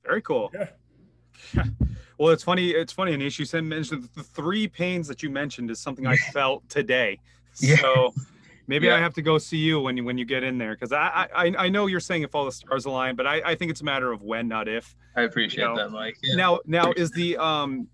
Very 0.02 0.22
cool. 0.22 0.50
Yeah. 0.54 1.64
Well, 2.16 2.32
it's 2.32 2.44
funny. 2.44 2.70
It's 2.70 2.92
funny, 2.92 3.16
Anish. 3.16 3.40
You 3.40 3.44
said 3.44 3.64
mentioned 3.64 4.08
the 4.14 4.22
three 4.22 4.68
pains 4.68 5.08
that 5.08 5.20
you 5.24 5.30
mentioned 5.30 5.68
is 5.70 5.80
something 5.80 6.06
I 6.06 6.14
felt 6.32 6.68
today. 6.68 7.18
Yeah. 7.58 7.76
So 7.76 8.14
maybe 8.66 8.90
I 8.90 8.98
have 8.98 9.14
to 9.14 9.22
go 9.22 9.38
see 9.38 9.58
you 9.58 9.80
when 9.80 9.96
you 9.96 10.04
when 10.04 10.18
you 10.18 10.24
get 10.24 10.42
in 10.42 10.58
there 10.58 10.74
because 10.74 10.92
I, 10.92 11.28
I 11.34 11.52
I 11.58 11.68
know 11.68 11.86
you're 11.86 12.00
saying 12.00 12.22
if 12.22 12.34
all 12.34 12.44
the 12.44 12.52
stars 12.52 12.84
align, 12.84 13.16
but 13.16 13.26
I, 13.26 13.40
I 13.44 13.54
think 13.54 13.70
it's 13.70 13.80
a 13.80 13.84
matter 13.84 14.12
of 14.12 14.22
when, 14.22 14.48
not 14.48 14.68
if. 14.68 14.94
I 15.16 15.22
appreciate 15.22 15.62
You 15.62 15.68
know, 15.68 15.76
that, 15.76 15.90
Mike. 15.90 16.16
Yeah. 16.22 16.36
Now 16.36 16.60
now 16.66 16.92
is 16.92 17.10
the 17.12 17.36
um 17.36 17.88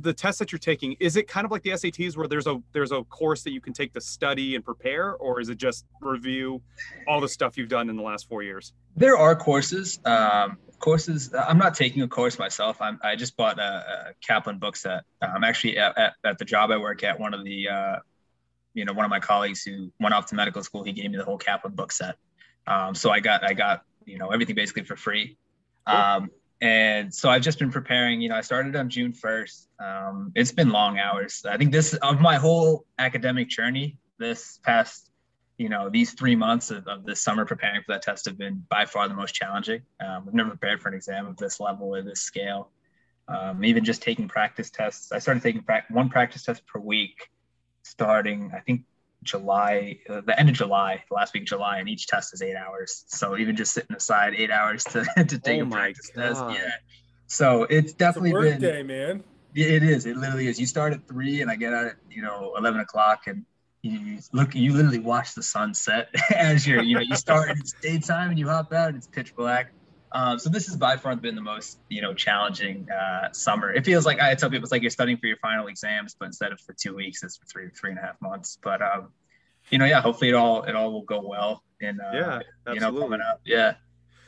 the 0.00 0.14
test 0.14 0.38
that 0.38 0.50
you're 0.50 0.58
taking 0.58 0.96
is 0.98 1.14
it 1.16 1.28
kind 1.28 1.44
of 1.44 1.50
like 1.50 1.62
the 1.62 1.70
SATs 1.70 2.16
where 2.16 2.26
there's 2.26 2.46
a 2.46 2.62
there's 2.72 2.92
a 2.92 3.04
course 3.04 3.42
that 3.42 3.52
you 3.52 3.60
can 3.60 3.72
take 3.72 3.92
to 3.92 4.00
study 4.00 4.54
and 4.54 4.64
prepare, 4.64 5.14
or 5.14 5.40
is 5.40 5.48
it 5.48 5.58
just 5.58 5.84
review 6.00 6.62
all 7.06 7.20
the 7.20 7.28
stuff 7.28 7.56
you've 7.56 7.68
done 7.68 7.90
in 7.90 7.96
the 7.96 8.02
last 8.02 8.28
four 8.28 8.42
years? 8.42 8.72
There 8.96 9.16
are 9.16 9.36
courses. 9.36 9.98
Um, 10.04 10.58
courses. 10.78 11.34
I'm 11.34 11.58
not 11.58 11.74
taking 11.74 12.02
a 12.02 12.08
course 12.08 12.38
myself. 12.38 12.80
I'm, 12.80 12.98
I 13.02 13.16
just 13.16 13.36
bought 13.36 13.58
a, 13.58 13.62
a 13.62 14.26
Kaplan 14.26 14.58
book 14.58 14.76
set. 14.76 15.04
I'm 15.22 15.42
actually 15.42 15.78
at, 15.78 15.96
at, 15.96 16.12
at 16.24 16.38
the 16.38 16.44
job 16.44 16.70
I 16.70 16.76
work 16.76 17.02
at. 17.02 17.18
One 17.18 17.32
of 17.32 17.42
the, 17.42 17.68
uh, 17.68 17.96
you 18.74 18.84
know, 18.84 18.92
one 18.92 19.04
of 19.04 19.10
my 19.10 19.20
colleagues 19.20 19.62
who 19.62 19.92
went 20.00 20.14
off 20.14 20.26
to 20.26 20.34
medical 20.34 20.62
school, 20.62 20.82
he 20.82 20.92
gave 20.92 21.10
me 21.10 21.16
the 21.16 21.24
whole 21.24 21.38
Kaplan 21.38 21.74
book 21.74 21.92
set. 21.92 22.16
Um, 22.66 22.94
so 22.94 23.10
I 23.10 23.20
got, 23.20 23.44
I 23.44 23.52
got, 23.52 23.82
you 24.04 24.18
know, 24.18 24.30
everything 24.30 24.54
basically 24.54 24.84
for 24.84 24.96
free. 24.96 25.36
Um, 25.86 26.30
and 26.60 27.12
so 27.12 27.28
I've 27.28 27.42
just 27.42 27.58
been 27.58 27.70
preparing. 27.70 28.20
You 28.20 28.30
know, 28.30 28.36
I 28.36 28.40
started 28.40 28.74
on 28.76 28.88
June 28.88 29.12
1st. 29.12 29.66
Um, 29.80 30.32
it's 30.34 30.52
been 30.52 30.70
long 30.70 30.98
hours. 30.98 31.44
I 31.48 31.56
think 31.56 31.72
this 31.72 31.94
of 31.94 32.20
my 32.20 32.36
whole 32.36 32.86
academic 32.98 33.48
journey. 33.48 33.98
This 34.18 34.58
past 34.62 35.10
you 35.58 35.68
know, 35.68 35.88
these 35.88 36.12
three 36.12 36.34
months 36.34 36.70
of, 36.70 36.86
of 36.88 37.04
this 37.04 37.20
summer 37.20 37.44
preparing 37.44 37.80
for 37.82 37.92
that 37.92 38.02
test 38.02 38.26
have 38.26 38.36
been 38.36 38.64
by 38.68 38.84
far 38.84 39.08
the 39.08 39.14
most 39.14 39.34
challenging. 39.34 39.82
Um, 40.00 40.24
I've 40.26 40.34
never 40.34 40.50
prepared 40.50 40.82
for 40.82 40.88
an 40.88 40.94
exam 40.94 41.26
of 41.26 41.36
this 41.36 41.60
level 41.60 41.94
or 41.94 42.02
this 42.02 42.20
scale. 42.20 42.70
Um, 43.28 43.64
even 43.64 43.84
just 43.84 44.02
taking 44.02 44.28
practice 44.28 44.70
tests, 44.70 45.12
I 45.12 45.18
started 45.18 45.42
taking 45.42 45.62
pra- 45.62 45.84
one 45.90 46.10
practice 46.10 46.42
test 46.42 46.66
per 46.66 46.80
week, 46.80 47.30
starting 47.84 48.52
I 48.54 48.60
think 48.60 48.82
July, 49.24 49.98
uh, 50.08 50.20
the 50.20 50.38
end 50.38 50.50
of 50.50 50.54
July, 50.54 51.02
the 51.08 51.14
last 51.14 51.32
week 51.34 51.44
of 51.44 51.48
July, 51.48 51.78
and 51.78 51.88
each 51.88 52.06
test 52.06 52.34
is 52.34 52.42
eight 52.42 52.56
hours. 52.56 53.04
So 53.08 53.36
even 53.36 53.56
just 53.56 53.72
sitting 53.72 53.96
aside 53.96 54.34
eight 54.36 54.50
hours 54.50 54.84
to, 54.84 55.04
to 55.16 55.38
take 55.38 55.60
Oh 55.60 55.62
a 55.62 55.66
my 55.66 55.76
practice 55.76 56.10
test, 56.14 56.42
yeah. 56.50 56.70
So 57.26 57.64
it's 57.64 57.92
It's 57.92 57.92
a 57.92 57.96
definitely 57.96 58.32
work 58.32 58.44
been 58.44 58.60
day, 58.60 58.82
man. 58.82 59.24
It 59.54 59.82
is. 59.82 60.04
It 60.06 60.16
literally 60.16 60.48
is. 60.48 60.60
You 60.60 60.66
start 60.66 60.92
at 60.92 61.06
three, 61.08 61.40
and 61.40 61.50
I 61.50 61.56
get 61.56 61.72
out 61.72 61.86
at 61.86 61.94
you 62.10 62.22
know 62.22 62.54
eleven 62.56 62.80
o'clock, 62.80 63.22
and 63.26 63.44
you 63.82 64.18
look. 64.32 64.54
You 64.54 64.74
literally 64.74 64.98
watch 64.98 65.34
the 65.34 65.42
sunset 65.42 66.08
as 66.34 66.66
you're. 66.66 66.82
You 66.82 66.96
know, 66.96 67.00
you 67.00 67.16
start 67.16 67.48
and 67.48 67.58
it's 67.58 67.72
daytime, 67.80 68.30
and 68.30 68.38
you 68.38 68.48
hop 68.48 68.72
out, 68.72 68.88
and 68.88 68.96
it's 68.98 69.06
pitch 69.06 69.34
black. 69.34 69.72
Um, 70.14 70.38
so 70.38 70.48
this 70.48 70.66
has 70.66 70.76
by 70.76 70.96
far 70.96 71.16
been 71.16 71.34
the 71.34 71.42
most 71.42 71.78
you 71.88 72.00
know 72.00 72.14
challenging 72.14 72.86
uh, 72.88 73.32
summer. 73.32 73.72
It 73.72 73.84
feels 73.84 74.06
like 74.06 74.20
I 74.20 74.34
tell 74.36 74.48
people 74.48 74.62
it's 74.62 74.72
like 74.72 74.82
you're 74.82 74.90
studying 74.90 75.18
for 75.18 75.26
your 75.26 75.36
final 75.38 75.66
exams, 75.66 76.14
but 76.18 76.26
instead 76.26 76.52
of 76.52 76.60
for 76.60 76.72
two 76.72 76.94
weeks, 76.94 77.24
it's 77.24 77.36
for 77.36 77.46
three 77.46 77.68
three 77.70 77.90
and 77.90 77.98
a 77.98 78.02
half 78.02 78.20
months. 78.22 78.56
But 78.62 78.80
um, 78.80 79.08
you 79.70 79.78
know, 79.78 79.84
yeah, 79.84 80.00
hopefully 80.00 80.30
it 80.30 80.34
all 80.34 80.62
it 80.62 80.76
all 80.76 80.92
will 80.92 81.02
go 81.02 81.26
well. 81.26 81.64
And 81.80 82.00
uh, 82.00 82.04
Yeah, 82.12 82.18
you 82.18 82.80
know, 82.80 82.86
absolutely. 82.86 83.00
coming 83.00 83.20
up, 83.20 83.40
yeah. 83.44 83.74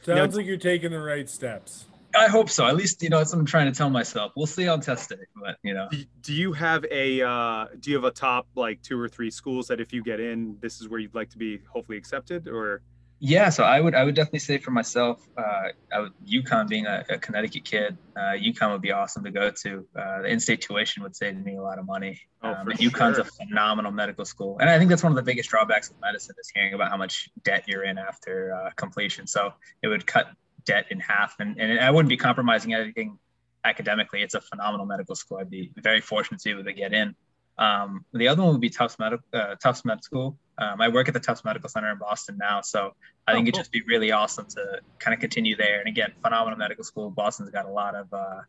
Sounds 0.02 0.36
like 0.36 0.46
you're 0.46 0.56
taking 0.56 0.90
the 0.90 1.00
right 1.00 1.28
steps. 1.28 1.86
I 2.16 2.28
hope 2.28 2.48
so. 2.48 2.66
At 2.66 2.76
least 2.76 3.02
you 3.02 3.08
know 3.08 3.18
that's 3.18 3.32
what 3.32 3.38
I'm 3.38 3.46
trying 3.46 3.70
to 3.70 3.76
tell 3.76 3.90
myself. 3.90 4.32
We'll 4.36 4.46
see 4.46 4.66
on 4.66 4.80
test 4.80 5.10
day, 5.10 5.16
but 5.40 5.56
you 5.62 5.74
know. 5.74 5.88
Do, 5.90 6.04
do 6.22 6.32
you 6.32 6.52
have 6.52 6.84
a 6.90 7.22
uh, 7.22 7.66
do 7.78 7.90
you 7.90 7.96
have 7.96 8.04
a 8.04 8.10
top 8.10 8.48
like 8.56 8.82
two 8.82 8.98
or 9.00 9.08
three 9.08 9.30
schools 9.30 9.68
that 9.68 9.80
if 9.80 9.92
you 9.92 10.02
get 10.02 10.18
in, 10.18 10.56
this 10.60 10.80
is 10.80 10.88
where 10.88 10.98
you'd 10.98 11.14
like 11.14 11.30
to 11.30 11.38
be 11.38 11.60
hopefully 11.72 11.98
accepted, 11.98 12.48
or 12.48 12.82
Yeah, 13.18 13.48
so 13.48 13.64
I 13.64 13.80
would 13.80 13.94
I 13.94 14.04
would 14.04 14.14
definitely 14.14 14.40
say 14.40 14.58
for 14.58 14.72
myself, 14.72 15.26
uh, 15.38 15.68
I 15.90 16.00
would, 16.00 16.12
UConn 16.26 16.68
being 16.68 16.86
a, 16.86 17.02
a 17.08 17.18
Connecticut 17.18 17.64
kid, 17.64 17.96
uh, 18.14 18.34
UConn 18.36 18.72
would 18.72 18.82
be 18.82 18.92
awesome 18.92 19.24
to 19.24 19.30
go 19.30 19.50
to. 19.50 19.86
Uh, 19.96 20.22
the 20.22 20.28
in-state 20.28 20.60
tuition 20.60 21.02
would 21.02 21.16
save 21.16 21.42
me 21.42 21.56
a 21.56 21.62
lot 21.62 21.78
of 21.78 21.86
money. 21.86 22.20
Oh, 22.42 22.52
um, 22.52 22.66
for 22.66 22.72
UConn's 22.72 23.16
sure. 23.16 23.20
a 23.20 23.24
phenomenal 23.24 23.90
medical 23.90 24.26
school, 24.26 24.58
and 24.58 24.68
I 24.68 24.78
think 24.78 24.90
that's 24.90 25.02
one 25.02 25.12
of 25.12 25.16
the 25.16 25.22
biggest 25.22 25.48
drawbacks 25.48 25.88
of 25.88 25.98
medicine 26.00 26.34
is 26.38 26.50
hearing 26.54 26.74
about 26.74 26.90
how 26.90 26.98
much 26.98 27.30
debt 27.42 27.64
you're 27.66 27.84
in 27.84 27.96
after 27.96 28.54
uh, 28.54 28.70
completion. 28.76 29.26
So 29.26 29.54
it 29.82 29.88
would 29.88 30.06
cut 30.06 30.28
debt 30.66 30.86
in 30.90 31.00
half, 31.00 31.36
and, 31.40 31.58
and 31.58 31.80
I 31.80 31.90
wouldn't 31.90 32.10
be 32.10 32.18
compromising 32.18 32.74
anything 32.74 33.18
academically. 33.64 34.22
It's 34.22 34.34
a 34.34 34.42
phenomenal 34.42 34.84
medical 34.84 35.14
school. 35.14 35.38
I'd 35.38 35.48
be 35.48 35.72
very 35.76 36.02
fortunate 36.02 36.40
to 36.40 36.44
be 36.44 36.50
able 36.50 36.64
to 36.64 36.74
get 36.74 36.92
in. 36.92 37.14
Um, 37.56 38.04
the 38.12 38.28
other 38.28 38.42
one 38.42 38.52
would 38.52 38.60
be 38.60 38.68
Tufts 38.68 38.98
Medical 38.98 39.24
uh, 39.32 39.54
Tufts 39.54 39.86
Med 39.86 40.04
School. 40.04 40.38
Um, 40.58 40.80
I 40.80 40.88
work 40.88 41.08
at 41.08 41.14
the 41.14 41.20
Tufts 41.20 41.44
Medical 41.44 41.68
Center 41.68 41.90
in 41.90 41.98
Boston 41.98 42.38
now, 42.38 42.60
so 42.62 42.94
I 43.26 43.32
Oh, 43.32 43.34
think 43.34 43.44
it'd 43.44 43.54
cool. 43.54 43.60
just 43.60 43.72
be 43.72 43.82
really 43.82 44.10
awesome 44.12 44.46
to 44.46 44.80
kind 44.98 45.12
of 45.14 45.20
continue 45.20 45.54
there. 45.56 45.78
And 45.80 45.88
again, 45.88 46.12
phenomenal 46.22 46.58
medical 46.58 46.82
school. 46.84 47.10
Boston's 47.10 47.50
got 47.50 47.66
a 47.66 47.70
lot 47.70 47.94
of 47.94 48.12
uh, 48.12 48.40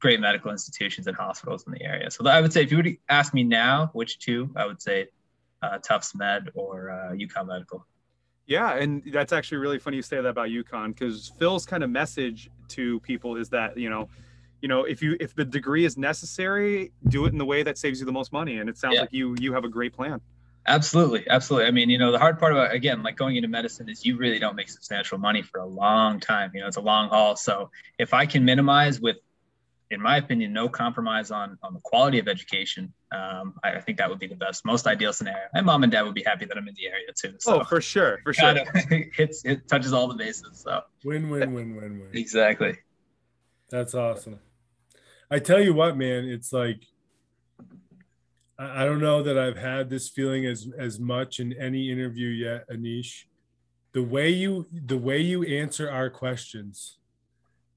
great 0.00 0.20
medical 0.20 0.50
institutions 0.50 1.06
and 1.06 1.16
hospitals 1.16 1.64
in 1.66 1.72
the 1.72 1.82
area. 1.82 2.10
So 2.10 2.26
I 2.26 2.40
would 2.40 2.52
say 2.52 2.62
if 2.62 2.70
you 2.70 2.78
were 2.78 2.82
to 2.84 2.96
ask 3.08 3.34
me 3.34 3.42
now, 3.44 3.90
which 3.92 4.18
two, 4.20 4.50
I 4.56 4.64
would 4.66 4.80
say 4.80 5.08
uh, 5.62 5.78
Tufts 5.78 6.14
Med 6.14 6.50
or 6.54 6.90
uh, 6.90 7.12
UConn 7.14 7.46
Medical. 7.46 7.86
Yeah, 8.46 8.74
and 8.76 9.02
that's 9.12 9.32
actually 9.32 9.58
really 9.58 9.78
funny 9.78 9.96
you 9.96 10.02
say 10.02 10.16
that 10.16 10.26
about 10.28 10.48
UConn 10.48 10.88
because 10.88 11.32
Phil's 11.38 11.64
kind 11.64 11.82
of 11.82 11.88
message 11.90 12.50
to 12.68 13.00
people 13.00 13.36
is 13.36 13.48
that 13.50 13.76
you 13.78 13.88
know, 13.88 14.08
you 14.60 14.68
know, 14.68 14.84
if 14.84 15.02
you 15.02 15.16
if 15.20 15.34
the 15.34 15.44
degree 15.46 15.84
is 15.86 15.96
necessary, 15.98 16.92
do 17.08 17.24
it 17.26 17.32
in 17.32 17.38
the 17.38 17.44
way 17.46 17.62
that 17.62 17.78
saves 17.78 18.00
you 18.00 18.06
the 18.06 18.12
most 18.12 18.32
money. 18.32 18.58
And 18.58 18.68
it 18.68 18.76
sounds 18.76 18.94
Yeah. 18.96 19.00
like 19.02 19.12
you 19.12 19.34
you 19.40 19.52
have 19.54 19.64
a 19.64 19.68
great 19.68 19.94
plan. 19.94 20.20
Absolutely, 20.66 21.28
absolutely. 21.28 21.66
I 21.68 21.70
mean, 21.70 21.90
you 21.90 21.98
know, 21.98 22.10
the 22.10 22.18
hard 22.18 22.38
part 22.38 22.52
about 22.52 22.72
again, 22.72 23.02
like 23.02 23.16
going 23.16 23.36
into 23.36 23.48
medicine 23.48 23.88
is 23.88 24.04
you 24.04 24.16
really 24.16 24.38
don't 24.38 24.56
make 24.56 24.70
substantial 24.70 25.18
money 25.18 25.42
for 25.42 25.60
a 25.60 25.66
long 25.66 26.20
time. 26.20 26.50
You 26.54 26.60
know, 26.62 26.66
it's 26.68 26.78
a 26.78 26.80
long 26.82 27.08
haul. 27.10 27.36
So 27.36 27.70
if 27.98 28.14
I 28.14 28.24
can 28.24 28.44
minimize 28.44 28.98
with, 29.00 29.16
in 29.90 30.00
my 30.00 30.16
opinion, 30.16 30.54
no 30.54 30.68
compromise 30.70 31.30
on 31.30 31.58
on 31.62 31.74
the 31.74 31.80
quality 31.80 32.18
of 32.18 32.28
education, 32.28 32.94
um, 33.12 33.54
I, 33.62 33.72
I 33.74 33.80
think 33.80 33.98
that 33.98 34.08
would 34.08 34.18
be 34.18 34.26
the 34.26 34.36
best, 34.36 34.64
most 34.64 34.86
ideal 34.86 35.12
scenario. 35.12 35.44
And 35.52 35.66
mom 35.66 35.82
and 35.82 35.92
dad 35.92 36.02
would 36.02 36.14
be 36.14 36.22
happy 36.22 36.46
that 36.46 36.56
I'm 36.56 36.66
in 36.66 36.74
the 36.74 36.86
area 36.86 37.08
too. 37.14 37.34
So 37.38 37.60
Oh, 37.60 37.64
for 37.64 37.82
sure, 37.82 38.20
for 38.24 38.32
sure. 38.32 38.54
kind 38.54 38.58
of 38.58 39.12
hits 39.14 39.44
it 39.44 39.68
touches 39.68 39.92
all 39.92 40.08
the 40.08 40.14
bases. 40.14 40.62
So 40.64 40.80
Win, 41.04 41.28
win, 41.28 41.52
win, 41.52 41.76
win, 41.76 42.00
win. 42.00 42.08
exactly. 42.14 42.78
That's 43.70 43.94
awesome. 43.94 44.40
I 45.30 45.38
tell 45.40 45.60
you 45.60 45.74
what, 45.74 45.96
man, 45.96 46.24
it's 46.24 46.52
like 46.52 46.86
I 48.58 48.84
don't 48.84 49.00
know 49.00 49.22
that 49.22 49.36
I've 49.36 49.56
had 49.56 49.90
this 49.90 50.08
feeling 50.08 50.46
as 50.46 50.68
as 50.78 51.00
much 51.00 51.40
in 51.40 51.52
any 51.54 51.90
interview 51.90 52.28
yet, 52.28 52.68
Anish. 52.70 53.24
The 53.92 54.02
way 54.02 54.30
you 54.30 54.66
the 54.72 54.98
way 54.98 55.20
you 55.20 55.42
answer 55.42 55.90
our 55.90 56.08
questions, 56.08 56.98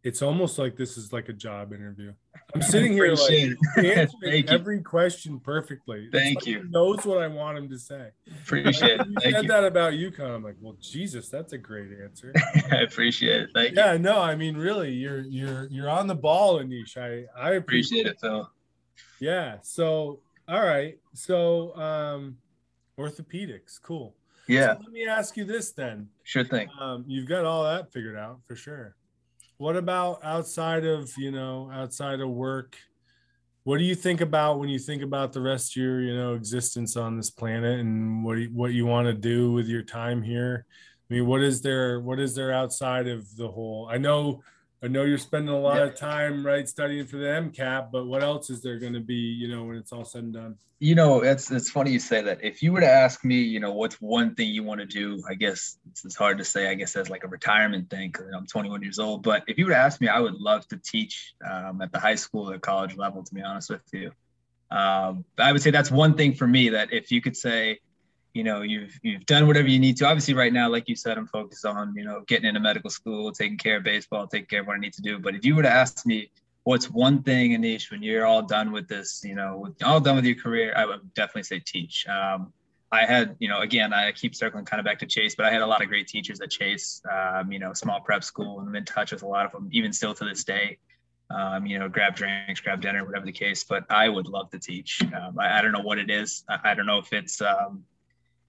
it's 0.03 0.21
almost 0.21 0.59
like 0.59 0.75
this 0.75 0.95
is 0.95 1.11
like 1.11 1.29
a 1.29 1.33
job 1.33 1.73
interview. 1.73 2.13
I'm 2.53 2.61
sitting 2.73 2.93
here 2.93 3.11
like 3.11 3.19
Appreciate 3.19 3.57
answering 3.97 4.49
every 4.49 4.81
question 4.81 5.39
perfectly. 5.39 6.09
Thank 6.11 6.37
like 6.37 6.45
you. 6.45 6.61
He 6.61 6.69
knows 6.69 7.05
what 7.05 7.17
I 7.17 7.27
want 7.27 7.57
him 7.57 7.69
to 7.69 7.79
say. 7.79 8.09
Appreciate 8.43 8.99
it. 8.99 9.07
You 9.07 9.15
Thank 9.19 9.35
said 9.35 9.43
you. 9.43 9.49
that 9.49 9.63
about 9.63 9.93
UConn. 9.93 10.35
I'm 10.35 10.43
like, 10.43 10.57
well, 10.61 10.77
Jesus, 10.79 11.29
that's 11.29 11.53
a 11.53 11.57
great 11.57 11.89
answer. 12.03 12.33
I 12.71 12.77
appreciate 12.77 13.41
it. 13.41 13.49
Thank 13.53 13.71
you. 13.71 13.77
yeah, 13.77 13.97
no, 13.97 14.21
I 14.21 14.35
mean, 14.35 14.55
really, 14.55 14.93
you're 14.93 15.21
you're 15.21 15.67
you're 15.71 15.89
on 15.89 16.05
the 16.05 16.15
ball, 16.15 16.59
Anish. 16.59 16.97
I 16.97 17.25
I 17.39 17.53
Appreciate 17.53 18.05
it, 18.05 18.19
Phil. 18.21 18.49
Yeah. 19.19 19.57
So, 19.63 20.19
all 20.47 20.63
right. 20.63 20.97
So, 21.13 21.75
um, 21.75 22.37
orthopedics, 22.97 23.81
cool. 23.81 24.15
Yeah, 24.47 24.75
So 24.75 24.79
let 24.83 24.91
me 24.91 25.05
ask 25.05 25.35
you 25.35 25.43
this 25.43 25.71
then. 25.71 26.07
sure 26.23 26.43
thing. 26.45 26.69
Um, 26.79 27.03
you've 27.07 27.27
got 27.27 27.43
all 27.45 27.63
that 27.65 27.91
figured 27.91 28.15
out 28.15 28.39
for 28.47 28.55
sure. 28.55 28.95
What 29.57 29.75
about 29.75 30.23
outside 30.23 30.85
of 30.85 31.11
you 31.17 31.31
know 31.31 31.69
outside 31.73 32.21
of 32.21 32.29
work? 32.29 32.77
What 33.63 33.79
do 33.79 33.83
you 33.83 33.95
think 33.95 34.21
about 34.21 34.59
when 34.59 34.69
you 34.69 34.79
think 34.79 35.01
about 35.01 35.33
the 35.33 35.41
rest 35.41 35.75
of 35.75 35.81
your 35.81 36.01
you 36.01 36.15
know 36.15 36.35
existence 36.35 36.95
on 36.95 37.17
this 37.17 37.29
planet 37.29 37.79
and 37.79 38.23
what 38.23 38.37
you, 38.37 38.49
what 38.53 38.71
you 38.71 38.85
want 38.85 39.07
to 39.07 39.13
do 39.13 39.51
with 39.51 39.67
your 39.67 39.81
time 39.83 40.21
here? 40.21 40.65
I 41.09 41.13
mean, 41.13 41.25
what 41.25 41.41
is 41.41 41.61
there? 41.61 41.99
What 41.99 42.19
is 42.19 42.35
there 42.35 42.53
outside 42.53 43.07
of 43.07 43.35
the 43.35 43.49
whole? 43.49 43.89
I 43.91 43.97
know, 43.97 44.43
I 44.83 44.87
know 44.87 45.03
you're 45.03 45.17
spending 45.17 45.53
a 45.53 45.59
lot 45.59 45.77
Yeah. 45.77 45.85
of 45.85 45.95
time 45.95 46.45
right 46.45 46.67
studying 46.67 47.07
for 47.07 47.17
the 47.17 47.25
MCAT, 47.25 47.91
but 47.91 48.05
what 48.05 48.21
else 48.21 48.49
is 48.51 48.61
there 48.61 48.77
going 48.77 48.93
to 48.93 48.99
be? 48.99 49.15
You 49.15 49.47
know, 49.47 49.63
when 49.63 49.75
it's 49.75 49.91
all 49.91 50.05
said 50.05 50.23
and 50.25 50.33
done. 50.33 50.55
You 50.79 50.93
know, 50.93 51.21
it's 51.21 51.49
it's 51.49 51.71
funny 51.71 51.89
you 51.91 51.97
say 51.99 52.21
that. 52.21 52.43
If 52.43 52.61
you 52.61 52.71
were 52.71 52.81
to 52.81 52.89
ask 52.89 53.25
me, 53.25 53.37
you 53.41 53.59
know, 53.59 53.71
what's 53.73 53.95
one 53.99 54.35
thing 54.35 54.49
you 54.49 54.61
want 54.61 54.79
to 54.79 54.85
do? 54.85 55.19
I 55.27 55.33
guess 55.33 55.77
it's, 55.89 56.05
it's 56.05 56.15
hard 56.15 56.37
to 56.37 56.43
say. 56.45 56.69
I 56.69 56.75
guess 56.75 56.95
as 56.95 57.09
like 57.09 57.23
a 57.23 57.27
retirement 57.27 57.89
thing 57.89 58.11
because 58.11 58.27
I'm 58.35 58.45
21 58.45 58.83
years 58.83 58.99
old. 58.99 59.23
But 59.23 59.43
if 59.47 59.57
you 59.57 59.65
were 59.65 59.71
to 59.71 59.77
ask 59.77 59.99
me, 59.99 60.07
I 60.07 60.19
would 60.19 60.35
love 60.35 60.67
to 60.67 60.77
teach 60.77 61.33
um, 61.43 61.81
at 61.81 61.91
the 61.91 61.99
high 61.99 62.13
school 62.15 62.51
or 62.51 62.59
college 62.59 62.95
level. 62.95 63.23
To 63.23 63.33
be 63.33 63.41
honest 63.41 63.71
with 63.71 63.81
you, 63.91 64.11
um, 64.69 65.25
I 65.39 65.51
would 65.51 65.63
say 65.63 65.71
that's 65.71 65.89
one 65.89 66.13
thing 66.13 66.35
for 66.35 66.45
me. 66.45 66.69
That 66.69 66.93
if 66.93 67.11
you 67.11 67.21
could 67.21 67.35
say, 67.35 67.79
you 68.37 68.43
know, 68.43 68.61
you've 68.61 68.97
you've 69.01 69.25
done 69.25 69.47
whatever 69.47 69.67
you 69.67 69.79
need 69.79 69.97
to. 69.97 70.05
Obviously, 70.05 70.35
right 70.35 70.53
now, 70.53 70.69
like 70.69 70.87
you 70.87 70.95
said, 70.95 71.17
I'm 71.17 71.25
focused 71.25 71.65
on 71.65 71.93
you 71.95 72.05
know 72.05 72.21
getting 72.27 72.45
into 72.45 72.59
medical 72.59 72.91
school, 72.91 73.31
taking 73.31 73.57
care 73.57 73.77
of 73.77 73.83
baseball, 73.83 74.27
taking 74.27 74.45
care 74.45 74.61
of 74.61 74.67
what 74.67 74.75
I 74.75 74.79
need 74.79 74.93
to 74.93 75.01
do. 75.01 75.17
But 75.17 75.33
if 75.33 75.43
you 75.43 75.55
were 75.55 75.63
to 75.63 75.71
ask 75.71 76.05
me, 76.05 76.29
what's 76.63 76.91
one 76.91 77.23
thing, 77.23 77.51
Anish, 77.51 77.89
when 77.89 78.03
you're 78.03 78.27
all 78.27 78.43
done 78.43 78.71
with 78.71 78.87
this, 78.87 79.21
you 79.23 79.33
know, 79.33 79.73
all 79.83 79.99
done 79.99 80.17
with 80.17 80.25
your 80.25 80.35
career, 80.35 80.71
I 80.77 80.85
would 80.85 81.13
definitely 81.15 81.43
say 81.43 81.59
teach. 81.65 82.05
Um, 82.07 82.53
I 82.91 83.05
had, 83.05 83.35
you 83.39 83.49
know, 83.49 83.61
again, 83.61 83.91
I 83.91 84.11
keep 84.11 84.35
circling 84.35 84.65
kind 84.65 84.79
of 84.79 84.85
back 84.85 84.99
to 84.99 85.07
Chase, 85.07 85.33
but 85.35 85.45
I 85.45 85.51
had 85.51 85.61
a 85.61 85.65
lot 85.65 85.81
of 85.81 85.87
great 85.89 86.07
teachers 86.07 86.39
at 86.39 86.51
Chase, 86.51 87.01
um, 87.11 87.51
you 87.51 87.59
know, 87.59 87.73
small 87.73 88.01
prep 88.01 88.23
school, 88.23 88.59
and 88.59 88.69
I'm 88.69 88.75
in 88.75 88.85
touch 88.85 89.11
with 89.11 89.23
a 89.23 89.27
lot 89.27 89.45
of 89.45 89.51
them, 89.51 89.67
even 89.71 89.91
still 89.91 90.13
to 90.13 90.25
this 90.25 90.43
day. 90.43 90.77
Um, 91.29 91.65
you 91.65 91.79
know, 91.79 91.89
grab 91.89 92.15
drinks, 92.15 92.61
grab 92.61 92.81
dinner, 92.81 93.03
whatever 93.03 93.25
the 93.25 93.33
case. 93.33 93.65
But 93.65 93.83
I 93.89 94.07
would 94.07 94.27
love 94.27 94.49
to 94.51 94.59
teach. 94.59 95.01
Um, 95.01 95.37
I, 95.37 95.59
I 95.59 95.61
don't 95.61 95.73
know 95.73 95.81
what 95.81 95.97
it 95.97 96.09
is. 96.09 96.45
I, 96.47 96.71
I 96.71 96.73
don't 96.73 96.85
know 96.85 96.99
if 96.99 97.11
it's, 97.11 97.41
um, 97.41 97.83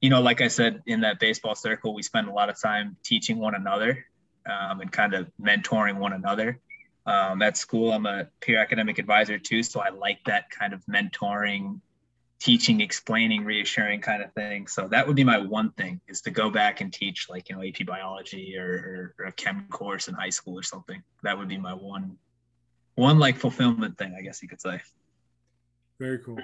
you 0.01 0.11
know, 0.11 0.21
like 0.21 0.41
I 0.41 0.49
said, 0.49 0.83
in 0.87 1.01
that 1.01 1.19
baseball 1.19 1.55
circle, 1.55 1.95
we 1.95 2.03
spend 2.03 2.29
a 2.29 2.33
lot 2.33 2.49
of 2.49 2.61
time 2.61 2.97
teaching 3.03 3.39
one 3.39 3.55
another 3.55 4.05
um, 4.47 4.81
and 4.81 4.91
kind 4.91 5.15
of 5.15 5.29
mentoring 5.41 5.99
one 5.99 6.13
another. 6.13 6.61
Um, 7.07 7.41
at 7.41 7.57
school 7.57 7.91
i'm 7.91 8.05
a 8.05 8.27
peer 8.41 8.59
academic 8.59 8.99
advisor 8.99 9.39
too 9.39 9.63
so 9.63 9.81
i 9.81 9.89
like 9.89 10.19
that 10.27 10.51
kind 10.51 10.75
of 10.75 10.85
mentoring 10.85 11.81
teaching 12.39 12.81
explaining 12.81 13.45
reassuring 13.45 14.01
kind 14.01 14.23
of 14.23 14.33
thing. 14.33 14.67
So 14.67 14.87
that 14.89 15.07
would 15.07 15.17
be 15.17 15.25
my 15.25 15.39
one 15.39 15.73
thing 15.73 16.01
is 16.07 16.21
to 16.23 16.31
go 16.31 16.51
back 16.51 16.81
and 16.81 16.93
teach 16.93 17.29
like 17.29 17.49
you 17.49 17.57
know 17.57 17.63
ap 17.63 17.85
biology 17.87 18.57
or, 18.57 19.15
or, 19.19 19.25
or 19.25 19.27
a 19.27 19.33
chem 19.33 19.67
course 19.71 20.09
in 20.09 20.15
high 20.15 20.31
school 20.31 20.59
or 20.59 20.63
something. 20.63 21.03
That 21.23 21.37
would 21.37 21.49
be 21.49 21.59
my 21.59 21.75
one 21.75 22.17
one 22.95 23.19
like 23.19 23.37
fulfillment 23.37 23.97
thing 23.97 24.15
i 24.19 24.23
guess 24.23 24.43
you 24.43 24.49
could 24.49 24.61
say. 24.61 24.81
Very 25.99 26.19
cool. 26.19 26.39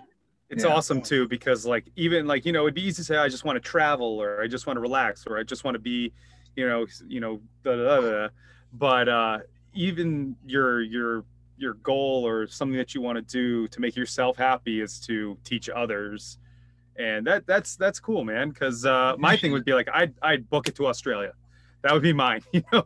It's 0.55 0.65
Yeah. 0.65 0.71
awesome 0.75 1.03
too 1.03 1.27
because 1.29 1.67
like 1.67 1.85
even 1.97 2.27
like 2.27 2.47
you 2.47 2.53
know 2.53 2.63
it'd 2.63 2.75
be 2.75 2.83
easy 2.83 2.97
to 3.03 3.05
say 3.05 3.17
I 3.17 3.29
just 3.29 3.45
want 3.45 3.57
to 3.57 3.61
travel 3.61 4.23
or 4.23 4.41
I 4.41 4.47
just 4.47 4.67
want 4.67 4.77
to 4.77 4.81
relax 4.81 5.27
or 5.27 5.37
I 5.39 5.43
just 5.43 5.65
want 5.65 5.75
to 5.75 5.79
be, 5.81 6.13
you 6.57 6.67
know, 6.69 6.87
you 7.09 7.21
know, 7.21 7.41
da, 7.65 7.77
da, 7.77 8.01
da, 8.01 8.11
da. 8.11 8.29
but 8.73 9.09
uh, 9.09 9.39
even 9.75 10.37
your 10.47 10.81
your 10.81 11.25
your 11.57 11.75
goal 11.75 12.25
or 12.27 12.47
something 12.47 12.77
that 12.79 12.95
you 12.95 13.01
want 13.01 13.17
to 13.17 13.23
do 13.23 13.69
to 13.69 13.81
make 13.81 13.97
yourself 13.97 14.37
happy 14.37 14.81
is 14.81 15.01
to 15.01 15.37
teach 15.45 15.69
others, 15.69 16.39
and 16.97 17.27
that 17.27 17.47
that's 17.47 17.77
that's 17.77 17.99
cool, 18.01 18.25
man. 18.25 18.51
Because 18.51 18.87
uh, 18.87 19.15
my 19.19 19.37
thing 19.37 19.51
would 19.53 19.65
be 19.65 19.73
like 19.75 19.89
I'd 19.93 20.15
I'd 20.23 20.49
book 20.49 20.69
it 20.69 20.77
to 20.77 20.87
Australia, 20.87 21.33
that 21.83 21.93
would 21.93 22.03
be 22.03 22.13
mine. 22.13 22.43
You 22.53 22.63
know, 22.73 22.85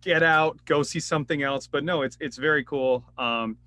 get 0.00 0.22
out, 0.22 0.58
go 0.64 0.82
see 0.82 1.00
something 1.00 1.42
else. 1.42 1.66
But 1.66 1.84
no, 1.84 2.02
it's 2.02 2.16
it's 2.20 2.38
very 2.38 2.64
cool. 2.64 3.04
Um, 3.18 3.58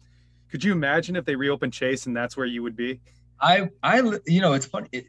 could 0.49 0.63
you 0.63 0.71
imagine 0.71 1.15
if 1.15 1.25
they 1.25 1.36
reopened 1.36 1.73
Chase 1.73 2.05
and 2.05 2.15
that's 2.15 2.38
where 2.38 2.45
you 2.45 2.63
would 2.63 2.75
be? 2.75 2.99
I, 3.39 3.69
I, 3.84 4.01
you 4.25 4.41
know, 4.41 4.53
it's 4.53 4.65
funny. 4.65 4.88
It, 4.91 5.08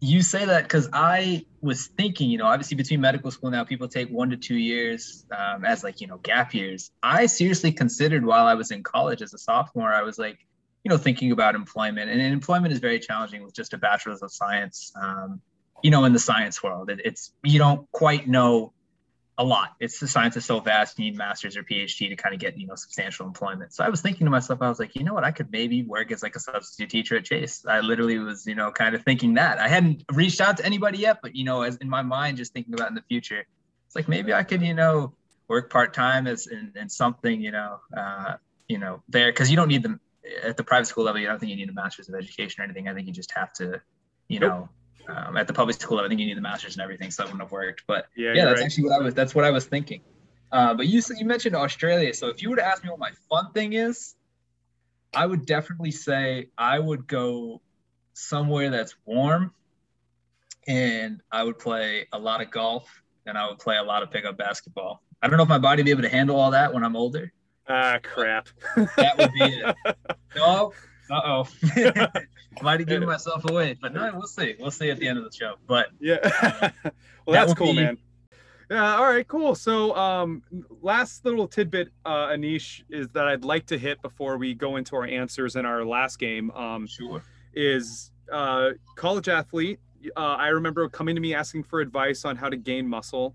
you 0.00 0.22
say 0.22 0.44
that 0.44 0.62
because 0.62 0.88
I 0.92 1.44
was 1.60 1.86
thinking, 1.88 2.30
you 2.30 2.38
know, 2.38 2.46
obviously 2.46 2.76
between 2.76 3.00
medical 3.00 3.30
school 3.30 3.50
now, 3.50 3.64
people 3.64 3.88
take 3.88 4.08
one 4.10 4.30
to 4.30 4.36
two 4.36 4.56
years 4.56 5.24
um, 5.36 5.64
as 5.64 5.82
like, 5.82 6.00
you 6.00 6.06
know, 6.06 6.18
gap 6.18 6.54
years. 6.54 6.90
I 7.02 7.26
seriously 7.26 7.72
considered 7.72 8.24
while 8.24 8.46
I 8.46 8.54
was 8.54 8.70
in 8.70 8.82
college 8.82 9.22
as 9.22 9.34
a 9.34 9.38
sophomore, 9.38 9.92
I 9.92 10.02
was 10.02 10.18
like, 10.18 10.38
you 10.84 10.90
know, 10.90 10.98
thinking 10.98 11.32
about 11.32 11.54
employment. 11.54 12.10
And 12.10 12.20
employment 12.20 12.72
is 12.72 12.78
very 12.78 13.00
challenging 13.00 13.42
with 13.42 13.54
just 13.54 13.72
a 13.72 13.78
bachelor's 13.78 14.22
of 14.22 14.32
science. 14.32 14.92
Um, 15.00 15.40
you 15.82 15.90
know, 15.90 16.04
in 16.04 16.12
the 16.12 16.18
science 16.18 16.62
world, 16.62 16.90
it, 16.90 17.00
it's 17.04 17.32
you 17.42 17.58
don't 17.58 17.90
quite 17.92 18.28
know 18.28 18.72
a 19.38 19.44
lot. 19.44 19.76
It's 19.78 20.00
the 20.00 20.08
science 20.08 20.36
is 20.36 20.44
so 20.44 20.58
vast. 20.58 20.98
You 20.98 21.06
need 21.06 21.16
masters 21.16 21.56
or 21.56 21.62
PhD 21.62 22.08
to 22.08 22.16
kind 22.16 22.34
of 22.34 22.40
get 22.40 22.58
you 22.58 22.66
know 22.66 22.74
substantial 22.74 23.24
employment. 23.24 23.72
So 23.72 23.84
I 23.84 23.88
was 23.88 24.00
thinking 24.00 24.24
to 24.26 24.30
myself, 24.30 24.60
I 24.60 24.68
was 24.68 24.80
like, 24.80 24.96
you 24.96 25.04
know 25.04 25.14
what, 25.14 25.22
I 25.22 25.30
could 25.30 25.52
maybe 25.52 25.84
work 25.84 26.10
as 26.10 26.24
like 26.24 26.34
a 26.34 26.40
substitute 26.40 26.90
teacher 26.90 27.16
at 27.16 27.24
Chase. 27.24 27.64
I 27.66 27.80
literally 27.80 28.18
was 28.18 28.46
you 28.46 28.56
know 28.56 28.72
kind 28.72 28.96
of 28.96 29.02
thinking 29.04 29.34
that. 29.34 29.60
I 29.60 29.68
hadn't 29.68 30.04
reached 30.12 30.40
out 30.40 30.56
to 30.56 30.66
anybody 30.66 30.98
yet, 30.98 31.20
but 31.22 31.36
you 31.36 31.44
know, 31.44 31.62
as 31.62 31.76
in 31.76 31.88
my 31.88 32.02
mind, 32.02 32.36
just 32.36 32.52
thinking 32.52 32.74
about 32.74 32.88
in 32.88 32.96
the 32.96 33.02
future, 33.02 33.46
it's 33.86 33.94
like 33.94 34.08
maybe 34.08 34.34
I 34.34 34.42
could 34.42 34.60
you 34.60 34.74
know 34.74 35.14
work 35.46 35.70
part 35.70 35.94
time 35.94 36.26
as 36.26 36.48
in, 36.48 36.72
in 36.74 36.88
something 36.88 37.40
you 37.40 37.52
know 37.52 37.78
uh, 37.96 38.34
you 38.66 38.78
know 38.78 39.02
there 39.08 39.30
because 39.30 39.50
you 39.50 39.56
don't 39.56 39.68
need 39.68 39.84
them 39.84 40.00
at 40.42 40.56
the 40.56 40.64
private 40.64 40.86
school 40.86 41.04
level. 41.04 41.20
You 41.20 41.28
don't 41.28 41.38
think 41.38 41.50
you 41.50 41.56
need 41.56 41.70
a 41.70 41.72
master's 41.72 42.08
of 42.08 42.16
education 42.16 42.60
or 42.60 42.64
anything. 42.64 42.88
I 42.88 42.94
think 42.94 43.06
you 43.06 43.12
just 43.12 43.32
have 43.36 43.52
to 43.54 43.80
you 44.26 44.40
know 44.40 44.68
Um, 45.08 45.38
at 45.38 45.46
the 45.46 45.54
public 45.54 45.80
school, 45.80 46.00
I 46.00 46.08
think 46.08 46.20
you 46.20 46.26
need 46.26 46.36
the 46.36 46.42
master's 46.42 46.76
and 46.76 46.82
everything, 46.82 47.10
so 47.10 47.22
that 47.22 47.28
wouldn't 47.28 47.42
have 47.42 47.50
worked. 47.52 47.84
But 47.86 48.08
Yeah, 48.14 48.34
yeah, 48.34 48.44
that's 48.44 48.60
right. 48.60 48.66
actually 48.66 48.84
what 48.84 48.92
I 49.00 49.02
was. 49.04 49.14
That's 49.14 49.34
what 49.34 49.44
I 49.44 49.50
was 49.50 49.64
thinking. 49.64 50.02
Uh, 50.52 50.74
but 50.74 50.86
you 50.86 51.00
you 51.16 51.24
mentioned 51.24 51.56
Australia, 51.56 52.12
so 52.14 52.28
if 52.28 52.42
you 52.42 52.50
were 52.50 52.56
to 52.56 52.64
ask 52.64 52.82
me 52.84 52.90
what 52.90 52.98
my 52.98 53.10
fun 53.28 53.52
thing 53.52 53.72
is, 53.72 54.14
I 55.14 55.24
would 55.26 55.46
definitely 55.46 55.90
say 55.92 56.48
I 56.58 56.78
would 56.78 57.06
go 57.06 57.62
somewhere 58.12 58.70
that's 58.70 58.94
warm, 59.06 59.52
and 60.66 61.22
I 61.32 61.42
would 61.42 61.58
play 61.58 62.06
a 62.12 62.18
lot 62.18 62.40
of 62.42 62.50
golf, 62.50 63.02
and 63.26 63.38
I 63.38 63.48
would 63.48 63.58
play 63.58 63.76
a 63.78 63.82
lot 63.82 64.02
of 64.02 64.10
pickup 64.10 64.36
basketball. 64.36 65.02
I 65.22 65.28
don't 65.28 65.36
know 65.36 65.42
if 65.42 65.48
my 65.48 65.58
body 65.58 65.80
would 65.80 65.86
be 65.86 65.90
able 65.90 66.02
to 66.02 66.08
handle 66.08 66.36
all 66.36 66.50
that 66.52 66.72
when 66.72 66.84
I'm 66.84 66.96
older. 66.96 67.32
Ah, 67.68 67.98
crap. 68.02 68.48
That 68.76 69.18
would 69.18 69.32
be 69.32 69.44
it. 69.44 69.76
No, 70.36 70.72
uh 71.10 71.20
oh, 71.24 71.48
might 72.62 72.80
have 72.80 72.88
given 72.88 73.08
myself 73.08 73.48
away, 73.50 73.76
but 73.80 73.92
no, 73.94 74.10
we'll 74.14 74.26
see. 74.26 74.54
We'll 74.58 74.70
see 74.70 74.90
at 74.90 74.98
the 74.98 75.08
end 75.08 75.18
of 75.18 75.24
the 75.24 75.30
show. 75.36 75.54
But 75.66 75.88
Yeah. 76.00 76.18
well, 76.52 76.70
That 76.82 76.92
that's 77.26 77.54
cool, 77.54 77.68
be- 77.72 77.80
man. 77.80 77.98
Yeah. 78.70 78.96
All 78.96 79.04
right. 79.04 79.26
Cool. 79.26 79.54
So, 79.54 79.96
um, 79.96 80.42
last 80.82 81.24
little 81.24 81.48
tidbit, 81.48 81.88
uh, 82.04 82.28
Anish, 82.28 82.82
is 82.90 83.08
that 83.14 83.26
I'd 83.26 83.42
like 83.44 83.64
to 83.66 83.78
hit 83.78 84.02
before 84.02 84.36
we 84.36 84.52
go 84.52 84.76
into 84.76 84.94
our 84.96 85.06
answers 85.06 85.56
in 85.56 85.64
our 85.64 85.84
last 85.86 86.18
game. 86.18 86.50
Um, 86.50 86.86
sure. 86.86 87.22
is 87.54 88.10
uh, 88.30 88.70
college 88.94 89.28
athlete. 89.30 89.80
Uh, 90.16 90.20
I 90.20 90.48
remember 90.48 90.86
coming 90.90 91.14
to 91.14 91.20
me 91.20 91.34
asking 91.34 91.62
for 91.64 91.80
advice 91.80 92.26
on 92.26 92.36
how 92.36 92.50
to 92.50 92.56
gain 92.58 92.86
muscle. 92.86 93.34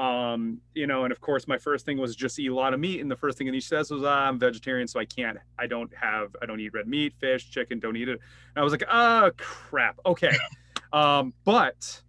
Um, 0.00 0.62
you 0.74 0.86
know, 0.86 1.04
and 1.04 1.12
of 1.12 1.20
course, 1.20 1.46
my 1.46 1.58
first 1.58 1.84
thing 1.84 1.98
was 1.98 2.16
just 2.16 2.38
eat 2.38 2.46
a 2.46 2.54
lot 2.54 2.72
of 2.72 2.80
meat. 2.80 3.02
And 3.02 3.10
the 3.10 3.16
first 3.16 3.36
thing 3.36 3.48
Anish 3.48 3.64
says 3.64 3.90
was, 3.90 4.02
ah, 4.02 4.28
I'm 4.28 4.38
vegetarian, 4.38 4.88
so 4.88 4.98
I 4.98 5.04
can't, 5.04 5.36
I 5.58 5.66
don't 5.66 5.92
have, 5.94 6.34
I 6.40 6.46
don't 6.46 6.58
eat 6.58 6.72
red 6.72 6.88
meat, 6.88 7.12
fish, 7.20 7.50
chicken, 7.50 7.80
don't 7.80 7.96
eat 7.98 8.08
it. 8.08 8.12
And 8.12 8.56
I 8.56 8.62
was 8.62 8.72
like, 8.72 8.84
ah, 8.88 9.28
crap. 9.36 10.00
Okay. 10.06 10.34
um, 10.94 11.34
but 11.44 12.00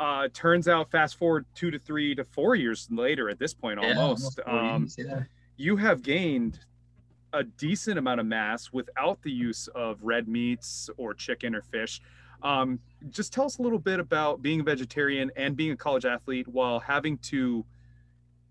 uh, 0.00 0.26
turns 0.32 0.66
out, 0.66 0.90
fast 0.90 1.16
forward 1.16 1.46
two 1.54 1.70
to 1.70 1.78
three 1.78 2.16
to 2.16 2.24
four 2.24 2.56
years 2.56 2.88
later 2.90 3.30
at 3.30 3.38
this 3.38 3.54
point 3.54 3.78
Yeah, 3.80 4.00
almost, 4.00 4.40
almost 4.40 4.96
40, 4.96 5.12
um, 5.12 5.26
you 5.56 5.76
have 5.76 6.02
gained 6.02 6.58
a 7.32 7.44
decent 7.44 7.98
amount 7.98 8.18
of 8.18 8.26
mass 8.26 8.72
without 8.72 9.22
the 9.22 9.30
use 9.30 9.68
of 9.76 10.02
red 10.02 10.26
meats 10.26 10.90
or 10.96 11.14
chicken 11.14 11.54
or 11.54 11.62
fish. 11.62 12.00
Um, 12.42 12.78
just 13.10 13.32
tell 13.32 13.44
us 13.44 13.58
a 13.58 13.62
little 13.62 13.78
bit 13.78 14.00
about 14.00 14.42
being 14.42 14.60
a 14.60 14.64
vegetarian 14.64 15.30
and 15.36 15.56
being 15.56 15.72
a 15.72 15.76
college 15.76 16.04
athlete 16.04 16.48
while 16.48 16.80
having 16.80 17.18
to 17.18 17.64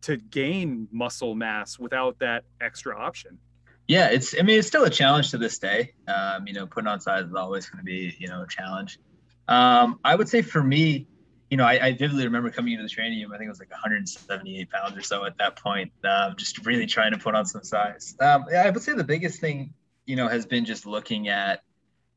to 0.02 0.18
gain 0.18 0.88
muscle 0.92 1.34
mass 1.34 1.80
without 1.80 2.20
that 2.20 2.44
extra 2.62 2.96
option. 2.96 3.40
Yeah, 3.88 4.10
it's. 4.10 4.36
I 4.38 4.44
mean, 4.44 4.60
it's 4.60 4.68
still 4.68 4.84
a 4.84 4.90
challenge 4.90 5.32
to 5.32 5.38
this 5.38 5.60
day. 5.60 5.94
Um, 6.08 6.48
you 6.48 6.54
know, 6.54 6.66
putting 6.66 6.88
on 6.88 7.00
size 7.00 7.26
is 7.26 7.34
always 7.34 7.70
going 7.70 7.80
to 7.80 7.84
be, 7.84 8.16
you 8.20 8.28
know, 8.28 8.44
a 8.44 8.48
challenge. 8.48 9.00
Um, 9.48 10.00
I 10.04 10.16
would 10.16 10.28
say 10.28 10.42
for 10.42 10.64
me, 10.64 11.08
you 11.52 11.58
know, 11.58 11.66
I, 11.66 11.88
I 11.88 11.94
vividly 11.94 12.26
remember 12.26 12.50
coming 12.50 12.74
into 12.74 12.84
the 12.84 12.90
training 12.90 13.22
room. 13.22 13.32
I 13.32 13.38
think 13.38 13.48
it 13.48 13.52
was 13.52 13.60
like 13.60 13.72
178 13.72 14.70
pounds 14.72 14.98
or 14.98 15.02
so 15.02 15.26
at 15.26 15.38
that 15.38 15.56
point. 15.58 15.92
Um, 16.04 16.36
just 16.36 16.66
really 16.66 16.88
trying 16.88 17.12
to 17.12 17.18
put 17.18 17.36
on 17.36 17.46
some 17.46 17.64
size. 17.64 18.16
Um, 18.20 18.46
I 18.56 18.70
would 18.70 18.82
say 18.82 18.94
the 18.94 19.04
biggest 19.04 19.40
thing, 19.40 19.74
you 20.06 20.16
know, 20.16 20.28
has 20.28 20.46
been 20.46 20.66
just 20.66 20.88
looking 20.88 21.28
at, 21.28 21.62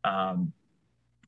um, 0.05 0.53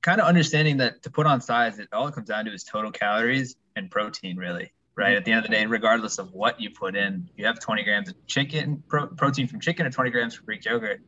kind 0.03 0.20
of 0.20 0.26
understanding 0.26 0.78
that 0.78 1.03
to 1.03 1.11
put 1.11 1.26
on 1.26 1.40
size, 1.40 1.78
it 1.78 1.88
all 1.92 2.09
it 2.09 2.14
comes 2.14 2.28
down 2.28 2.44
to 2.46 2.53
is 2.53 2.64
total 2.64 2.90
calories 2.90 3.57
and 3.76 3.90
protein, 3.90 4.36
really. 4.36 4.72
Right. 4.96 5.16
At 5.16 5.24
the 5.24 5.32
end 5.32 5.44
of 5.44 5.51
the 5.51 5.57
day, 5.57 5.64
regardless 5.64 6.18
of 6.18 6.32
what 6.32 6.61
you 6.61 6.70
put 6.70 6.94
in, 6.94 7.30
you 7.36 7.46
have 7.46 7.59
20 7.59 7.84
grams 7.84 8.11
of 8.11 8.26
chicken 8.26 8.82
pro- 8.86 9.07
protein 9.07 9.46
from 9.46 9.61
chicken 9.61 9.86
or 9.86 9.90
20 9.90 10.11
grams 10.11 10.34
from 10.34 10.44
Greek 10.44 10.64
yogurt 10.64 11.01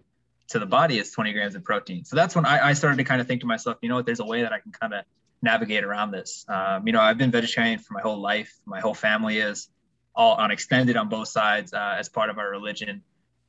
to 0.48 0.58
the 0.58 0.66
body 0.66 0.98
is 0.98 1.10
20 1.10 1.32
grams 1.32 1.54
of 1.54 1.64
protein. 1.64 2.04
So 2.04 2.16
that's 2.16 2.34
when 2.34 2.46
I, 2.46 2.68
I 2.68 2.72
started 2.72 2.96
to 2.98 3.04
kind 3.04 3.20
of 3.20 3.26
think 3.26 3.40
to 3.42 3.46
myself, 3.46 3.76
you 3.82 3.88
know 3.88 3.96
what, 3.96 4.06
there's 4.06 4.20
a 4.20 4.24
way 4.24 4.42
that 4.42 4.52
I 4.52 4.60
can 4.60 4.72
kind 4.72 4.94
of 4.94 5.04
navigate 5.42 5.84
around 5.84 6.12
this. 6.12 6.46
Um, 6.48 6.86
you 6.86 6.92
know, 6.92 7.00
I've 7.00 7.18
been 7.18 7.30
vegetarian 7.30 7.78
for 7.80 7.94
my 7.94 8.00
whole 8.00 8.20
life. 8.20 8.54
My 8.64 8.80
whole 8.80 8.94
family 8.94 9.38
is 9.38 9.68
all 10.14 10.34
on 10.34 10.50
extended 10.50 10.96
on 10.96 11.08
both 11.08 11.28
sides 11.28 11.74
uh, 11.74 11.96
as 11.98 12.08
part 12.08 12.30
of 12.30 12.38
our 12.38 12.50
religion 12.50 13.02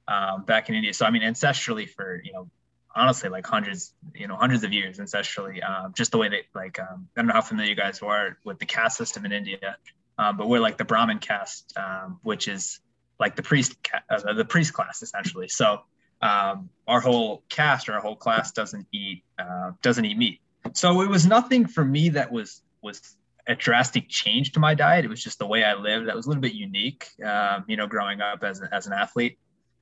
um, 0.07 0.43
back 0.43 0.69
in 0.69 0.75
India. 0.75 0.93
So 0.93 1.05
I 1.05 1.11
mean, 1.11 1.21
ancestrally 1.21 1.89
for 1.89 2.21
you 2.23 2.33
know, 2.33 2.49
honestly, 2.95 3.29
like 3.29 3.45
hundreds, 3.45 3.93
you 4.15 4.27
know, 4.27 4.35
hundreds 4.35 4.63
of 4.63 4.71
years 4.73 4.99
ancestrally. 4.99 5.67
Um, 5.67 5.93
just 5.95 6.11
the 6.11 6.17
way 6.17 6.29
they 6.29 6.43
like, 6.53 6.79
um, 6.79 7.07
I 7.15 7.21
don't 7.21 7.27
know 7.27 7.33
how 7.33 7.41
familiar 7.41 7.69
you 7.69 7.75
guys 7.75 8.01
are 8.01 8.37
with 8.43 8.59
the 8.59 8.65
caste 8.65 8.97
system 8.97 9.25
in 9.25 9.31
India, 9.31 9.77
um, 10.17 10.37
but 10.37 10.47
we're 10.47 10.59
like 10.59 10.77
the 10.77 10.85
Brahmin 10.85 11.19
caste, 11.19 11.73
um, 11.77 12.19
which 12.23 12.47
is 12.47 12.79
like 13.19 13.35
the 13.35 13.43
priest, 13.43 13.75
ca- 13.83 14.03
uh, 14.09 14.33
the 14.33 14.45
priest 14.45 14.73
class 14.73 15.01
essentially. 15.01 15.47
So 15.47 15.81
um, 16.21 16.69
our 16.87 17.01
whole 17.01 17.43
caste 17.49 17.89
or 17.89 17.93
our 17.93 18.01
whole 18.01 18.15
class 18.15 18.51
doesn't 18.51 18.87
eat 18.91 19.23
uh, 19.39 19.71
doesn't 19.81 20.05
eat 20.05 20.17
meat. 20.17 20.39
So 20.73 21.01
it 21.01 21.09
was 21.09 21.25
nothing 21.25 21.67
for 21.67 21.83
me 21.83 22.09
that 22.09 22.31
was 22.31 22.61
was 22.81 23.01
a 23.45 23.55
drastic 23.55 24.07
change 24.07 24.53
to 24.53 24.59
my 24.59 24.73
diet. 24.73 25.03
It 25.03 25.09
was 25.09 25.21
just 25.21 25.37
the 25.39 25.45
way 25.45 25.63
I 25.65 25.73
lived. 25.73 26.07
That 26.07 26.15
was 26.15 26.25
a 26.25 26.29
little 26.29 26.41
bit 26.41 26.53
unique, 26.53 27.09
um, 27.25 27.65
you 27.67 27.75
know, 27.75 27.87
growing 27.87 28.21
up 28.21 28.41
as, 28.43 28.61
as 28.71 28.87
an 28.87 28.93
athlete. 28.93 29.37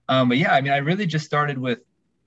But 0.08 0.38
yeah, 0.38 0.54
I 0.54 0.62
mean, 0.62 0.74
I 0.74 0.78
really 0.78 1.06
just 1.06 1.26
started 1.26 1.60
with, 1.60 1.80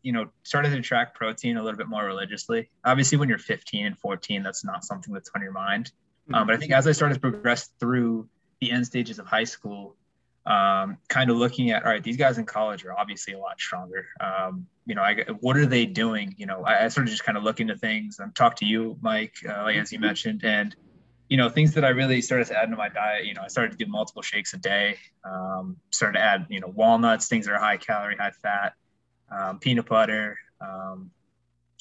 you 0.04 0.12
know, 0.12 0.26
started 0.42 0.70
to 0.70 0.80
track 0.82 1.14
protein 1.14 1.56
a 1.56 1.62
little 1.62 1.78
bit 1.78 1.88
more 1.88 2.04
religiously. 2.04 2.70
Obviously, 2.84 3.18
when 3.18 3.28
you're 3.28 3.38
15 3.38 3.86
and 3.86 3.98
14, 3.98 4.42
that's 4.42 4.64
not 4.64 4.84
something 4.84 5.12
that's 5.12 5.30
on 5.34 5.42
your 5.42 5.50
mind. 5.50 5.90
Um, 6.32 6.46
but 6.46 6.54
I 6.54 6.58
think 6.58 6.72
as 6.72 6.86
I 6.86 6.92
started 6.92 7.14
to 7.14 7.20
progress 7.20 7.70
through 7.80 8.28
the 8.60 8.70
end 8.70 8.86
stages 8.86 9.18
of 9.18 9.26
high 9.26 9.44
school, 9.44 9.96
um, 10.46 10.98
kind 11.08 11.30
of 11.30 11.38
looking 11.38 11.70
at, 11.70 11.84
all 11.84 11.90
right, 11.90 12.02
these 12.02 12.18
guys 12.18 12.36
in 12.36 12.44
college 12.44 12.84
are 12.84 12.98
obviously 12.98 13.32
a 13.32 13.38
lot 13.38 13.58
stronger. 13.58 14.06
Um, 14.20 14.66
you 14.84 14.94
know, 14.94 15.02
I, 15.02 15.24
what 15.40 15.56
are 15.56 15.66
they 15.66 15.86
doing? 15.86 16.34
You 16.36 16.46
know, 16.46 16.62
I, 16.64 16.84
I 16.84 16.88
started 16.88 17.10
just 17.10 17.24
kind 17.24 17.38
of 17.38 17.44
looking 17.44 17.68
into 17.68 17.80
things 17.80 18.18
and 18.18 18.34
talk 18.34 18.56
to 18.56 18.66
you, 18.66 18.98
Mike, 19.00 19.36
uh, 19.48 19.62
like 19.62 19.76
as 19.76 19.90
you 19.90 19.98
mentioned, 19.98 20.44
and 20.44 20.76
you 21.30 21.38
know, 21.38 21.48
things 21.48 21.72
that 21.74 21.84
I 21.84 21.88
really 21.88 22.20
started 22.20 22.46
to 22.48 22.58
add 22.58 22.64
into 22.64 22.76
my 22.76 22.90
diet. 22.90 23.24
You 23.24 23.32
know, 23.32 23.40
I 23.42 23.48
started 23.48 23.78
to 23.78 23.82
do 23.82 23.90
multiple 23.90 24.20
shakes 24.20 24.52
a 24.52 24.58
day. 24.58 24.98
Um, 25.24 25.78
started 25.90 26.18
to 26.18 26.24
add, 26.24 26.46
you 26.50 26.60
know, 26.60 26.68
walnuts, 26.68 27.28
things 27.28 27.46
that 27.46 27.52
are 27.52 27.58
high 27.58 27.78
calorie, 27.78 28.16
high 28.16 28.30
fat, 28.30 28.74
um, 29.36 29.58
peanut 29.58 29.86
butter. 29.86 30.38
Um, 30.60 31.10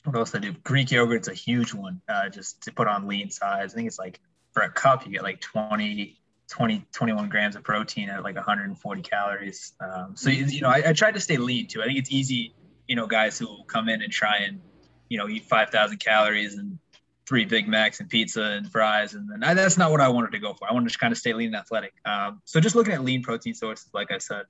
what 0.03 0.15
else 0.15 0.35
I 0.35 0.39
do? 0.39 0.53
Greek 0.63 0.91
yogurt's 0.91 1.27
a 1.27 1.33
huge 1.33 1.73
one, 1.73 2.01
uh, 2.09 2.29
just 2.29 2.63
to 2.63 2.73
put 2.73 2.87
on 2.87 3.07
lean 3.07 3.29
size. 3.29 3.73
I 3.73 3.75
think 3.75 3.87
it's 3.87 3.99
like 3.99 4.19
for 4.51 4.63
a 4.63 4.69
cup, 4.69 5.05
you 5.05 5.11
get 5.11 5.23
like 5.23 5.39
20, 5.39 6.19
20, 6.49 6.85
21 6.91 7.29
grams 7.29 7.55
of 7.55 7.63
protein 7.63 8.09
at 8.09 8.23
like 8.23 8.35
140 8.35 9.01
calories. 9.01 9.73
Um, 9.79 10.15
so, 10.15 10.29
you, 10.29 10.45
you 10.45 10.61
know, 10.61 10.69
I, 10.69 10.83
I 10.89 10.93
to 10.93 11.19
stay 11.19 11.37
lean 11.37 11.67
too. 11.67 11.81
I 11.81 11.85
think 11.85 11.99
it's 11.99 12.11
easy, 12.11 12.53
you 12.87 12.95
know, 12.95 13.07
guys 13.07 13.39
who 13.39 13.63
come 13.65 13.87
in 13.87 14.01
and 14.01 14.11
try 14.11 14.39
and, 14.39 14.59
you 15.07 15.17
know, 15.17 15.29
eat 15.29 15.45
5,000 15.45 15.97
calories 15.97 16.55
and 16.55 16.79
three 17.25 17.45
Big 17.45 17.67
Macs 17.69 18.01
and 18.01 18.09
pizza 18.09 18.41
and 18.41 18.69
fries. 18.69 19.13
And 19.13 19.29
then 19.31 19.43
I, 19.43 19.53
that's 19.53 19.77
not 19.77 19.91
what 19.91 20.01
I 20.01 20.09
wanted 20.09 20.33
to 20.33 20.39
go 20.39 20.53
for. 20.53 20.69
I 20.69 20.73
wanted 20.73 20.91
to 20.91 20.97
kind 20.97 21.13
of 21.13 21.17
stay 21.17 21.33
lean 21.33 21.47
and 21.47 21.55
athletic. 21.55 21.93
Um, 22.03 22.41
so 22.43 22.59
just 22.59 22.75
looking 22.75 22.93
at 22.93 23.03
lean 23.03 23.23
protein 23.23 23.53
sources, 23.53 23.89
like 23.93 24.11
I 24.11 24.17
said, 24.17 24.43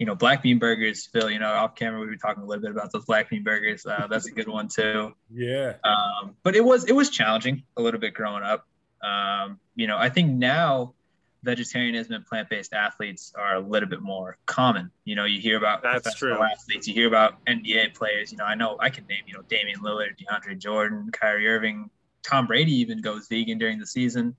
you 0.00 0.06
know, 0.06 0.14
black 0.14 0.42
bean 0.42 0.58
burgers, 0.58 1.06
Phil, 1.12 1.30
you 1.30 1.38
know, 1.38 1.52
off 1.52 1.74
camera, 1.76 2.00
we 2.00 2.06
were 2.06 2.16
talking 2.16 2.42
a 2.42 2.46
little 2.46 2.62
bit 2.62 2.70
about 2.70 2.90
those 2.90 3.04
black 3.04 3.28
bean 3.28 3.44
burgers. 3.44 3.84
Uh, 3.84 4.06
that's 4.10 4.26
a 4.26 4.30
good 4.32 4.48
one 4.48 4.66
too. 4.66 5.12
Yeah. 5.30 5.74
Um, 5.84 6.34
but 6.42 6.56
it 6.56 6.64
was, 6.64 6.86
it 6.86 6.92
was 6.92 7.10
challenging 7.10 7.64
a 7.76 7.82
little 7.82 8.00
bit 8.00 8.14
growing 8.14 8.42
up. 8.42 8.66
Um, 9.02 9.60
you 9.76 9.86
know, 9.86 9.98
I 9.98 10.08
think 10.08 10.30
now 10.32 10.94
vegetarianism 11.42 12.14
and 12.14 12.24
plant-based 12.24 12.72
athletes 12.72 13.34
are 13.38 13.56
a 13.56 13.60
little 13.60 13.88
bit 13.90 14.00
more 14.00 14.38
common. 14.46 14.90
You 15.04 15.16
know, 15.16 15.26
you 15.26 15.38
hear 15.38 15.58
about 15.58 15.82
That's 15.82 16.02
professional 16.02 16.36
true. 16.38 16.44
athletes, 16.46 16.88
you 16.88 16.94
hear 16.94 17.06
about 17.06 17.44
NBA 17.46 17.94
players. 17.94 18.32
You 18.32 18.38
know, 18.38 18.44
I 18.44 18.54
know 18.54 18.78
I 18.80 18.88
can 18.88 19.06
name, 19.06 19.24
you 19.26 19.34
know, 19.34 19.42
Damian 19.50 19.80
Lillard, 19.80 20.16
DeAndre 20.18 20.58
Jordan, 20.58 21.10
Kyrie 21.12 21.46
Irving, 21.46 21.90
Tom 22.22 22.46
Brady 22.46 22.72
even 22.76 23.02
goes 23.02 23.28
vegan 23.28 23.58
during 23.58 23.78
the 23.78 23.86
season. 23.86 24.34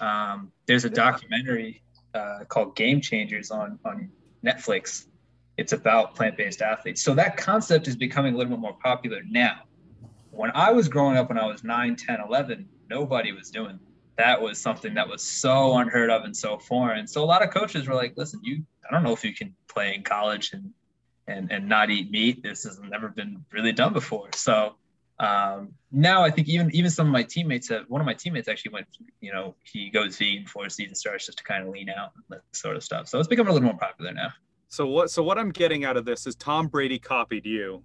Um, 0.00 0.50
there's 0.66 0.86
a 0.86 0.88
Yeah. 0.88 0.94
documentary 0.94 1.82
uh, 2.14 2.44
called 2.48 2.74
Game 2.74 3.00
Changers 3.02 3.50
on 3.50 3.78
on 3.84 4.10
Netflix. 4.44 5.06
It's 5.56 5.72
about 5.72 6.14
plant-based 6.14 6.62
athletes. 6.62 7.02
So 7.02 7.14
that 7.14 7.36
concept 7.36 7.86
is 7.88 7.96
becoming 7.96 8.34
a 8.34 8.36
little 8.36 8.50
bit 8.50 8.60
more 8.60 8.76
popular 8.82 9.20
now. 9.28 9.60
When 10.30 10.50
I 10.54 10.72
was 10.72 10.88
growing 10.88 11.16
up, 11.16 11.28
when 11.28 11.38
I 11.38 11.46
was 11.46 11.62
9, 11.62 11.96
10, 11.96 12.20
11, 12.20 12.68
nobody 12.90 13.32
was 13.32 13.50
doing 13.50 13.78
that 14.16 14.40
was 14.40 14.60
something 14.60 14.94
that 14.94 15.08
was 15.08 15.22
so 15.22 15.76
unheard 15.76 16.10
of 16.10 16.24
and 16.24 16.36
so 16.36 16.58
foreign. 16.58 17.06
So 17.06 17.22
a 17.22 17.26
lot 17.26 17.42
of 17.42 17.50
coaches 17.50 17.88
were 17.88 17.94
like, 17.94 18.14
listen, 18.16 18.40
you 18.42 18.64
I 18.88 18.92
don't 18.92 19.02
know 19.02 19.12
if 19.12 19.24
you 19.24 19.34
can 19.34 19.54
play 19.68 19.94
in 19.94 20.02
college 20.02 20.52
and 20.52 20.70
and 21.26 21.50
and 21.50 21.68
not 21.68 21.90
eat 21.90 22.10
meat. 22.10 22.42
This 22.42 22.64
has 22.64 22.78
never 22.80 23.08
been 23.08 23.44
really 23.50 23.72
done 23.72 23.92
before. 23.92 24.28
So 24.34 24.76
um, 25.18 25.72
now 25.92 26.22
I 26.24 26.30
think 26.30 26.48
even 26.48 26.74
even 26.74 26.90
some 26.90 27.06
of 27.06 27.12
my 27.12 27.22
teammates 27.22 27.68
have 27.68 27.84
one 27.88 28.00
of 28.00 28.04
my 28.06 28.14
teammates 28.14 28.48
actually 28.48 28.72
went, 28.72 28.86
you 29.20 29.32
know, 29.32 29.54
he 29.62 29.90
goes 29.90 30.16
vegan 30.16 30.44
before 30.44 30.64
the 30.64 30.70
season 30.70 30.94
starts 30.94 31.26
just 31.26 31.38
to 31.38 31.44
kind 31.44 31.62
of 31.66 31.72
lean 31.72 31.88
out 31.88 32.12
and 32.16 32.24
that 32.30 32.40
sort 32.56 32.76
of 32.76 32.82
stuff. 32.82 33.06
So 33.08 33.18
it's 33.18 33.28
becoming 33.28 33.50
a 33.50 33.52
little 33.54 33.68
more 33.68 33.78
popular 33.78 34.12
now. 34.12 34.30
So 34.68 34.86
what? 34.86 35.10
So 35.10 35.22
what 35.22 35.38
I'm 35.38 35.50
getting 35.52 35.84
out 35.84 35.96
of 35.96 36.04
this 36.04 36.26
is 36.26 36.34
Tom 36.34 36.66
Brady 36.66 36.98
copied 36.98 37.46
you, 37.46 37.84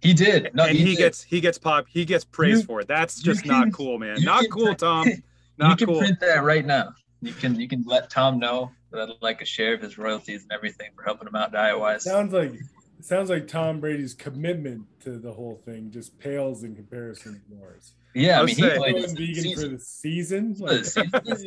He 0.00 0.14
did. 0.14 0.50
No, 0.54 0.64
and 0.64 0.76
he, 0.76 0.84
did. 0.86 0.98
gets 0.98 1.22
he 1.22 1.40
gets 1.42 1.58
pop 1.58 1.84
he 1.88 2.06
gets 2.06 2.24
praised 2.24 2.62
You- 2.62 2.66
for 2.66 2.80
it. 2.80 2.88
That's 2.88 3.20
just 3.20 3.42
can- 3.42 3.50
not 3.50 3.72
cool, 3.74 3.98
man. 3.98 4.22
Not 4.22 4.42
can 4.42 4.50
cool, 4.50 4.64
print- 4.64 4.78
Tom. 4.78 5.06
you 5.08 5.16
Not 5.58 5.76
can 5.78 5.86
cool. 5.88 5.98
print 5.98 6.18
that 6.20 6.42
right 6.42 6.64
now. 6.64 6.94
You 7.20 7.32
can 7.34 7.60
you 7.60 7.68
can 7.68 7.82
let 7.86 8.08
Tom 8.08 8.38
know 8.38 8.70
that 8.90 9.02
I'd 9.10 9.16
like 9.20 9.42
a 9.42 9.44
share 9.44 9.74
of 9.74 9.82
his 9.82 9.98
royalties 9.98 10.42
and 10.44 10.52
everything 10.52 10.90
for 10.96 11.02
helping 11.04 11.28
him 11.28 11.34
out 11.36 11.52
diet 11.52 11.78
wise. 11.78 12.04
Sounds 12.04 12.32
like 12.32 12.54
It 13.00 13.06
sounds 13.06 13.30
like 13.30 13.48
Tom 13.48 13.80
Brady's 13.80 14.12
commitment 14.12 14.82
to 15.04 15.18
the 15.18 15.32
whole 15.32 15.58
thing 15.64 15.90
just 15.90 16.18
pales 16.18 16.64
in 16.64 16.76
comparison 16.76 17.32
to 17.32 17.56
yours. 17.56 17.94
Yeah, 18.14 18.36
I 18.36 18.42
I 18.42 18.44
mean, 18.44 18.44
was 18.44 18.56
he 18.56 18.62
played 18.62 18.92
Going 18.92 19.02
his 19.02 19.12
vegan 19.14 19.54
for 19.54 19.68
the 19.68 19.78
season. 19.78 20.54
Like, 20.60 20.84
season 20.84 21.10
is 21.24 21.46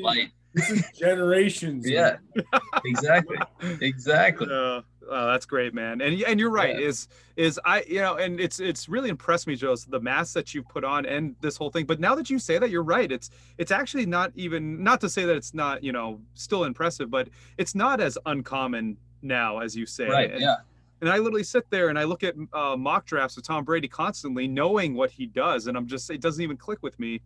this 0.56 0.72
is 0.72 0.84
generations. 0.98 1.88
Yeah, 1.88 2.16
exactly, 2.86 3.38
exactly. 3.82 4.48
Uh, 4.48 4.82
oh, 5.08 5.28
that's 5.28 5.46
great, 5.46 5.76
man. 5.76 6.02
And 6.02 6.20
and 6.24 6.40
you're 6.40 6.50
right. 6.50 6.74
Yeah. 6.74 6.88
Is 6.88 7.08
is 7.36 7.60
I 7.64 7.84
you 7.84 8.02
know, 8.02 8.16
and 8.16 8.40
it's 8.40 8.60
it's 8.60 8.90
really 8.90 9.10
impressed 9.10 9.46
me, 9.46 9.56
Joe, 9.56 9.76
the 9.76 10.00
mask 10.00 10.34
that 10.34 10.56
you 10.56 10.64
put 10.64 10.84
on 10.84 11.06
and 11.06 11.36
this 11.40 11.56
whole 11.56 11.70
thing. 11.70 11.86
But 11.86 12.00
now 12.00 12.16
that 12.16 12.32
you 12.32 12.40
say 12.40 12.58
that, 12.58 12.72
you're 12.72 12.82
right. 12.82 13.12
It's 13.12 13.30
it's 13.60 13.72
actually 13.72 14.08
not 14.08 14.32
even 14.34 14.84
not 14.84 15.02
to 15.02 15.10
say 15.10 15.26
that 15.26 15.36
it's 15.36 15.54
not 15.54 15.84
you 15.84 15.92
know 15.92 16.20
still 16.34 16.64
impressive, 16.64 17.12
but 17.12 17.30
it's 17.60 17.76
not 17.76 18.02
as 18.02 18.18
uncommon 18.26 18.98
now 19.22 19.60
as 19.60 19.76
you 19.76 19.86
say. 19.86 20.08
Right. 20.08 20.32
And, 20.32 20.42
Yeah. 20.42 20.56
And 21.04 21.12
I 21.12 21.18
literally 21.18 21.44
sit 21.44 21.66
there 21.70 21.90
and 21.90 22.00
I 22.00 22.06
look 22.06 22.24
at 22.24 22.36
uh, 22.54 22.76
mock 22.78 23.06
drafts 23.06 23.36
of 23.38 23.44
Tom 23.44 23.64
Brady 23.64 23.88
constantly, 23.88 24.48
knowing 24.48 24.96
what 24.96 25.12
he 25.12 25.26
does, 25.26 25.68
and 25.68 25.76
I'm 25.78 25.88
just 25.88 26.10
it 26.10 26.22
doesn't 26.22 26.42
even 26.42 26.58
click 26.58 26.80
with 26.82 26.98
me. 27.00 27.22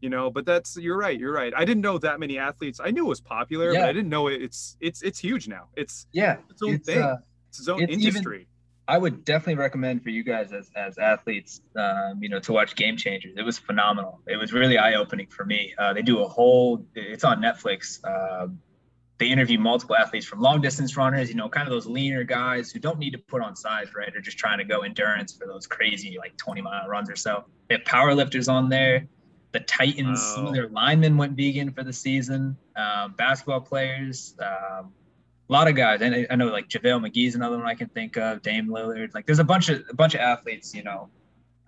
You 0.00 0.08
know, 0.08 0.30
but 0.30 0.46
that's 0.46 0.76
you're 0.76 0.96
right. 0.96 1.18
You're 1.18 1.32
right. 1.32 1.52
I 1.54 1.64
didn't 1.66 1.82
know 1.82 1.98
that 1.98 2.18
many 2.20 2.38
athletes. 2.38 2.80
I 2.82 2.90
knew 2.90 3.04
it 3.04 3.08
was 3.08 3.20
popular, 3.20 3.72
but 3.74 3.82
I 3.84 3.92
didn't 3.92 4.08
know 4.08 4.28
it, 4.28 4.40
it's 4.42 4.76
it's 4.80 5.02
it's 5.02 5.18
huge 5.18 5.46
now. 5.46 5.68
It's 5.76 6.06
Yeah. 6.12 6.38
its 6.48 6.62
own 6.62 6.74
It's, 6.74 6.86
thing. 6.88 7.02
uh, 7.02 7.16
it's 7.50 7.58
its 7.60 7.68
own 7.68 7.82
it's 7.82 7.92
even- 7.92 8.06
industry. 8.06 8.46
I 8.88 8.98
would 8.98 9.24
definitely 9.24 9.54
recommend 9.54 10.02
for 10.02 10.10
you 10.10 10.24
guys 10.24 10.52
as, 10.52 10.68
as 10.74 10.98
athletes, 10.98 11.60
um, 11.76 12.20
you 12.20 12.28
know, 12.28 12.40
to 12.40 12.52
watch 12.52 12.74
Game 12.74 12.96
Changers. 12.96 13.34
It 13.36 13.42
was 13.42 13.56
phenomenal. 13.56 14.20
It 14.26 14.36
was 14.36 14.52
really 14.52 14.78
eye 14.78 14.94
opening 14.94 15.28
for 15.28 15.44
me. 15.44 15.72
Uh, 15.78 15.92
they 15.92 16.02
do 16.02 16.20
a 16.24 16.28
whole. 16.28 16.84
It's 16.96 17.22
on 17.22 17.40
Netflix. 17.40 18.00
Um 18.04 18.58
they 19.20 19.28
interview 19.28 19.58
multiple 19.58 19.94
athletes 19.94 20.24
from 20.24 20.40
long 20.40 20.62
distance 20.62 20.96
runners, 20.96 21.28
you 21.28 21.34
know, 21.34 21.46
kind 21.46 21.68
of 21.68 21.70
those 21.70 21.86
leaner 21.86 22.24
guys 22.24 22.72
who 22.72 22.80
don't 22.80 22.98
need 22.98 23.10
to 23.10 23.18
put 23.18 23.42
on 23.42 23.54
size, 23.54 23.88
right? 23.94 24.16
Or 24.16 24.20
just 24.20 24.38
trying 24.38 24.56
to 24.58 24.64
go 24.64 24.80
endurance 24.80 25.34
for 25.34 25.46
those 25.46 25.66
crazy 25.66 26.16
like 26.18 26.34
20 26.38 26.62
mile 26.62 26.88
runs 26.88 27.10
or 27.10 27.16
so. 27.16 27.44
They 27.68 27.74
have 27.76 27.84
power 27.84 28.14
lifters 28.14 28.48
on 28.48 28.70
there. 28.70 29.06
The 29.52 29.60
Titans, 29.60 30.22
some 30.22 30.46
of 30.46 30.54
their 30.54 30.68
linemen 30.68 31.18
went 31.18 31.36
vegan 31.36 31.70
for 31.70 31.84
the 31.84 31.92
season. 31.92 32.56
Um, 32.76 33.12
basketball 33.18 33.60
players, 33.60 34.34
um, 34.40 34.92
a 35.50 35.52
lot 35.52 35.68
of 35.68 35.74
guys. 35.74 36.00
And 36.00 36.14
I, 36.14 36.26
I 36.30 36.36
know 36.36 36.46
like 36.46 36.68
JaVale 36.68 37.06
McGee's 37.06 37.34
another 37.34 37.58
one 37.58 37.66
I 37.66 37.74
can 37.74 37.88
think 37.88 38.16
of. 38.16 38.40
Dame 38.40 38.68
Lillard. 38.68 39.14
Like 39.14 39.26
there's 39.26 39.38
a 39.38 39.44
bunch 39.44 39.68
of 39.68 39.82
a 39.90 39.94
bunch 39.94 40.14
of 40.14 40.20
athletes, 40.20 40.74
you 40.74 40.82
know, 40.82 41.10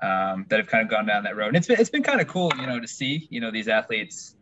um, 0.02 0.46
that 0.48 0.58
have 0.58 0.68
kind 0.68 0.82
of 0.82 0.90
gone 0.90 1.04
down 1.04 1.24
that 1.24 1.36
road. 1.36 1.48
And 1.48 1.56
it's 1.58 1.66
been 1.66 1.78
it's 1.78 1.90
been 1.90 2.02
kind 2.02 2.22
of 2.22 2.28
cool, 2.28 2.50
you 2.56 2.66
know, 2.66 2.80
to 2.80 2.88
see, 2.88 3.26
you 3.30 3.40
know, 3.40 3.50
these 3.50 3.68
athletes, 3.68 4.36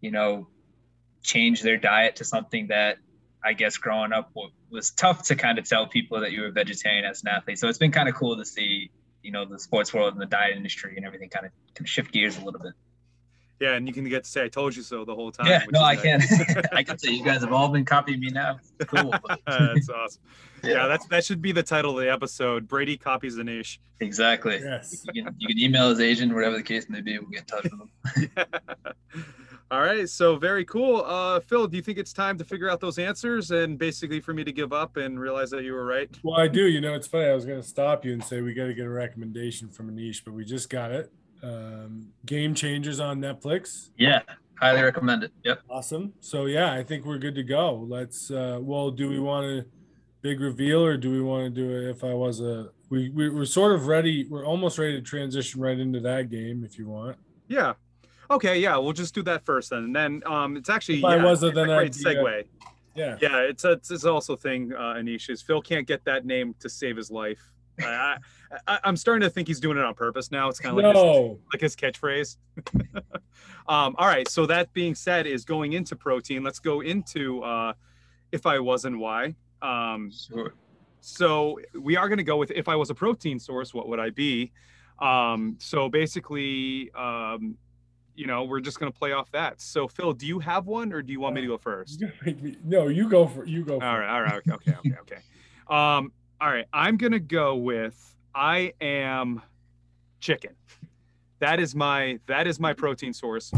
you 0.00 0.10
know, 0.10 0.48
change 1.22 1.62
their 1.62 1.76
diet 1.76 2.16
to 2.16 2.24
something 2.24 2.68
that 2.68 2.98
I 3.44 3.52
guess 3.52 3.76
growing 3.76 4.12
up 4.12 4.32
was 4.70 4.90
tough 4.90 5.24
to 5.28 5.36
kind 5.36 5.58
of 5.58 5.68
tell 5.68 5.86
people 5.86 6.20
that 6.20 6.32
you 6.32 6.42
were 6.42 6.50
vegetarian 6.50 7.04
as 7.04 7.22
an 7.22 7.28
athlete. 7.28 7.58
So 7.58 7.68
it's 7.68 7.78
been 7.78 7.92
kind 7.92 8.08
of 8.08 8.14
cool 8.14 8.36
to 8.36 8.44
see, 8.44 8.90
you 9.22 9.30
know, 9.30 9.44
the 9.44 9.58
sports 9.58 9.94
world 9.94 10.12
and 10.12 10.20
the 10.20 10.26
diet 10.26 10.56
industry 10.56 10.94
and 10.96 11.06
everything 11.06 11.28
kind 11.28 11.46
of, 11.46 11.52
kind 11.74 11.86
of 11.86 11.88
shift 11.88 12.12
gears 12.12 12.36
a 12.36 12.44
little 12.44 12.60
bit. 12.60 12.72
Yeah, 13.60 13.74
and 13.74 13.88
you 13.88 13.94
can 13.94 14.08
get 14.08 14.22
to 14.22 14.30
say 14.30 14.44
"I 14.44 14.48
told 14.48 14.76
you 14.76 14.82
so" 14.82 15.04
the 15.04 15.16
whole 15.16 15.32
time. 15.32 15.48
yeah, 15.48 15.64
no, 15.72 15.82
I 15.82 15.96
nice. 15.96 16.28
can. 16.28 16.64
I 16.72 16.84
can 16.84 16.96
say 16.96 17.10
you 17.10 17.24
guys 17.24 17.40
have 17.40 17.52
all 17.52 17.68
been 17.68 17.84
copying 17.84 18.20
me 18.20 18.30
now. 18.30 18.60
Cool. 18.86 19.12
that's 19.46 19.88
awesome. 19.88 20.22
Yeah. 20.62 20.70
Yeah. 20.70 20.86
that's 20.86 21.06
that 21.06 21.24
should 21.24 21.42
be 21.42 21.50
the 21.50 21.64
title 21.64 21.98
of 21.98 22.04
the 22.04 22.10
episode. 22.10 22.68
Brady 22.68 22.96
copies 22.96 23.34
the 23.34 23.42
Nish. 23.42 23.80
exactly. 23.98 24.60
Yes. 24.62 25.04
You 25.12 25.24
can, 25.24 25.34
you 25.38 25.48
can 25.48 25.58
email 25.58 25.90
his 25.90 25.98
agent, 25.98 26.32
whatever 26.32 26.56
the 26.56 26.62
case 26.62 26.88
may 26.88 27.00
be. 27.00 27.18
We'll 27.18 27.30
get 27.30 27.40
in 27.40 27.46
touch 27.46 27.64
with 27.64 28.36
him. 28.36 29.24
All 29.70 29.82
right, 29.82 30.08
so 30.08 30.36
very 30.36 30.64
cool. 30.64 31.04
Uh, 31.04 31.40
Phil, 31.40 31.66
do 31.66 31.76
you 31.76 31.82
think 31.82 31.98
it's 31.98 32.14
time 32.14 32.38
to 32.38 32.44
figure 32.44 32.70
out 32.70 32.80
those 32.80 32.98
answers 32.98 33.50
and 33.50 33.78
basically 33.78 34.18
for 34.18 34.32
me 34.32 34.42
to 34.42 34.52
give 34.52 34.72
up 34.72 34.96
and 34.96 35.20
realize 35.20 35.50
that 35.50 35.62
you 35.62 35.74
were 35.74 35.84
right? 35.84 36.08
Well, 36.22 36.40
I 36.40 36.48
do. 36.48 36.66
You 36.68 36.80
know, 36.80 36.94
it's 36.94 37.06
funny. 37.06 37.26
I 37.26 37.34
was 37.34 37.44
going 37.44 37.60
to 37.60 37.66
stop 37.66 38.02
you 38.02 38.14
and 38.14 38.24
say 38.24 38.40
we 38.40 38.54
got 38.54 38.66
to 38.66 38.74
get 38.74 38.86
a 38.86 38.90
recommendation 38.90 39.68
from 39.68 39.90
Anish, 39.90 40.24
but 40.24 40.32
we 40.32 40.46
just 40.46 40.70
got 40.70 40.90
it. 40.90 41.12
Um, 41.42 42.08
Game 42.24 42.54
Changers 42.54 42.98
on 42.98 43.20
Netflix. 43.20 43.90
Yeah, 43.98 44.22
highly 44.54 44.80
recommend 44.80 45.24
it. 45.24 45.32
Yep. 45.44 45.60
Awesome. 45.68 46.14
So 46.20 46.46
yeah, 46.46 46.72
I 46.72 46.82
think 46.82 47.04
we're 47.04 47.18
good 47.18 47.34
to 47.34 47.42
go. 47.42 47.86
Let's. 47.86 48.30
Uh, 48.30 48.58
well, 48.62 48.90
do 48.90 49.10
we 49.10 49.18
want 49.20 49.44
a 49.46 49.66
big 50.22 50.40
reveal 50.40 50.82
or 50.82 50.96
do 50.96 51.10
we 51.10 51.20
want 51.20 51.44
to 51.44 51.50
do 51.50 51.70
it? 51.70 51.90
If 51.90 52.04
I 52.04 52.14
was 52.14 52.40
a, 52.40 52.70
we, 52.88 53.10
we 53.10 53.28
we're 53.28 53.44
sort 53.44 53.72
of 53.74 53.86
ready. 53.86 54.26
We're 54.30 54.46
almost 54.46 54.78
ready 54.78 54.94
to 54.94 55.02
transition 55.02 55.60
right 55.60 55.78
into 55.78 56.00
that 56.00 56.30
game 56.30 56.64
if 56.64 56.78
you 56.78 56.88
want. 56.88 57.18
Yeah. 57.48 57.74
Okay, 58.30 58.58
yeah, 58.58 58.76
we'll 58.76 58.92
just 58.92 59.14
do 59.14 59.22
that 59.22 59.44
first 59.44 59.70
then. 59.70 59.84
And 59.84 59.96
then 59.96 60.22
um, 60.26 60.56
it's 60.56 60.68
actually 60.68 60.96
If 60.98 61.02
yeah, 61.02 61.24
was 61.24 61.42
a, 61.42 61.48
it's 61.48 61.58
a 61.58 61.64
great 61.64 61.78
I'd 61.78 61.92
be, 61.92 62.04
segue. 62.04 62.44
Yeah. 62.94 63.16
Yeah, 63.20 63.38
it's 63.40 63.64
a, 63.64 63.72
it's, 63.72 63.90
it's 63.90 64.04
also 64.04 64.34
a 64.34 64.36
thing, 64.36 64.72
uh, 64.74 64.94
Anish, 64.94 65.30
is 65.30 65.40
Phil 65.40 65.62
can't 65.62 65.86
get 65.86 66.04
that 66.04 66.26
name 66.26 66.54
to 66.60 66.68
save 66.68 66.96
his 66.96 67.10
life. 67.10 67.40
I, 67.80 68.16
I, 68.66 68.80
I'm 68.82 68.96
starting 68.96 69.20
to 69.22 69.30
think 69.30 69.46
he's 69.46 69.60
doing 69.60 69.78
it 69.78 69.84
on 69.84 69.94
purpose 69.94 70.32
now. 70.32 70.48
It's 70.48 70.58
kind 70.58 70.76
of 70.76 70.84
like 70.84 70.94
his, 70.94 71.02
No. 71.04 71.38
like 71.52 71.60
his 71.60 71.76
catchphrase. 71.76 72.36
um, 73.68 73.94
all 73.96 74.06
right. 74.06 74.28
So 74.28 74.46
that 74.46 74.72
being 74.72 74.94
said, 74.96 75.26
is 75.26 75.44
going 75.44 75.74
into 75.74 75.94
protein. 75.94 76.42
Let's 76.42 76.58
go 76.58 76.80
into 76.80 77.42
uh, 77.44 77.74
if 78.32 78.46
I 78.46 78.58
was 78.58 78.84
and 78.84 78.98
why. 78.98 79.36
Um, 79.62 80.10
Sure. 80.10 80.54
so 81.00 81.60
we 81.72 81.96
are 81.96 82.08
going 82.08 82.18
to 82.18 82.24
go 82.24 82.36
with 82.36 82.50
if 82.50 82.68
I 82.68 82.74
was 82.74 82.90
a 82.90 82.94
protein 82.94 83.38
source, 83.38 83.72
what 83.72 83.88
would 83.88 84.00
I 84.00 84.10
be? 84.10 84.50
Um, 84.98 85.56
so 85.60 85.88
basically, 85.88 86.90
um, 86.96 87.56
you 88.18 88.26
know, 88.26 88.42
we're 88.44 88.60
just 88.60 88.80
going 88.80 88.90
to 88.92 88.98
play 88.98 89.12
off 89.12 89.30
that. 89.30 89.60
So 89.60 89.86
Phil, 89.88 90.12
do 90.12 90.26
you 90.26 90.40
have 90.40 90.66
one, 90.66 90.92
or 90.92 91.02
do 91.02 91.12
you 91.12 91.20
want 91.20 91.34
me 91.36 91.40
to 91.42 91.46
go 91.46 91.56
first? 91.56 92.00
You're 92.00 92.10
gonna 92.10 92.20
make 92.26 92.42
me- 92.42 92.56
No, 92.64 92.88
you 92.88 93.08
go 93.08 93.26
for 93.26 93.44
you 93.46 93.64
go. 93.64 93.78
For 93.78 93.86
All 93.86 93.94
it. 93.96 93.98
right, 94.00 94.10
all 94.14 94.22
right, 94.22 94.32
okay, 94.36 94.52
okay, 94.52 94.72
okay, 94.80 94.96
okay. 95.00 95.16
Um, 95.68 96.12
all 96.40 96.50
right, 96.50 96.66
I'm 96.72 96.96
gonna 96.96 97.18
go 97.20 97.56
with 97.56 98.16
I 98.34 98.72
am 98.80 99.42
chicken. 100.20 100.52
That 101.38 101.60
is 101.60 101.74
my 101.74 102.18
that 102.26 102.46
is 102.48 102.58
my 102.58 102.72
protein 102.72 103.12
source. 103.12 103.52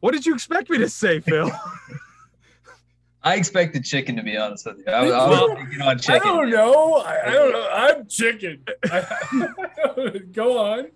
What 0.00 0.12
did 0.12 0.24
you 0.26 0.34
expect 0.34 0.70
me 0.70 0.78
to 0.78 0.88
say, 0.88 1.18
Phil? 1.20 1.50
I 3.22 3.36
expected 3.36 3.84
chicken 3.84 4.16
to 4.16 4.22
be 4.22 4.36
honest 4.36 4.66
with 4.66 4.78
you. 4.78 4.84
I, 4.92 5.02
was- 5.02 5.12
I 5.12 5.28
Well, 5.30 5.48
was 5.48 5.58
thinking 5.58 5.80
on 5.80 5.88
I 5.88 6.18
don't 6.18 6.50
know. 6.50 6.94
I, 6.96 7.26
I 7.26 7.32
don't 7.32 7.52
know. 7.52 7.68
I'm 7.70 8.06
chicken. 8.06 8.64
I, 8.84 10.18
go 10.32 10.58
on. 10.58 10.88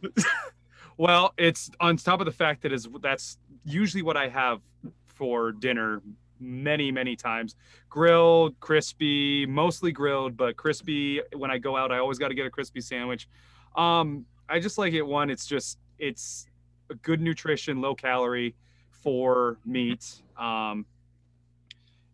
Well, 0.98 1.32
it's 1.38 1.70
on 1.80 1.96
top 1.96 2.20
of 2.20 2.26
the 2.26 2.32
fact 2.32 2.62
that 2.62 2.72
is 2.72 2.88
that's 3.00 3.38
usually 3.64 4.02
what 4.02 4.16
I 4.16 4.28
have 4.28 4.60
for 5.06 5.52
dinner 5.52 6.02
many 6.40 6.92
many 6.92 7.16
times. 7.16 7.56
Grilled 7.88 8.58
crispy 8.60 9.46
mostly 9.46 9.92
grilled 9.92 10.36
but 10.36 10.56
crispy 10.56 11.20
when 11.36 11.50
i 11.50 11.58
go 11.58 11.76
out 11.76 11.90
i 11.90 11.98
always 11.98 12.18
got 12.18 12.28
to 12.28 12.34
get 12.34 12.46
a 12.46 12.50
crispy 12.50 12.80
sandwich. 12.80 13.28
Um 13.76 14.26
i 14.48 14.58
just 14.60 14.78
like 14.78 14.92
it 14.92 15.02
one 15.02 15.30
it's 15.30 15.46
just 15.46 15.78
it's 15.98 16.46
a 16.90 16.94
good 16.94 17.20
nutrition 17.20 17.80
low 17.80 17.94
calorie 17.94 18.54
for 18.90 19.58
meat. 19.64 20.22
Um 20.36 20.86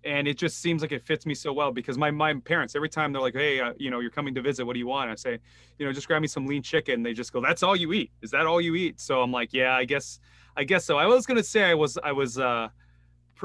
and 0.05 0.29
it 0.29 0.37
just 0.37 0.61
seems 0.61 0.83
like 0.83 0.93
it 0.93 1.03
fits 1.03 1.27
me 1.27 1.35
so 1.35 1.53
well 1.53 1.73
because 1.73 1.97
my 1.97 2.11
my 2.11 2.35
parents 2.35 2.75
every 2.75 2.89
time 2.89 3.13
they're 3.13 3.23
like 3.23 3.35
hey 3.35 3.61
uh, 3.61 3.73
you 3.79 3.91
know 3.91 4.01
you're 4.01 4.11
coming 4.11 4.35
to 4.35 4.43
visit 4.43 4.65
what 4.65 4.75
do 4.75 4.79
you 4.79 4.87
want? 4.87 5.11
I 5.11 5.15
say 5.15 5.39
you 5.79 5.87
know 5.87 5.93
just 5.93 6.07
grab 6.07 6.23
me 6.23 6.29
some 6.29 6.47
lean 6.47 6.63
chicken. 6.63 7.03
They 7.03 7.13
just 7.13 7.33
go 7.33 7.41
that's 7.41 7.63
all 7.63 7.77
you 7.77 7.93
eat. 7.93 8.11
Is 8.23 8.31
that 8.31 8.47
all 8.47 8.61
you 8.61 8.75
eat? 8.75 9.01
So 9.01 9.23
i'm 9.23 9.33
like 9.33 9.53
yeah 9.53 9.75
i 9.75 9.85
guess 9.85 10.21
i 10.57 10.65
guess 10.65 10.85
so. 10.85 10.99
I 10.99 11.07
was 11.07 11.27
gonna 11.27 11.43
say 11.43 11.65
i 11.65 11.75
was 11.75 11.99
i 12.03 12.13
was 12.13 12.39
uh 12.39 12.69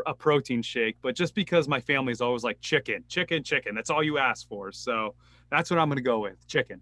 a 0.05 0.13
protein 0.13 0.61
shake 0.61 0.95
but 1.01 1.13
just 1.13 1.35
because 1.35 1.67
my 1.67 1.81
family's 1.81 2.21
always 2.21 2.43
like 2.43 2.59
chicken 2.61 3.03
chicken 3.07 3.43
chicken. 3.43 3.75
That's 3.75 3.89
all 3.89 4.03
you 4.03 4.17
ask 4.17 4.47
for. 4.47 4.71
So 4.71 5.15
that's 5.49 5.69
what 5.69 5.79
i'm 5.79 5.89
gonna 5.89 6.01
go 6.01 6.19
with 6.19 6.47
chicken 6.47 6.81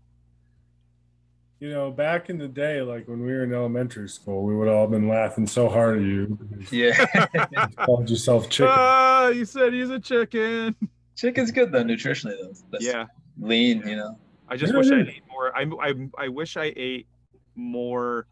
You 1.59 1.69
know, 1.71 1.89
back 1.89 2.29
in 2.29 2.37
the 2.37 2.47
day, 2.47 2.81
like 2.81 3.07
when 3.07 3.19
we 3.21 3.31
were 3.31 3.43
in 3.43 3.51
elementary 3.51 4.07
school, 4.09 4.43
we 4.43 4.55
would 4.55 4.67
all 4.67 4.81
have 4.81 4.91
been 4.91 5.07
laughing 5.07 5.47
so 5.47 5.67
hard 5.67 5.97
at 5.97 6.03
you. 6.03 6.37
Yeah, 6.71 7.05
You 7.51 7.67
called 7.85 8.09
yourself 8.09 8.49
chicken. 8.49 8.71
ah 8.77 9.29
you 9.29 9.43
said 9.43 9.73
he's 9.73 9.89
a 9.89 9.99
chicken 9.99 10.75
chicken's 11.15 11.51
good 11.51 11.71
though 11.71 11.83
nutritionally 11.83 12.37
though. 12.39 12.53
That's 12.71 12.85
yeah 12.85 13.05
lean, 13.39 13.85
you 13.87 13.95
know. 13.95 14.17
i 14.47 14.55
just 14.55 14.73
wish 14.75 14.91
i 14.91 14.99
ate 14.99 15.23
more 15.29 15.55
I, 15.57 15.65
I 15.81 15.93
i 16.17 16.27
wish 16.27 16.57
i 16.57 16.71
ate 16.75 17.07
more 17.55 18.27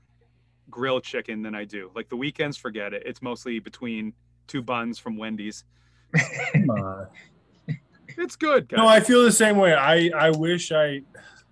grilled 0.69 1.03
chicken 1.03 1.41
than 1.41 1.55
i 1.55 1.63
do 1.65 1.91
like 1.95 2.09
the 2.09 2.15
weekends 2.15 2.57
forget 2.57 2.93
it 2.93 3.03
it's 3.05 3.21
mostly 3.21 3.59
between 3.59 4.13
two 4.47 4.61
buns 4.61 4.99
from 4.99 5.17
wendy's 5.17 5.63
it's 8.17 8.35
good 8.35 8.69
guys. 8.69 8.77
No, 8.77 8.87
I 8.87 8.99
feel 8.99 9.23
the 9.23 9.31
same 9.31 9.57
way. 9.57 9.73
I 9.73 10.09
I 10.15 10.29
wish 10.29 10.71
I, 10.71 11.01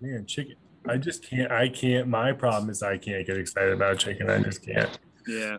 man, 0.00 0.24
chicken. 0.26 0.54
I 0.86 0.96
just 0.98 1.22
can't. 1.28 1.50
I 1.50 1.68
can't. 1.68 2.08
My 2.08 2.32
problem 2.32 2.70
is 2.70 2.82
I 2.82 2.98
can't 2.98 3.26
get 3.26 3.36
excited 3.38 3.72
about 3.72 3.98
chicken. 3.98 4.28
I 4.30 4.38
just 4.42 4.62
can't. 4.64 4.98
Yeah. 5.26 5.56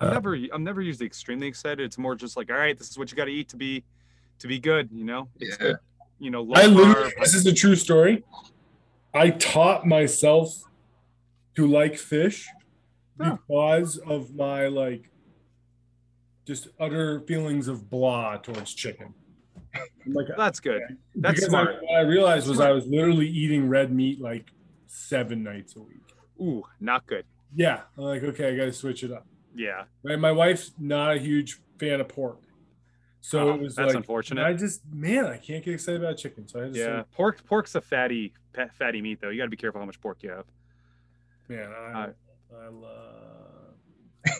Uh, 0.00 0.06
I'm 0.06 0.12
never 0.14 0.38
I'm 0.52 0.64
never 0.64 0.80
usually 0.80 1.06
extremely 1.06 1.46
excited. 1.46 1.80
It's 1.80 1.98
more 1.98 2.14
just 2.14 2.36
like, 2.36 2.50
all 2.50 2.56
right, 2.58 2.76
this 2.78 2.88
is 2.90 2.98
what 2.98 3.10
you 3.10 3.16
gotta 3.16 3.30
eat 3.30 3.48
to 3.50 3.56
be 3.56 3.84
to 4.38 4.46
be 4.48 4.58
good, 4.58 4.88
you 4.92 5.04
know? 5.04 5.28
It's 5.40 5.56
Yeah. 5.60 5.66
good, 5.68 5.76
you 6.18 6.30
know, 6.30 6.42
low 6.42 6.54
I 6.54 6.66
literally. 6.66 7.10
carb. 7.10 7.20
This 7.20 7.34
is 7.34 7.46
a 7.46 7.52
true 7.52 7.76
story. 7.76 8.24
I 9.14 9.30
taught 9.30 9.86
myself 9.86 10.62
to 11.56 11.66
like 11.66 11.96
fish 11.96 12.48
Oh. 13.20 13.38
because 13.46 13.98
of 13.98 14.34
my 14.34 14.66
like 14.68 15.10
just 16.46 16.68
utter 16.80 17.20
feelings 17.20 17.68
of 17.68 17.88
blah 17.90 18.36
towards 18.38 18.74
chicken. 18.74 19.14
I'm 19.74 20.12
like, 20.12 20.26
That's 20.36 20.60
good. 20.60 20.82
That's 21.14 21.34
because 21.36 21.48
smart. 21.50 21.68
I, 21.68 21.72
what 21.80 21.94
I 21.96 22.00
realized 22.00 22.48
was 22.48 22.60
I 22.60 22.70
was 22.70 22.86
literally 22.86 23.28
eating 23.28 23.68
red 23.68 23.92
meat 23.92 24.20
like 24.20 24.50
seven 24.86 25.42
nights 25.42 25.76
a 25.76 25.80
week. 25.80 26.02
Ooh, 26.40 26.64
not 26.80 27.06
good. 27.06 27.24
Yeah, 27.54 27.82
I'm 27.96 28.04
like, 28.04 28.22
okay, 28.22 28.52
I 28.52 28.56
got 28.56 28.64
to 28.64 28.72
switch 28.72 29.04
it 29.04 29.12
up. 29.12 29.26
Yeah, 29.54 29.84
Right, 30.02 30.18
my 30.18 30.32
wife's 30.32 30.72
not 30.78 31.16
a 31.16 31.18
huge 31.18 31.60
fan 31.78 32.00
of 32.00 32.08
pork, 32.08 32.38
so 33.20 33.50
Oh, 33.50 33.54
it 33.54 33.60
was 33.60 33.74
that's 33.76 33.88
like 33.88 33.96
unfortunate. 33.96 34.42
I 34.44 34.54
just, 34.54 34.80
man, 34.90 35.26
I 35.26 35.36
can't 35.36 35.62
get 35.62 35.74
excited 35.74 36.02
about 36.02 36.16
chicken. 36.16 36.48
So 36.48 36.62
I 36.64 36.68
just, 36.68 36.78
yeah. 36.78 36.96
like, 36.98 37.10
Pork, 37.10 37.44
pork's 37.44 37.74
a 37.74 37.82
fatty, 37.82 38.32
fatty 38.78 39.02
meat 39.02 39.20
though. 39.20 39.28
You 39.28 39.36
got 39.38 39.44
to 39.44 39.50
be 39.50 39.58
careful 39.58 39.80
how 39.80 39.84
much 39.86 40.00
pork 40.00 40.22
you 40.22 40.30
have. 40.30 40.46
man, 41.48 41.70
I, 41.70 42.02
Uh, 42.04 42.08
I 42.58 42.68
love. 42.68 44.38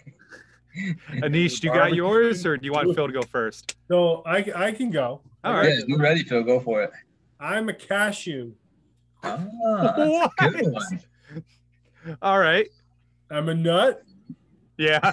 Anish, 1.11 1.61
do 1.61 1.69
you 1.69 1.75
got 1.75 1.95
yours, 1.95 2.47
or 2.47 2.57
do 2.57 2.65
you 2.65 2.73
want 2.73 2.95
Phil 2.95 3.07
to 3.07 3.13
go 3.13 3.23
first? 3.23 3.77
So 3.89 4.23
I, 4.25 4.45
I 4.55 4.73
can 4.73 4.91
go. 4.91 5.21
All 5.45 5.55
right. 5.55 5.69
Yeah, 5.69 5.85
you 5.87 5.99
ready, 5.99 6.23
Phil? 6.23 6.43
Go 6.43 6.61
for 6.61 6.83
it. 6.83 6.91
I'm 7.41 7.69
a 7.69 7.75
cashew. 7.75 8.53
Ah, 9.23 9.45
that's 9.97 10.33
a 10.41 10.63
good 10.63 10.73
one. 10.73 11.03
All 12.23 12.39
right. 12.39 12.69
I'm 13.31 13.49
a 13.49 13.55
nut. 13.55 14.03
Yeah. 14.77 15.13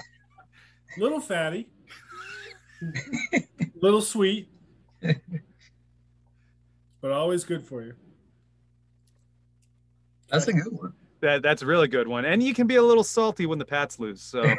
Little 0.98 1.20
fatty. 1.20 1.68
little 3.80 4.00
sweet. 4.00 4.48
but 7.00 7.12
always 7.12 7.44
good 7.44 7.64
for 7.64 7.82
you. 7.82 7.94
That's 10.30 10.48
a 10.48 10.52
good 10.52 10.72
one. 10.72 10.92
That 11.20 11.42
that's 11.42 11.62
a 11.62 11.66
really 11.66 11.88
good 11.88 12.08
one, 12.08 12.24
and 12.24 12.42
you 12.42 12.54
can 12.54 12.66
be 12.66 12.76
a 12.76 12.82
little 12.82 13.04
salty 13.04 13.44
when 13.44 13.58
the 13.58 13.64
Pats 13.64 13.98
lose. 13.98 14.22
So, 14.22 14.42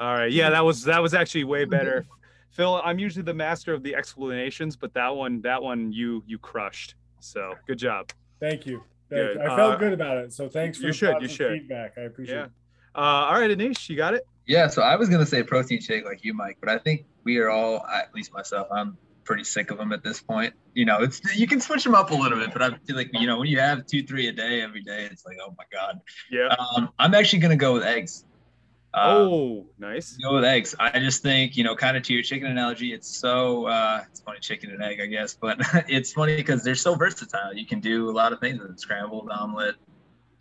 all 0.00 0.12
right, 0.14 0.30
yeah, 0.32 0.50
that 0.50 0.64
was 0.64 0.84
that 0.84 1.00
was 1.02 1.14
actually 1.14 1.44
way 1.44 1.64
better. 1.64 2.04
Phil, 2.50 2.80
I'm 2.84 2.98
usually 2.98 3.24
the 3.24 3.34
master 3.34 3.72
of 3.74 3.82
the 3.82 3.94
explanations, 3.94 4.76
but 4.76 4.94
that 4.94 5.14
one 5.14 5.40
that 5.42 5.62
one 5.62 5.92
you 5.92 6.22
you 6.26 6.38
crushed. 6.38 6.94
So 7.20 7.54
good 7.66 7.78
job. 7.78 8.10
Thank 8.40 8.66
you. 8.66 8.82
Thank 9.10 9.32
Good. 9.32 9.36
you. 9.36 9.42
I 9.42 9.56
felt 9.56 9.74
Uh, 9.74 9.76
good 9.76 9.92
about 9.92 10.18
it. 10.18 10.32
So 10.32 10.48
thanks 10.48 10.78
for 10.78 10.86
you 10.86 10.92
should, 10.92 11.20
you 11.20 11.28
should. 11.28 11.52
feedback. 11.60 11.94
I 11.96 12.02
appreciate 12.02 12.36
Yeah. 12.36 12.44
it. 12.44 12.50
Uh, 12.94 12.98
all 13.00 13.34
right, 13.40 13.50
Anish, 13.50 13.88
you 13.88 13.96
got 13.96 14.14
it. 14.14 14.26
Yeah, 14.46 14.66
so 14.68 14.82
I 14.82 14.96
was 14.96 15.08
gonna 15.08 15.26
say 15.26 15.42
protein 15.42 15.80
shake 15.80 16.04
like 16.04 16.24
you, 16.24 16.32
Mike, 16.34 16.58
but 16.60 16.68
I 16.68 16.78
think 16.78 17.06
we 17.24 17.38
are 17.38 17.48
all, 17.50 17.84
at 17.86 18.14
least 18.14 18.32
myself, 18.32 18.68
I'm 18.70 18.96
pretty 19.24 19.42
sick 19.44 19.70
of 19.70 19.78
them 19.78 19.90
at 19.92 20.04
this 20.04 20.20
point. 20.20 20.52
You 20.74 20.84
know, 20.84 21.02
it's 21.02 21.20
you 21.34 21.46
can 21.46 21.60
switch 21.60 21.82
them 21.82 21.94
up 21.94 22.10
a 22.10 22.14
little 22.14 22.38
bit, 22.38 22.52
but 22.52 22.62
I 22.62 22.70
feel 22.86 22.94
like 22.96 23.10
you 23.14 23.26
know 23.26 23.38
when 23.38 23.48
you 23.48 23.58
have 23.58 23.86
two, 23.86 24.02
three 24.02 24.28
a 24.28 24.32
day 24.32 24.60
every 24.60 24.82
day, 24.82 25.08
it's 25.10 25.24
like 25.26 25.38
oh 25.42 25.54
my 25.56 25.64
god. 25.72 26.00
Yeah. 26.30 26.54
Um, 26.76 26.90
I'm 26.98 27.14
actually 27.14 27.38
gonna 27.40 27.56
go 27.56 27.72
with 27.72 27.84
eggs. 27.84 28.26
Uh, 28.94 29.26
oh, 29.28 29.66
nice. 29.76 30.16
go 30.22 30.34
with 30.34 30.44
eggs. 30.44 30.74
I 30.78 31.00
just 31.00 31.20
think, 31.20 31.56
you 31.56 31.64
know, 31.64 31.74
kind 31.74 31.96
of 31.96 32.04
to 32.04 32.14
your 32.14 32.22
chicken 32.22 32.46
analogy, 32.46 32.92
it's 32.92 33.18
so 33.18 33.66
uh 33.66 34.04
it's 34.08 34.20
funny 34.20 34.38
chicken 34.40 34.70
and 34.70 34.82
egg, 34.82 35.00
I 35.00 35.06
guess, 35.06 35.34
but 35.34 35.58
it's 35.88 36.12
funny 36.12 36.36
because 36.36 36.62
they're 36.62 36.76
so 36.76 36.94
versatile. 36.94 37.52
You 37.52 37.66
can 37.66 37.80
do 37.80 38.08
a 38.08 38.12
lot 38.12 38.32
of 38.32 38.38
things 38.38 38.60
with 38.60 38.70
it. 38.70 38.80
scrambled 38.80 39.30
omelet, 39.30 39.74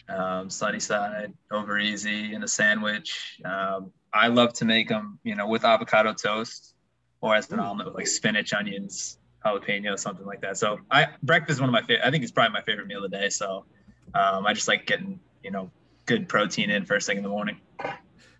um, 0.07 0.51
sunny 0.51 0.79
side, 0.79 1.33
over 1.51 1.79
easy 1.79 2.35
in 2.35 2.43
a 2.43 2.47
sandwich. 2.47 3.39
Um, 3.43 3.91
I 4.13 4.27
love 4.27 4.53
to 4.53 4.65
make 4.65 4.87
them, 4.87 5.19
you 5.23 5.35
know, 5.35 5.47
with 5.47 5.65
avocado 5.65 6.13
toast 6.13 6.75
or 7.21 7.35
as 7.35 7.49
an 7.51 7.59
omelet 7.59 7.87
with 7.87 7.95
like 7.95 8.07
spinach, 8.07 8.53
onions, 8.53 9.17
jalapeno, 9.43 9.97
something 9.97 10.27
like 10.27 10.41
that. 10.41 10.57
So 10.57 10.79
I 10.91 11.07
breakfast 11.23 11.57
is 11.57 11.59
one 11.59 11.69
of 11.69 11.73
my 11.73 11.81
favorite. 11.81 12.05
I 12.05 12.11
think 12.11 12.21
it's 12.21 12.31
probably 12.31 12.53
my 12.53 12.61
favorite 12.61 12.85
meal 12.85 13.03
of 13.03 13.09
the 13.09 13.17
day. 13.17 13.29
So 13.29 13.65
um, 14.13 14.45
I 14.45 14.53
just 14.53 14.67
like 14.67 14.85
getting, 14.85 15.19
you 15.41 15.49
know, 15.49 15.71
good 16.05 16.29
protein 16.29 16.69
in 16.69 16.85
first 16.85 17.07
thing 17.07 17.17
in 17.17 17.23
the 17.23 17.29
morning. 17.29 17.59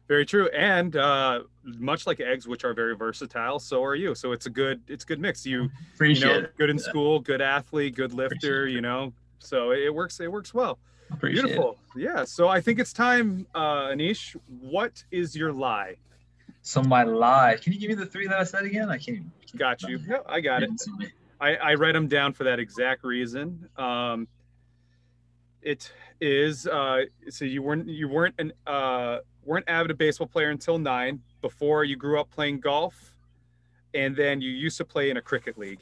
Very 0.07 0.25
true. 0.25 0.47
And 0.49 0.95
uh, 0.95 1.41
much 1.63 2.05
like 2.05 2.19
eggs, 2.19 2.47
which 2.47 2.63
are 2.65 2.73
very 2.73 2.95
versatile, 2.95 3.59
so 3.59 3.83
are 3.83 3.95
you. 3.95 4.15
So 4.15 4.31
it's 4.31 4.45
a 4.45 4.49
good 4.49 4.81
it's 4.87 5.03
a 5.03 5.07
good 5.07 5.19
mix. 5.19 5.45
You 5.45 5.61
you 5.63 5.69
Appreciate 5.95 6.41
know, 6.41 6.47
good 6.57 6.69
in 6.69 6.79
school, 6.79 7.19
good 7.19 7.41
athlete, 7.41 7.95
good 7.95 8.13
lifter. 8.13 8.63
Appreciate. 8.63 8.75
You 8.75 8.81
know, 8.81 9.13
so 9.39 9.71
it 9.71 9.79
it 9.79 9.93
works. 9.93 10.19
It 10.19 10.31
works 10.31 10.53
well. 10.53 10.79
Appreciate 11.11 11.39
it. 11.39 11.47
Beautiful. 11.47 11.77
Yeah. 11.95 12.25
So 12.25 12.49
I 12.49 12.59
think 12.59 12.79
it's 12.79 12.91
time, 12.91 13.45
uh, 13.53 13.89
Anish. 13.89 14.35
What 14.59 15.03
is 15.11 15.35
your 15.35 15.53
lie? 15.53 15.95
So 16.63 16.81
my 16.81 17.03
lie. 17.03 17.57
Can 17.61 17.73
you 17.73 17.79
give 17.79 17.89
me 17.89 17.95
the 17.95 18.05
three 18.05 18.27
that 18.27 18.39
I 18.39 18.43
said 18.43 18.63
again? 18.63 18.89
I 18.89 18.97
can't. 18.97 19.25
Got 19.55 19.83
you. 19.83 19.99
No, 20.07 20.23
I 20.25 20.41
got 20.41 20.63
it. 20.63 20.71
I, 21.39 21.55
I 21.55 21.73
write 21.75 21.91
them 21.91 22.07
down 22.07 22.33
for 22.33 22.45
that 22.45 22.59
exact 22.59 23.03
reason. 23.03 23.67
Um, 23.77 24.27
it 25.61 25.91
is 26.19 26.67
uh, 26.67 27.01
so 27.29 27.45
you 27.45 27.61
weren't 27.61 27.87
you 27.87 28.07
weren't 28.07 28.35
an 28.39 28.53
uh, 28.65 29.19
weren't 29.45 29.65
avid 29.67 29.91
a 29.91 29.93
baseball 29.93 30.27
player 30.27 30.49
until 30.49 30.77
nine. 30.79 31.21
Before 31.41 31.83
you 31.83 31.95
grew 31.95 32.19
up 32.19 32.29
playing 32.31 32.59
golf, 32.61 33.13
and 33.93 34.15
then 34.15 34.41
you 34.41 34.49
used 34.49 34.77
to 34.77 34.85
play 34.85 35.09
in 35.09 35.17
a 35.17 35.21
cricket 35.21 35.57
league. 35.57 35.81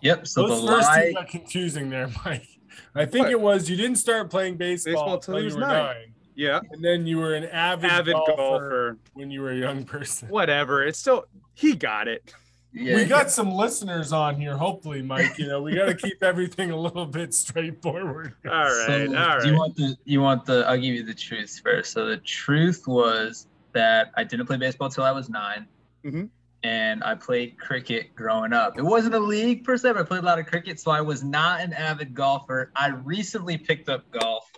Yep. 0.00 0.26
So 0.26 0.48
Those 0.48 0.62
the 0.62 0.66
first 0.68 0.88
lie. 0.88 1.06
two 1.08 1.12
got 1.14 1.28
confusing 1.28 1.90
there, 1.90 2.08
Mike. 2.24 2.46
I 2.94 3.04
think 3.04 3.24
What? 3.26 3.32
it 3.32 3.40
was 3.40 3.70
you 3.70 3.76
didn't 3.76 3.96
start 3.96 4.30
playing 4.30 4.56
baseball, 4.56 4.94
Baseball 4.94 5.14
until 5.14 5.38
you 5.38 5.44
was 5.44 5.54
were 5.54 5.60
nine. 5.60 5.72
nine. 5.72 6.14
Yeah, 6.34 6.60
and 6.72 6.84
then 6.84 7.06
you 7.06 7.18
were 7.18 7.34
an 7.34 7.44
avid, 7.44 7.88
avid 7.90 8.14
golfer, 8.14 8.34
golfer. 8.36 8.98
when 9.12 9.30
you 9.30 9.40
were 9.42 9.52
a 9.52 9.56
young 9.56 9.84
person. 9.84 10.28
Whatever. 10.28 10.84
It's 10.84 10.98
still 10.98 11.26
he 11.54 11.76
got 11.76 12.08
it. 12.08 12.34
Yeah. 12.76 12.96
We 12.96 13.04
got 13.04 13.30
some 13.30 13.52
listeners 13.52 14.12
on 14.12 14.34
here, 14.34 14.56
hopefully, 14.56 15.00
Mike. 15.00 15.38
You 15.38 15.46
know, 15.46 15.62
we 15.62 15.76
got 15.76 15.84
to 15.86 15.94
keep 15.94 16.22
everything 16.24 16.72
a 16.72 16.76
little 16.76 17.06
bit 17.06 17.32
straightforward. 17.32 18.34
All 18.44 18.50
right. 18.52 18.84
So, 19.08 19.16
all 19.16 19.40
Do 19.40 19.48
you 19.48 19.54
want 19.56 19.76
the? 19.76 19.96
You 20.04 20.20
want 20.20 20.44
the? 20.44 20.66
I'll 20.66 20.76
give 20.76 20.92
you 20.94 21.04
the 21.04 21.14
truth 21.14 21.60
first. 21.62 21.92
So 21.92 22.06
the 22.06 22.16
truth 22.16 22.88
was 22.88 23.46
that 23.74 24.10
I 24.16 24.24
didn't 24.24 24.46
play 24.46 24.56
baseball 24.56 24.88
till 24.88 25.04
I 25.04 25.12
was 25.12 25.28
9 25.28 25.66
Mhm. 26.04 26.28
and 26.64 27.02
I 27.04 27.14
played 27.14 27.58
cricket 27.58 28.14
growing 28.16 28.52
up. 28.52 28.76
It 28.78 28.82
wasn't 28.82 29.14
a 29.14 29.20
league 29.20 29.62
per 29.64 29.76
se, 29.76 29.92
but 29.92 30.00
I 30.00 30.04
played 30.04 30.22
a 30.22 30.26
lot 30.26 30.38
of 30.40 30.46
cricket, 30.46 30.78
so 30.80 30.90
I 30.90 31.00
was 31.00 31.22
not 31.24 31.60
an 31.60 31.72
avid 31.74 32.12
golfer. 32.14 32.70
I 32.76 32.88
recently 32.88 33.56
picked 33.56 33.88
up 33.88 34.08
golf. 34.10 34.50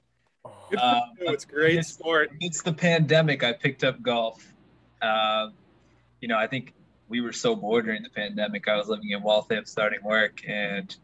Good 0.71 0.79
Uh. 0.81 1.01
It's 1.21 1.45
a 1.45 1.49
great 1.49 1.73
it's- 1.73 1.89
sport. 1.89 2.31
It's 2.41 2.63
the 2.63 2.73
pandemic. 2.73 3.45
I 3.45 3.53
picked 3.53 3.85
up 3.85 4.01
golf. 4.03 4.53
Uh, 5.03 5.49
you 6.23 6.29
know, 6.29 6.39
I 6.39 6.47
think 6.47 6.73
we 7.09 7.21
were 7.21 7.33
so 7.33 7.55
bored 7.55 7.85
during 7.85 8.03
the 8.03 8.11
pandemic. 8.11 8.69
I 8.69 8.77
was 8.77 8.89
living 8.89 9.11
in 9.11 9.23
Waltham, 9.23 9.65
starting 9.65 10.01
work, 10.03 10.41
and 10.47 10.95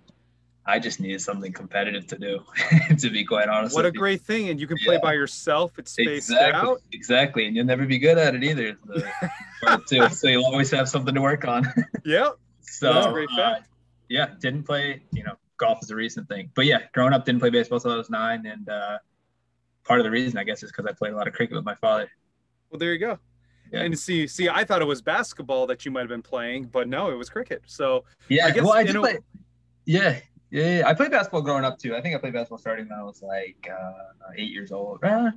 I 0.67 0.79
just 0.79 1.01
needed 1.01 1.21
something 1.21 1.53
competitive 1.53 2.07
to 2.09 2.19
do. 2.19 2.41
to 2.99 3.11
be 3.11 3.25
quite 3.25 3.49
honest, 3.49 3.75
What 3.75 3.85
a 3.85 3.89
you. 3.89 3.99
great 3.99 4.21
thing, 4.23 4.49
and 4.49 4.61
you 4.61 4.67
can 4.67 4.79
play 4.79 4.95
Yeah. 4.95 5.01
by 5.03 5.13
yourself. 5.15 5.79
It's 5.79 5.93
spaced 5.93 6.31
exactly, 6.31 6.71
out. 6.71 6.81
exactly, 6.93 7.47
and 7.47 7.57
you'll 7.57 7.67
never 7.67 7.87
be 7.87 7.99
good 7.99 8.19
at 8.19 8.35
it 8.35 8.43
either. 8.45 8.77
The 8.85 9.83
too, 9.89 10.09
so 10.09 10.29
you'll 10.29 10.45
always 10.45 10.71
have 10.73 10.89
something 10.89 11.15
to 11.15 11.21
work 11.21 11.45
on. 11.47 11.67
Yep. 12.05 12.37
so 12.63 12.93
That's 12.93 13.07
a 13.07 13.13
great 13.13 13.29
uh, 13.39 13.57
yeah, 14.09 14.31
didn't 14.41 14.65
play. 14.65 15.03
You 15.13 15.23
know, 15.25 15.35
golf 15.57 15.79
is 15.83 15.91
a 15.91 15.97
recent 15.97 16.29
thing, 16.29 16.51
but 16.55 16.67
yeah, 16.67 16.81
growing 16.93 17.13
up 17.13 17.25
didn't 17.25 17.41
play 17.41 17.51
baseball 17.51 17.79
till 17.81 17.93
I 17.93 17.97
was 17.97 18.11
nine, 18.11 18.45
and 18.47 18.69
uh, 18.69 18.99
part 19.85 20.01
of 20.01 20.05
the 20.05 20.11
reason 20.11 20.37
I 20.39 20.45
guess 20.45 20.63
is 20.65 20.71
because 20.73 20.87
I 20.87 20.93
played 20.93 21.13
a 21.13 21.17
lot 21.17 21.29
of 21.29 21.35
cricket 21.35 21.55
with 21.55 21.65
my 21.65 21.77
father. 21.77 22.11
Well, 22.71 22.79
there 22.81 22.93
you 22.93 22.99
go. 22.99 23.19
Yeah. 23.73 23.81
And 23.83 23.99
see, 23.99 24.27
see, 24.27 24.49
I 24.49 24.65
thought 24.65 24.83
it 24.83 24.87
was 24.87 25.01
basketball 25.03 25.67
that 25.69 25.85
you 25.85 25.91
might 25.91 26.01
have 26.01 26.09
been 26.09 26.23
playing, 26.23 26.65
but 26.67 26.89
no, 26.89 27.11
it 27.11 27.15
was 27.17 27.31
cricket. 27.31 27.63
So 27.67 28.05
Yeah, 28.29 28.47
I 28.47 28.51
guess, 28.51 28.63
well, 28.65 28.75
I 28.75 28.85
did 28.85 28.95
know- 28.95 29.01
play. 29.03 29.19
Yeah, 29.85 30.19
yeah, 30.51 30.79
yeah, 30.79 30.87
I 30.89 30.95
played 30.95 31.11
basketball 31.11 31.43
growing 31.43 31.65
up 31.65 31.79
too. 31.79 31.97
I 31.97 32.01
think 32.03 32.15
I 32.15 32.19
played 32.19 32.35
basketball 32.35 32.59
starting 32.59 32.89
when 32.89 32.99
I 32.99 33.03
was 33.03 33.23
like 33.23 33.69
uh, 33.71 33.93
eight 34.37 34.51
years 34.53 34.71
old. 34.71 35.03
Uh, 35.03 35.31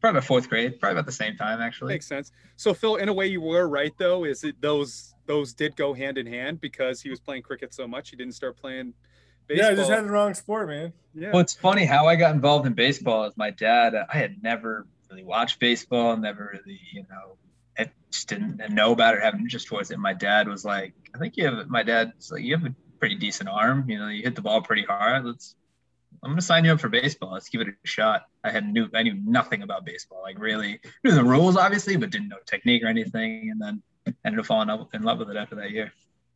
probably 0.00 0.18
about 0.18 0.24
fourth 0.24 0.48
grade, 0.48 0.78
probably 0.80 0.94
about 0.98 1.06
the 1.06 1.12
same 1.12 1.36
time 1.36 1.60
actually. 1.60 1.94
makes 1.94 2.06
sense. 2.06 2.32
So 2.56 2.74
Phil, 2.74 2.96
in 2.96 3.08
a 3.08 3.12
way, 3.12 3.28
you 3.28 3.40
were 3.40 3.68
right 3.68 3.92
though. 3.96 4.24
Is 4.24 4.42
it 4.44 4.60
those 4.60 5.14
those 5.26 5.54
did 5.54 5.76
go 5.76 5.94
hand 5.94 6.18
in 6.18 6.26
hand 6.26 6.60
because 6.60 7.00
he 7.00 7.08
was 7.08 7.20
playing 7.20 7.42
cricket 7.42 7.72
so 7.72 7.86
much, 7.86 8.10
he 8.10 8.16
didn't 8.16 8.34
start 8.34 8.56
playing 8.56 8.92
baseball. 9.46 9.66
Yeah, 9.68 9.72
I 9.72 9.76
just 9.76 9.90
had 9.90 10.04
the 10.04 10.10
wrong 10.10 10.34
sport, 10.34 10.68
man. 10.68 10.92
yeah. 11.14 11.30
Well, 11.30 11.40
it's 11.40 11.54
funny 11.54 11.84
how 11.86 12.06
I 12.08 12.16
got 12.16 12.34
involved 12.34 12.66
in 12.66 12.72
baseball. 12.74 13.24
Is 13.26 13.36
my 13.36 13.50
dad? 13.50 13.94
uh, 13.94 14.04
I 14.12 14.18
had 14.18 14.42
never 14.42 14.86
really 15.08 15.22
watched 15.24 15.60
baseball, 15.60 16.16
never 16.16 16.50
really, 16.52 16.80
you 16.92 17.02
know, 17.08 17.36
I 17.78 17.90
just 18.10 18.28
didn't 18.28 18.60
know 18.70 18.92
about 18.92 19.14
it, 19.14 19.22
have 19.22 19.34
an 19.34 19.40
interest 19.40 19.66
towards 19.66 19.90
it. 19.90 19.98
My 19.98 20.12
dad 20.14 20.48
was 20.48 20.64
like, 20.64 20.92
I 21.14 21.18
think 21.18 21.36
you 21.36 21.44
have. 21.46 21.68
My 21.68 21.82
dad's 21.82 22.30
like, 22.30 22.42
you 22.42 22.56
have 22.56 22.64
a 22.66 22.74
pretty 22.98 23.14
decent 23.16 23.48
arm. 23.48 23.88
You 23.88 23.98
know, 23.98 24.08
you 24.08 24.22
hit 24.22 24.34
the 24.34 24.42
ball 24.42 24.60
pretty 24.62 24.84
hard. 24.84 25.24
Let's. 25.24 25.54
I'm 26.22 26.30
gonna 26.32 26.42
sign 26.42 26.64
you 26.64 26.72
up 26.72 26.80
for 26.80 26.90
baseball. 26.90 27.32
Let's 27.32 27.48
give 27.48 27.62
it 27.62 27.68
a 27.68 27.72
shot. 27.84 28.26
I 28.44 28.50
had 28.50 28.66
knew 28.70 28.88
I 28.94 29.02
knew 29.02 29.14
nothing 29.24 29.62
about 29.62 29.84
baseball. 29.86 30.20
Like 30.22 30.38
really 30.38 30.78
knew 31.02 31.12
the 31.12 31.24
rules 31.24 31.56
obviously, 31.56 31.96
but 31.96 32.10
didn't 32.10 32.28
know 32.28 32.36
technique 32.46 32.84
or 32.84 32.88
anything. 32.88 33.50
And 33.50 33.60
then 33.60 33.82
ended 34.24 34.38
up 34.38 34.46
falling 34.46 34.68
up 34.68 34.94
in 34.94 35.02
love 35.02 35.18
with 35.18 35.30
it 35.30 35.36
after 35.36 35.56
that 35.56 35.70
year. 35.70 35.90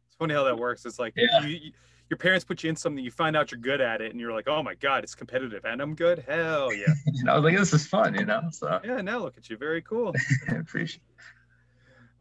It's 0.09 0.17
funny 0.19 0.33
how 0.35 0.45
that 0.45 0.59
works. 0.59 0.87
It's 0.87 0.99
like 0.99 1.13
Yeah. 1.15 1.43
you, 1.43 1.49
you, 1.59 1.73
your 2.09 2.19
parents 2.19 2.45
put 2.45 2.63
you 2.63 2.71
in 2.71 2.77
something, 2.77 3.03
you 3.05 3.11
find 3.11 3.37
out 3.37 3.51
you're 3.51 3.61
good 3.61 3.81
at 3.81 4.01
it, 4.01 4.13
and 4.13 4.21
you're 4.21 4.33
like, 4.33 4.47
oh 4.49 4.63
my 4.63 4.75
god, 4.75 5.03
it's 5.05 5.15
competitive, 5.15 5.65
and 5.65 5.81
I'm 5.81 5.95
good. 5.95 6.25
Hell 6.29 6.73
yeah, 6.73 6.87
And 7.07 7.29
I 7.31 7.35
was 7.35 7.45
like, 7.45 7.57
this 7.57 7.73
is 7.73 7.87
fun, 7.87 8.15
you 8.15 8.25
know. 8.25 8.43
So 8.53 8.81
yeah. 8.85 9.01
Now 9.01 9.19
look 9.19 9.37
at 9.37 9.51
you, 9.51 9.57
very 9.57 9.83
cool. 9.83 10.15
I 10.49 10.55
appreciate. 10.57 11.03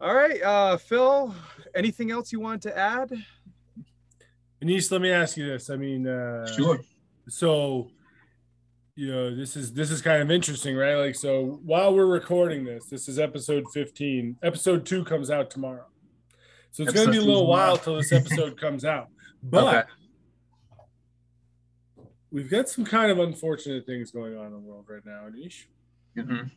All 0.00 0.14
right, 0.14 0.42
uh, 0.42 0.76
Phil. 0.76 1.34
Anything 1.74 2.10
else 2.10 2.32
you 2.32 2.40
wanted 2.40 2.62
to 2.62 2.76
add? 2.78 3.12
Anish, 4.62 4.90
let 4.90 5.00
me 5.00 5.10
ask 5.10 5.36
you 5.36 5.46
this. 5.46 5.70
I 5.70 5.76
mean, 5.76 6.06
uh, 6.06 6.46
Sure. 6.54 6.80
so 7.28 7.90
you 8.98 9.12
know 9.12 9.34
this 9.36 9.56
is 9.56 9.74
this 9.74 9.90
is 9.90 10.00
kind 10.00 10.22
of 10.22 10.30
interesting 10.30 10.74
right 10.74 10.94
like 10.94 11.14
so 11.14 11.60
while 11.62 11.94
we're 11.94 12.06
recording 12.06 12.64
this 12.64 12.86
this 12.86 13.08
is 13.08 13.18
episode 13.18 13.66
15 13.74 14.38
episode 14.42 14.86
2 14.86 15.04
comes 15.04 15.30
out 15.30 15.50
tomorrow 15.50 15.84
So 16.70 16.82
it's 16.82 16.94
going 16.94 17.04
to 17.08 17.12
be 17.12 17.18
a 17.18 17.20
little 17.20 17.46
while 17.46 17.76
till 17.76 17.96
this 17.96 18.10
episode 18.10 18.58
comes 18.58 18.86
out. 18.86 19.08
But 19.42 19.88
okay. 21.96 22.02
we've 22.30 22.50
got 22.50 22.68
some 22.68 22.84
kind 22.84 23.10
of 23.10 23.18
unfortunate 23.18 23.86
things 23.86 24.10
going 24.10 24.36
on 24.36 24.46
in 24.46 24.52
the 24.52 24.58
world 24.58 24.86
right 24.88 25.04
now, 25.04 25.28
Anish. 25.30 25.64
Mm-hmm. 26.16 26.48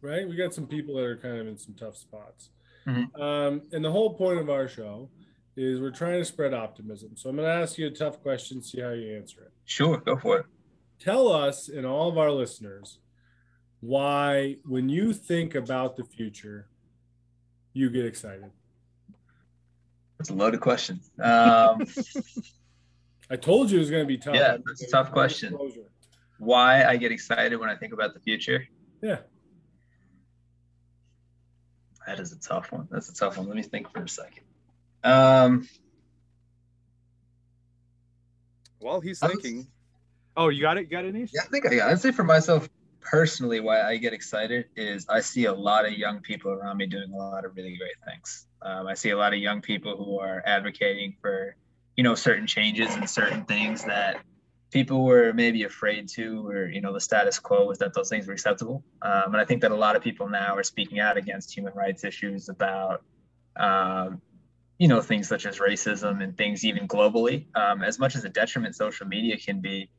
Right? 0.00 0.28
We 0.28 0.36
got 0.36 0.54
some 0.54 0.66
people 0.66 0.94
that 0.96 1.04
are 1.04 1.16
kind 1.16 1.38
of 1.38 1.46
in 1.46 1.58
some 1.58 1.74
tough 1.74 1.96
spots. 1.96 2.50
Mm-hmm. 2.86 3.20
Um, 3.20 3.62
and 3.72 3.84
the 3.84 3.90
whole 3.90 4.14
point 4.14 4.38
of 4.38 4.48
our 4.48 4.68
show 4.68 5.10
is 5.56 5.80
we're 5.80 5.90
trying 5.90 6.20
to 6.20 6.24
spread 6.24 6.54
optimism. 6.54 7.16
So 7.16 7.28
I'm 7.28 7.36
going 7.36 7.48
to 7.48 7.54
ask 7.54 7.76
you 7.78 7.88
a 7.88 7.90
tough 7.90 8.22
question, 8.22 8.62
see 8.62 8.80
how 8.80 8.90
you 8.90 9.16
answer 9.16 9.42
it. 9.42 9.52
Sure, 9.64 9.98
go 9.98 10.16
for 10.16 10.38
it. 10.38 10.46
Tell 11.00 11.32
us 11.32 11.68
and 11.68 11.84
all 11.84 12.08
of 12.08 12.16
our 12.16 12.30
listeners 12.30 12.98
why, 13.80 14.56
when 14.64 14.88
you 14.88 15.12
think 15.12 15.54
about 15.54 15.96
the 15.96 16.04
future, 16.04 16.68
you 17.72 17.90
get 17.90 18.04
excited. 18.04 18.50
That's 20.18 20.30
a 20.30 20.34
loaded 20.34 20.60
question. 20.60 21.00
Um, 21.22 21.86
I 23.30 23.36
told 23.36 23.70
you 23.70 23.76
it 23.78 23.80
was 23.80 23.90
going 23.90 24.02
to 24.02 24.06
be 24.06 24.18
tough. 24.18 24.34
Yeah, 24.34 24.56
that's 24.64 24.82
a 24.82 24.90
tough 24.90 25.12
question. 25.12 25.56
Why 26.38 26.84
I 26.84 26.96
get 26.96 27.12
excited 27.12 27.56
when 27.56 27.68
I 27.68 27.76
think 27.76 27.92
about 27.92 28.14
the 28.14 28.20
future? 28.20 28.66
Yeah. 29.02 29.18
That 32.06 32.20
is 32.20 32.32
a 32.32 32.40
tough 32.40 32.72
one. 32.72 32.88
That's 32.90 33.10
a 33.10 33.14
tough 33.14 33.36
one. 33.36 33.46
Let 33.46 33.56
me 33.56 33.62
think 33.62 33.92
for 33.92 34.02
a 34.02 34.08
second. 34.08 34.44
Um, 35.04 35.68
While 38.78 39.00
he's 39.00 39.20
thinking, 39.20 39.68
oh, 40.36 40.48
you 40.48 40.62
got 40.62 40.78
it. 40.78 40.84
You 40.84 40.88
got 40.88 41.04
it, 41.04 41.14
Nish? 41.14 41.30
Yeah, 41.34 41.42
I 41.42 41.46
think 41.46 41.66
I 41.66 41.76
got. 41.76 41.90
It. 41.90 41.92
I'd 41.92 42.00
say 42.00 42.12
for 42.12 42.24
myself 42.24 42.68
personally, 43.00 43.60
why 43.60 43.82
I 43.82 43.98
get 43.98 44.12
excited 44.12 44.66
is 44.74 45.06
I 45.08 45.20
see 45.20 45.44
a 45.44 45.52
lot 45.52 45.86
of 45.86 45.92
young 45.92 46.20
people 46.20 46.50
around 46.50 46.78
me 46.78 46.86
doing 46.86 47.12
a 47.12 47.16
lot 47.16 47.44
of 47.44 47.54
really 47.56 47.76
great 47.76 47.96
things. 48.06 48.47
Um, 48.62 48.86
I 48.86 48.94
see 48.94 49.10
a 49.10 49.16
lot 49.16 49.32
of 49.32 49.38
young 49.38 49.60
people 49.60 49.96
who 49.96 50.18
are 50.18 50.42
advocating 50.44 51.16
for, 51.20 51.56
you 51.96 52.04
know, 52.04 52.14
certain 52.14 52.46
changes 52.46 52.94
and 52.94 53.08
certain 53.08 53.44
things 53.44 53.84
that 53.84 54.20
people 54.70 55.04
were 55.04 55.32
maybe 55.32 55.62
afraid 55.64 56.08
to, 56.08 56.46
or 56.46 56.68
you 56.68 56.80
know, 56.80 56.92
the 56.92 57.00
status 57.00 57.38
quo 57.38 57.66
was 57.66 57.78
that 57.78 57.94
those 57.94 58.08
things 58.08 58.26
were 58.26 58.32
acceptable. 58.32 58.84
Um, 59.02 59.26
and 59.26 59.36
I 59.36 59.44
think 59.44 59.62
that 59.62 59.70
a 59.70 59.76
lot 59.76 59.96
of 59.96 60.02
people 60.02 60.28
now 60.28 60.56
are 60.56 60.62
speaking 60.62 61.00
out 61.00 61.16
against 61.16 61.56
human 61.56 61.72
rights 61.74 62.04
issues 62.04 62.48
about, 62.48 63.02
um, 63.56 64.20
you 64.78 64.88
know, 64.88 65.00
things 65.00 65.28
such 65.28 65.46
as 65.46 65.58
racism 65.58 66.22
and 66.22 66.36
things 66.36 66.64
even 66.64 66.86
globally. 66.86 67.46
Um, 67.56 67.82
as 67.82 67.98
much 67.98 68.14
as 68.14 68.24
a 68.24 68.28
detriment 68.28 68.76
social 68.76 69.06
media 69.06 69.36
can 69.38 69.60
be, 69.60 69.90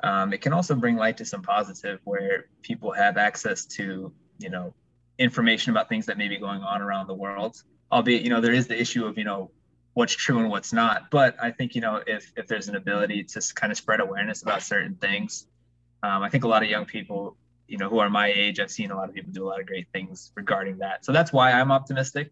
um, 0.00 0.32
it 0.32 0.40
can 0.40 0.52
also 0.52 0.74
bring 0.74 0.96
light 0.96 1.18
to 1.18 1.24
some 1.24 1.42
positive 1.42 2.00
where 2.04 2.46
people 2.62 2.92
have 2.92 3.16
access 3.16 3.64
to, 3.66 4.12
you 4.38 4.50
know, 4.50 4.74
information 5.18 5.70
about 5.70 5.88
things 5.88 6.06
that 6.06 6.18
may 6.18 6.28
be 6.28 6.38
going 6.38 6.62
on 6.62 6.82
around 6.82 7.06
the 7.06 7.14
world 7.14 7.62
albeit 7.94 8.22
you 8.22 8.30
know 8.30 8.40
there 8.40 8.52
is 8.52 8.66
the 8.66 8.78
issue 8.78 9.06
of 9.06 9.16
you 9.16 9.24
know 9.24 9.50
what's 9.94 10.12
true 10.12 10.38
and 10.40 10.50
what's 10.50 10.72
not. 10.72 11.10
But 11.10 11.36
i 11.40 11.50
think 11.50 11.74
you 11.74 11.80
know 11.80 12.02
if 12.06 12.32
if 12.36 12.46
there's 12.48 12.68
an 12.68 12.76
ability 12.76 13.22
to 13.32 13.40
kind 13.54 13.70
of 13.70 13.78
spread 13.78 14.00
awareness 14.00 14.42
about 14.42 14.62
certain 14.62 14.96
things 14.96 15.46
um, 16.02 16.22
i 16.22 16.28
think 16.28 16.42
a 16.44 16.48
lot 16.48 16.62
of 16.64 16.68
young 16.68 16.84
people 16.84 17.36
you 17.68 17.78
know 17.78 17.88
who 17.88 17.98
are 17.98 18.10
my 18.10 18.26
age 18.26 18.58
i've 18.60 18.70
seen 18.70 18.90
a 18.90 18.96
lot 18.96 19.08
of 19.08 19.14
people 19.14 19.32
do 19.32 19.44
a 19.46 19.48
lot 19.52 19.60
of 19.60 19.66
great 19.66 19.86
things 19.92 20.32
regarding 20.34 20.76
that. 20.78 21.04
So 21.04 21.12
that's 21.12 21.32
why 21.32 21.52
i'm 21.52 21.70
optimistic 21.70 22.30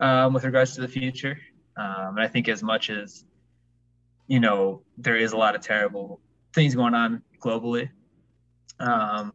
um, 0.00 0.32
with 0.34 0.44
regards 0.44 0.74
to 0.74 0.80
the 0.80 0.88
future. 0.88 1.38
Um, 1.76 2.16
and 2.16 2.20
i 2.20 2.28
think 2.28 2.48
as 2.48 2.62
much 2.62 2.88
as 2.90 3.24
you 4.26 4.40
know 4.40 4.82
there 4.96 5.16
is 5.16 5.32
a 5.32 5.36
lot 5.36 5.54
of 5.54 5.60
terrible 5.60 6.20
things 6.54 6.74
going 6.74 6.94
on 6.94 7.22
globally 7.44 7.90
um, 8.80 9.32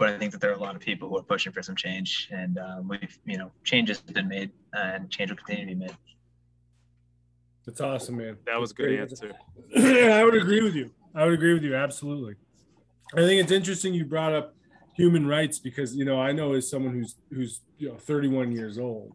but 0.00 0.08
I 0.08 0.16
think 0.16 0.32
that 0.32 0.40
there 0.40 0.50
are 0.50 0.54
a 0.54 0.58
lot 0.58 0.74
of 0.74 0.80
people 0.80 1.10
who 1.10 1.18
are 1.18 1.22
pushing 1.22 1.52
for 1.52 1.62
some 1.62 1.76
change, 1.76 2.30
and 2.32 2.58
um, 2.58 2.88
we've, 2.88 3.18
you 3.26 3.36
know, 3.36 3.52
change 3.64 3.88
has 3.88 4.00
been 4.00 4.28
made, 4.28 4.50
and 4.72 5.10
change 5.10 5.30
will 5.30 5.36
continue 5.36 5.66
to 5.66 5.74
be 5.74 5.74
made. 5.74 5.96
That's 7.66 7.82
awesome, 7.82 8.16
man. 8.16 8.38
That 8.46 8.58
was 8.58 8.70
a 8.70 8.74
good 8.74 8.98
answer. 8.98 9.32
I 9.76 10.24
would 10.24 10.34
agree 10.34 10.62
with 10.62 10.74
you. 10.74 10.90
I 11.14 11.26
would 11.26 11.34
agree 11.34 11.52
with 11.52 11.62
you 11.62 11.76
absolutely. 11.76 12.36
I 13.12 13.18
think 13.18 13.42
it's 13.42 13.52
interesting 13.52 13.92
you 13.92 14.06
brought 14.06 14.32
up 14.32 14.54
human 14.94 15.26
rights 15.26 15.58
because 15.58 15.94
you 15.94 16.06
know 16.06 16.18
I 16.18 16.32
know 16.32 16.54
as 16.54 16.70
someone 16.70 16.94
who's 16.94 17.16
who's 17.30 17.60
you 17.76 17.90
know 17.90 17.96
31 17.96 18.52
years 18.52 18.78
old, 18.78 19.12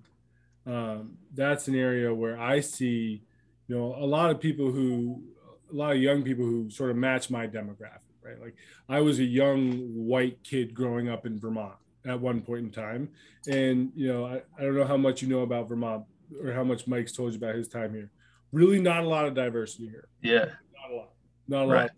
um, 0.68 1.18
that's 1.34 1.68
an 1.68 1.74
area 1.74 2.14
where 2.14 2.40
I 2.40 2.60
see 2.60 3.24
you 3.68 3.76
know 3.76 3.96
a 3.98 4.06
lot 4.06 4.30
of 4.30 4.40
people 4.40 4.72
who 4.72 5.24
a 5.72 5.76
lot 5.76 5.94
of 5.94 6.02
young 6.02 6.22
people 6.22 6.46
who 6.46 6.70
sort 6.70 6.92
of 6.92 6.98
match 6.98 7.32
my 7.32 7.48
demographic 7.48 8.05
right? 8.26 8.42
Like 8.42 8.56
I 8.90 9.02
was 9.02 9.20
a 9.20 9.24
young 9.24 9.78
white 9.94 10.44
kid 10.44 10.74
growing 10.74 11.10
up 11.10 11.26
in 11.26 11.40
Vermont 11.40 11.76
at 12.06 12.20
one 12.20 12.42
point 12.42 12.66
in 12.66 12.72
time. 12.72 13.10
And, 13.48 13.92
you 13.96 14.12
know, 14.12 14.26
I, 14.26 14.42
I 14.58 14.64
don't 14.64 14.76
know 14.76 14.86
how 14.86 14.98
much 14.98 15.22
you 15.22 15.28
know 15.28 15.42
about 15.42 15.70
Vermont 15.70 16.06
or 16.42 16.52
how 16.52 16.64
much 16.64 16.88
Mike's 16.88 17.12
told 17.12 17.32
you 17.34 17.38
about 17.38 17.56
his 17.56 17.68
time 17.68 17.94
here. 17.94 18.12
Really 18.52 18.80
not 18.80 19.04
a 19.04 19.08
lot 19.08 19.26
of 19.26 19.34
diversity 19.34 19.88
here. 19.88 20.08
Yeah. 20.22 20.46
Not 20.46 20.92
a 20.92 20.96
lot. 20.96 21.10
Not 21.48 21.64
a 21.64 21.68
right. 21.68 21.82
lot. 21.82 21.92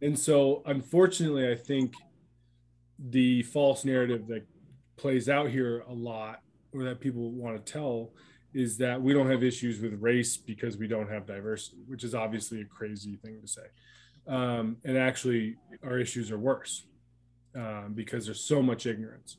And 0.00 0.18
so 0.18 0.62
unfortunately, 0.66 1.50
I 1.50 1.56
think 1.56 1.94
the 2.98 3.42
false 3.44 3.84
narrative 3.84 4.26
that 4.28 4.46
plays 4.96 5.28
out 5.28 5.50
here 5.50 5.84
a 5.88 5.92
lot 5.92 6.40
or 6.72 6.84
that 6.84 7.00
people 7.00 7.30
want 7.32 7.64
to 7.64 7.72
tell 7.72 8.12
is 8.54 8.78
that 8.78 9.00
we 9.00 9.12
don't 9.12 9.30
have 9.30 9.42
issues 9.42 9.80
with 9.80 9.94
race 10.00 10.36
because 10.36 10.76
we 10.76 10.88
don't 10.88 11.10
have 11.10 11.26
diversity, 11.26 11.78
which 11.86 12.02
is 12.02 12.14
obviously 12.14 12.60
a 12.60 12.64
crazy 12.64 13.16
thing 13.16 13.40
to 13.40 13.46
say 13.46 13.62
um, 14.28 14.76
and 14.84 14.96
actually 14.96 15.56
our 15.82 15.98
issues 15.98 16.30
are 16.30 16.38
worse 16.38 16.86
um, 17.56 17.92
because 17.94 18.26
there's 18.26 18.44
so 18.44 18.62
much 18.62 18.86
ignorance. 18.86 19.38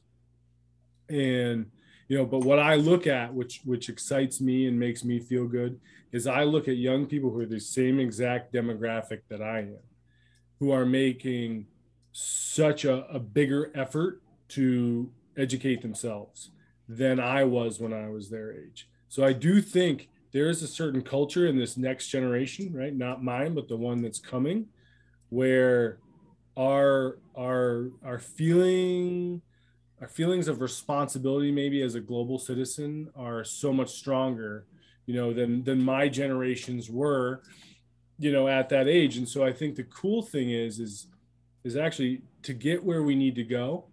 And 1.09 1.67
you 2.09 2.17
know 2.17 2.25
but 2.25 2.39
what 2.39 2.59
i 2.59 2.75
look 2.75 3.07
at 3.07 3.33
which 3.33 3.61
which 3.63 3.87
excites 3.87 4.41
me 4.41 4.67
and 4.67 4.77
makes 4.77 5.05
me 5.05 5.19
feel 5.19 5.47
good 5.47 5.79
is 6.11 6.27
i 6.27 6.43
look 6.43 6.67
at 6.67 6.75
young 6.75 7.05
people 7.05 7.29
who 7.29 7.39
are 7.39 7.45
the 7.45 7.59
same 7.59 7.99
exact 7.99 8.51
demographic 8.51 9.21
that 9.29 9.41
i 9.41 9.59
am 9.59 9.77
who 10.59 10.71
are 10.71 10.85
making 10.85 11.65
such 12.11 12.83
a, 12.83 13.05
a 13.07 13.19
bigger 13.19 13.71
effort 13.75 14.21
to 14.49 15.09
educate 15.37 15.81
themselves 15.81 16.49
than 16.89 17.19
i 17.19 17.43
was 17.43 17.79
when 17.79 17.93
i 17.93 18.09
was 18.09 18.29
their 18.29 18.51
age. 18.51 18.89
So 19.07 19.23
i 19.23 19.31
do 19.31 19.61
think 19.61 20.09
there 20.31 20.49
is 20.49 20.61
a 20.61 20.67
certain 20.67 21.01
culture 21.01 21.47
in 21.47 21.57
this 21.57 21.77
next 21.77 22.07
generation 22.07 22.73
right? 22.73 22.95
Not 22.95 23.23
mine 23.23 23.53
but 23.53 23.67
the 23.69 23.77
one 23.77 24.01
that's 24.01 24.19
coming 24.19 24.65
where 25.30 25.99
our 26.57 27.17
our 27.38 27.89
our 28.03 28.19
feeling 28.19 29.41
our 30.01 30.07
feelings 30.07 30.47
of 30.47 30.61
responsibility 30.61 31.51
maybe 31.51 31.82
as 31.82 31.95
a 31.95 31.99
global 31.99 32.39
citizen 32.39 33.09
are 33.15 33.43
so 33.43 33.71
much 33.71 33.89
stronger 33.89 34.65
you 35.05 35.15
know 35.15 35.34
than 35.34 35.63
than 35.63 35.82
my 35.82 36.07
generations 36.07 36.89
were 36.89 37.41
you 38.19 38.32
know 38.32 38.47
at 38.47 38.69
that 38.69 38.88
age. 38.88 39.17
And 39.17 39.27
so 39.27 39.43
i 39.43 39.51
think 39.51 39.75
the 39.75 39.84
cool 39.84 40.21
thing 40.21 40.51
is 40.51 40.80
is 40.80 41.07
is 41.63 41.75
actually 41.75 42.21
to 42.43 42.53
get 42.53 42.84
where 42.84 43.03
we 43.03 43.15
need 43.15 43.36
to 43.36 43.43
go 43.43 43.86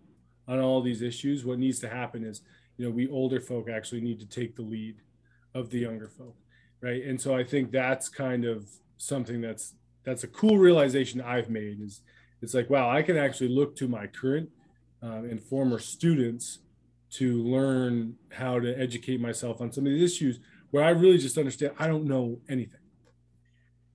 on 0.48 0.60
all 0.60 0.82
these 0.82 1.02
issues 1.02 1.44
what 1.44 1.58
needs 1.58 1.78
to 1.80 1.88
happen 1.88 2.24
is 2.24 2.42
you 2.76 2.84
know 2.84 2.90
we 2.90 3.08
older 3.08 3.40
folk 3.40 3.68
actually 3.68 4.00
need 4.00 4.20
to 4.20 4.26
take 4.26 4.56
the 4.56 4.62
lead 4.62 4.96
of 5.54 5.70
the 5.70 5.78
younger 5.78 6.08
folk 6.08 6.36
right? 6.82 7.02
And 7.04 7.20
so 7.20 7.34
i 7.34 7.42
think 7.42 7.70
that's 7.70 8.08
kind 8.08 8.44
of 8.44 8.68
something 8.98 9.40
that's 9.40 9.74
that's 10.06 10.24
a 10.24 10.28
cool 10.28 10.56
realization 10.56 11.20
I've 11.20 11.50
made 11.50 11.80
is 11.82 12.00
it's 12.40 12.54
like, 12.54 12.70
wow, 12.70 12.88
I 12.88 13.02
can 13.02 13.16
actually 13.18 13.48
look 13.48 13.76
to 13.76 13.88
my 13.88 14.06
current 14.06 14.48
um, 15.02 15.28
and 15.28 15.42
former 15.42 15.78
students 15.78 16.60
to 17.10 17.42
learn 17.42 18.14
how 18.30 18.60
to 18.60 18.72
educate 18.80 19.20
myself 19.20 19.60
on 19.60 19.72
some 19.72 19.84
of 19.84 19.92
these 19.92 20.14
issues 20.14 20.38
where 20.70 20.84
I 20.84 20.90
really 20.90 21.18
just 21.18 21.36
understand 21.36 21.72
I 21.78 21.88
don't 21.88 22.04
know 22.04 22.38
anything. 22.48 22.80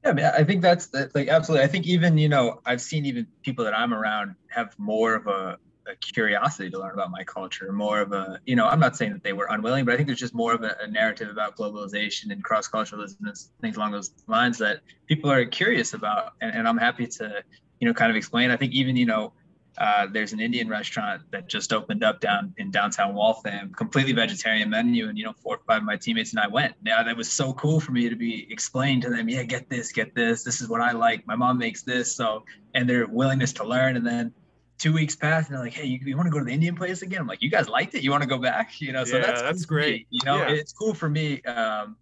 Yeah, 0.04 0.10
I 0.10 0.14
mean, 0.14 0.26
I 0.26 0.44
think 0.44 0.62
that's 0.62 0.90
like 1.14 1.28
absolutely. 1.28 1.64
I 1.64 1.68
think 1.68 1.86
even 1.88 2.18
you 2.18 2.30
know 2.30 2.60
I've 2.66 2.82
seen 2.82 3.06
even 3.06 3.28
people 3.44 3.64
that 3.66 3.78
I'm 3.78 3.94
around 3.94 4.36
have 4.50 4.78
more 4.78 5.16
of 5.16 5.28
a 5.28 5.58
a 5.92 5.96
curiosity 5.96 6.70
to 6.70 6.80
learn 6.80 6.94
about 6.94 7.12
my 7.12 7.24
culture, 7.24 7.72
more 7.72 8.02
of 8.02 8.14
a, 8.14 8.40
you 8.46 8.56
know, 8.56 8.68
I'm 8.68 8.80
not 8.80 8.96
saying 8.96 9.14
that 9.14 9.24
they 9.24 9.34
were 9.34 9.48
unwilling, 9.50 9.86
but 9.86 9.94
I 9.94 9.98
think 9.98 10.08
there's 10.08 10.20
just 10.20 10.34
more 10.34 10.54
of 10.54 10.64
a, 10.64 10.78
a 10.82 10.88
narrative 10.88 11.30
about 11.30 11.58
globalization 11.58 12.32
and 12.32 12.44
cross 12.44 12.68
culturalism 12.68 13.18
and 13.22 13.36
things 13.62 13.78
along 13.78 13.92
those 13.92 14.12
lines 14.28 14.58
that 14.60 14.82
people 15.08 15.32
are 15.32 15.46
curious 15.46 15.94
about. 15.94 16.34
And, 16.42 16.56
and 16.56 16.68
I'm 16.68 16.78
happy 16.78 17.08
to, 17.08 17.44
you 17.80 17.88
know, 17.88 17.94
kind 17.94 18.10
of 18.10 18.16
explain. 18.16 18.52
I 18.52 18.58
think 18.58 18.74
even, 18.74 18.96
you 18.96 19.06
know, 19.06 19.34
uh, 19.78 20.06
there's 20.12 20.34
an 20.34 20.42
Indian 20.42 20.68
restaurant 20.68 21.22
that 21.32 21.48
just 21.48 21.72
opened 21.72 22.04
up 22.04 22.20
down 22.20 22.54
in 22.58 22.72
downtown 22.72 23.16
Waltham, 23.16 23.74
completely 23.74 24.12
vegetarian 24.12 24.70
menu. 24.70 25.08
And, 25.08 25.18
you 25.18 25.24
know, 25.24 25.34
four 25.34 25.56
or 25.56 25.62
five 25.66 25.78
of 25.78 25.84
my 25.86 25.96
teammates 25.96 26.32
and 26.32 26.40
I 26.42 26.48
went. 26.48 26.76
Now 26.82 27.04
that 27.04 27.16
was 27.16 27.32
so 27.32 27.54
cool 27.54 27.80
for 27.80 27.92
me 27.92 28.10
to 28.10 28.16
be 28.16 28.48
explained 28.52 29.04
to 29.04 29.10
them, 29.10 29.30
yeah, 29.30 29.44
get 29.44 29.70
this, 29.70 29.92
get 29.92 30.14
this. 30.14 30.44
This 30.44 30.62
is 30.62 30.68
what 30.68 30.82
I 30.82 30.92
like. 30.92 31.26
My 31.26 31.36
mom 31.36 31.58
makes 31.58 31.84
this. 31.84 32.14
So, 32.14 32.44
and 32.76 32.90
their 32.90 33.08
willingness 33.08 33.54
to 33.54 33.64
learn. 33.64 33.96
And 33.96 34.06
then, 34.06 34.34
two 34.82 34.92
weeks 34.92 35.16
passed 35.16 35.48
and 35.48 35.56
they're 35.56 35.64
like, 35.64 35.74
Hey, 35.74 35.86
you, 35.86 36.00
you 36.04 36.18
want 36.18 36.26
to 36.26 36.32
go 36.32 36.40
to 36.40 36.46
the 36.46 36.52
Indian 36.52 36.76
place 36.76 37.04
again? 37.04 37.22
I'm 37.22 37.28
like, 37.28 37.44
you 37.44 37.52
guys 37.52 37.70
liked 37.70 37.94
it. 37.94 38.02
You 38.02 38.10
want 38.10 38.24
to 38.24 38.30
go 38.30 38.40
back? 38.40 38.82
You 38.82 38.92
know, 38.92 39.04
so 39.04 39.18
yeah, 39.18 39.28
that's, 39.28 39.42
that's 39.42 39.66
cool 39.66 39.78
great. 39.78 40.08
You 40.10 40.22
know, 40.26 40.38
yeah. 40.38 40.50
it's 40.50 40.74
cool 40.74 40.96
for 40.96 41.08
me. 41.08 41.42
Um, 41.44 41.96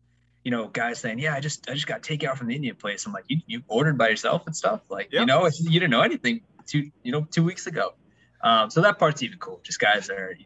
you 0.45 0.51
know, 0.51 0.67
guys 0.67 0.99
saying, 0.99 1.19
yeah, 1.19 1.35
I 1.35 1.41
just, 1.41 1.69
I 1.69 1.73
just 1.73 1.87
got 1.87 2.01
takeout 2.01 2.37
from 2.37 2.47
the 2.47 2.55
Indian 2.55 2.75
place. 2.75 3.05
I'm 3.05 3.11
like, 3.11 3.25
you, 3.27 3.39
you 3.45 3.61
ordered 3.67 3.97
by 3.97 4.07
yourself 4.07 4.47
and 4.47 4.55
stuff. 4.55 4.81
Like, 4.89 5.11
yep. 5.11 5.21
you 5.21 5.25
know, 5.25 5.49
you 5.59 5.79
didn't 5.81 5.91
know 5.91 6.01
anything 6.01 6.41
two, 6.65 6.89
you 7.03 7.11
know, 7.11 7.27
two 7.29 7.43
weeks 7.43 7.67
ago. 7.67 7.93
Um, 8.41 8.69
so 8.69 8.79
that 8.81 8.97
part's 8.97 9.21
even 9.23 9.39
cool. 9.39 9.59
Just 9.63 9.81
guys 9.81 10.09
are 10.09 10.37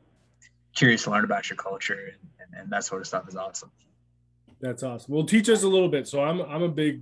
curious 0.75 1.03
to 1.03 1.11
learn 1.11 1.23
about 1.23 1.51
your 1.51 1.57
culture 1.57 2.13
and, 2.13 2.29
and, 2.39 2.61
and 2.61 2.71
that 2.71 2.83
sort 2.83 3.01
of 3.01 3.07
stuff 3.07 3.27
is 3.27 3.35
awesome. 3.35 3.71
That's 4.59 4.81
awesome. 4.81 5.13
Well, 5.13 5.25
teach 5.25 5.49
us 5.49 5.61
a 5.61 5.67
little 5.67 5.89
bit. 5.89 6.07
So 6.07 6.23
I'm 6.23 6.39
I'm 6.39 6.63
a 6.63 6.69
big 6.69 7.01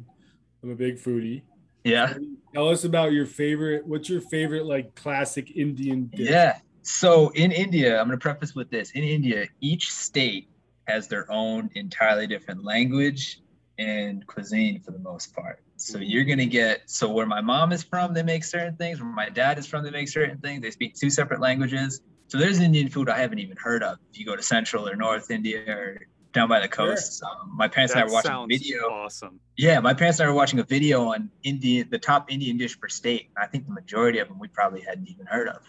I'm 0.63 0.71
a 0.71 0.75
big 0.75 0.97
foodie. 0.97 1.43
Yeah. 1.83 2.15
Tell 2.53 2.69
us 2.69 2.83
about 2.83 3.13
your 3.13 3.25
favorite. 3.25 3.85
What's 3.85 4.09
your 4.09 4.21
favorite 4.21 4.65
like 4.65 4.95
classic 4.95 5.51
Indian 5.55 6.07
dish? 6.07 6.29
Yeah. 6.29 6.57
So 6.83 7.29
in 7.29 7.51
India, 7.51 7.99
I'm 7.99 8.07
going 8.07 8.17
to 8.17 8.21
preface 8.21 8.55
with 8.55 8.69
this. 8.69 8.91
In 8.91 9.03
India, 9.03 9.47
each 9.61 9.93
state 9.93 10.49
has 10.87 11.07
their 11.07 11.31
own 11.31 11.69
entirely 11.75 12.27
different 12.27 12.65
language 12.65 13.41
and 13.77 14.25
cuisine 14.27 14.81
for 14.81 14.91
the 14.91 14.99
most 14.99 15.33
part. 15.35 15.61
So 15.77 15.95
mm-hmm. 15.95 16.03
you're 16.03 16.25
going 16.25 16.39
to 16.39 16.45
get 16.45 16.89
so 16.89 17.09
where 17.09 17.25
my 17.25 17.41
mom 17.41 17.71
is 17.71 17.83
from, 17.83 18.13
they 18.13 18.23
make 18.23 18.43
certain 18.43 18.75
things. 18.75 19.01
Where 19.01 19.11
my 19.11 19.29
dad 19.29 19.57
is 19.57 19.65
from, 19.65 19.83
they 19.83 19.91
make 19.91 20.09
certain 20.09 20.37
things. 20.39 20.61
They 20.61 20.71
speak 20.71 20.95
two 20.95 21.09
separate 21.09 21.39
languages. 21.39 22.01
So 22.27 22.37
there's 22.37 22.59
Indian 22.59 22.87
food 22.89 23.09
I 23.09 23.19
haven't 23.19 23.39
even 23.39 23.57
heard 23.57 23.83
of. 23.83 23.97
If 24.11 24.19
you 24.19 24.25
go 24.25 24.35
to 24.35 24.43
Central 24.43 24.87
or 24.87 24.95
North 24.95 25.31
India 25.31 25.63
or 25.67 26.01
down 26.33 26.47
by 26.47 26.59
the 26.59 26.67
coast, 26.67 27.19
sure. 27.19 27.29
um, 27.29 27.55
my 27.55 27.67
parents 27.67 27.93
that 27.93 28.03
and 28.03 28.09
I 28.09 28.11
were 28.11 28.13
watching 28.13 28.31
a 28.31 28.47
video. 28.47 28.89
Awesome. 28.89 29.39
Yeah, 29.57 29.79
my 29.79 29.93
parents 29.93 30.19
and 30.19 30.27
I 30.27 30.31
were 30.31 30.37
watching 30.37 30.59
a 30.59 30.63
video 30.63 31.09
on 31.09 31.29
Indian, 31.43 31.87
the 31.91 31.99
top 31.99 32.31
Indian 32.31 32.57
dish 32.57 32.79
per 32.79 32.87
state. 32.87 33.29
I 33.37 33.47
think 33.47 33.65
the 33.65 33.73
majority 33.73 34.19
of 34.19 34.27
them 34.27 34.39
we 34.39 34.47
probably 34.47 34.81
hadn't 34.81 35.09
even 35.09 35.25
heard 35.25 35.49
of. 35.49 35.61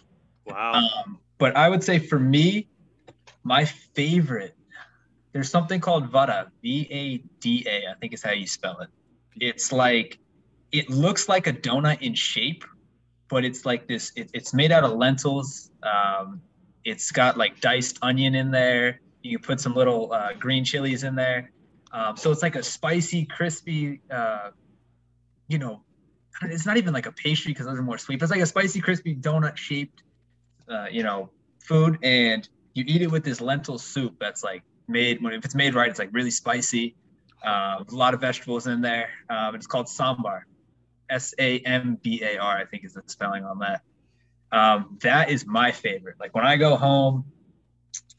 Wow. 0.47 0.73
Um, 0.75 1.19
but 1.39 1.57
I 1.57 1.69
would 1.69 1.83
say 1.83 1.99
for 1.99 2.19
me, 2.19 2.69
my 3.45 3.65
favorite, 3.65 4.57
there's 5.33 5.51
something 5.51 5.81
called 5.81 6.09
vada, 6.09 6.53
V 6.63 6.87
A 6.91 7.19
D 7.41 7.67
A, 7.69 7.91
I 7.91 7.95
think 8.01 8.13
is 8.13 8.23
how 8.23 8.33
you 8.33 8.47
spell 8.47 8.81
it. 8.81 8.89
It's 9.41 9.73
like, 9.73 10.19
it 10.71 10.91
looks 10.91 11.29
like 11.29 11.47
a 11.47 11.53
donut 11.53 12.03
in 12.03 12.15
shape, 12.15 12.65
but 13.29 13.45
it's 13.45 13.65
like 13.65 13.89
this, 13.89 14.13
it, 14.15 14.31
it's 14.33 14.55
made 14.55 14.71
out 14.73 14.85
of 14.85 14.93
lentils. 14.93 15.71
Um, 15.83 16.41
it's 16.85 17.11
got 17.11 17.37
like 17.37 17.61
diced 17.61 17.99
onion 18.03 18.35
in 18.35 18.51
there. 18.51 19.01
You 19.23 19.39
put 19.39 19.61
some 19.61 19.75
little 19.75 20.13
uh, 20.13 20.33
green 20.39 20.65
chilies 20.65 21.05
in 21.05 21.15
there. 21.15 21.51
Um, 21.93 22.17
so 22.17 22.31
it's 22.31 22.43
like 22.43 22.57
a 22.57 22.63
spicy, 22.63 23.27
crispy, 23.27 24.01
uh, 24.11 24.51
you 25.47 25.59
know, 25.59 25.83
it's 26.43 26.65
not 26.65 26.79
even 26.79 26.95
like 26.95 27.07
a 27.07 27.13
pastry 27.13 27.53
because 27.53 27.67
those 27.67 27.79
are 27.79 27.83
more 27.83 27.99
sweet, 27.99 28.19
but 28.19 28.25
it's 28.25 28.33
like 28.33 28.41
a 28.41 28.47
spicy, 28.47 28.81
crispy 28.81 29.15
donut 29.15 29.57
shaped 29.57 30.03
uh, 30.69 30.87
you 30.91 31.03
know, 31.03 31.31
food, 31.61 31.99
and 32.03 32.49
you 32.75 32.85
eat 32.87 33.03
it 33.03 33.11
with 33.11 33.25
this 33.25 33.41
lentil 33.41 33.79
soup 33.79 34.17
that's 34.19 34.43
like 34.43 34.63
made 34.89 35.23
when 35.23 35.33
if 35.33 35.45
it's 35.45 35.55
made 35.55 35.75
right, 35.75 35.91
it's 35.91 35.99
like 35.99 36.11
really 36.13 36.31
spicy. 36.31 36.97
Uh, 37.45 37.83
a 37.87 37.95
lot 37.95 38.15
of 38.15 38.21
vegetables 38.21 38.67
in 38.67 38.81
there. 38.81 39.11
Um, 39.29 39.55
it's 39.55 39.67
called 39.67 39.87
sambar, 39.87 40.43
S 41.11 41.35
A 41.39 41.59
M 41.61 41.99
B 42.01 42.23
A 42.23 42.39
R, 42.39 42.57
I 42.57 42.65
think 42.65 42.85
is 42.85 42.95
the 42.95 43.03
spelling 43.07 43.45
on 43.45 43.59
that. 43.59 43.83
Um, 44.53 44.99
that 45.03 45.31
is 45.31 45.47
my 45.47 45.73
favorite. 45.73 46.17
Like 46.21 46.35
when 46.35 46.47
I 46.47 46.57
go 46.57 46.77
home, 46.77 47.25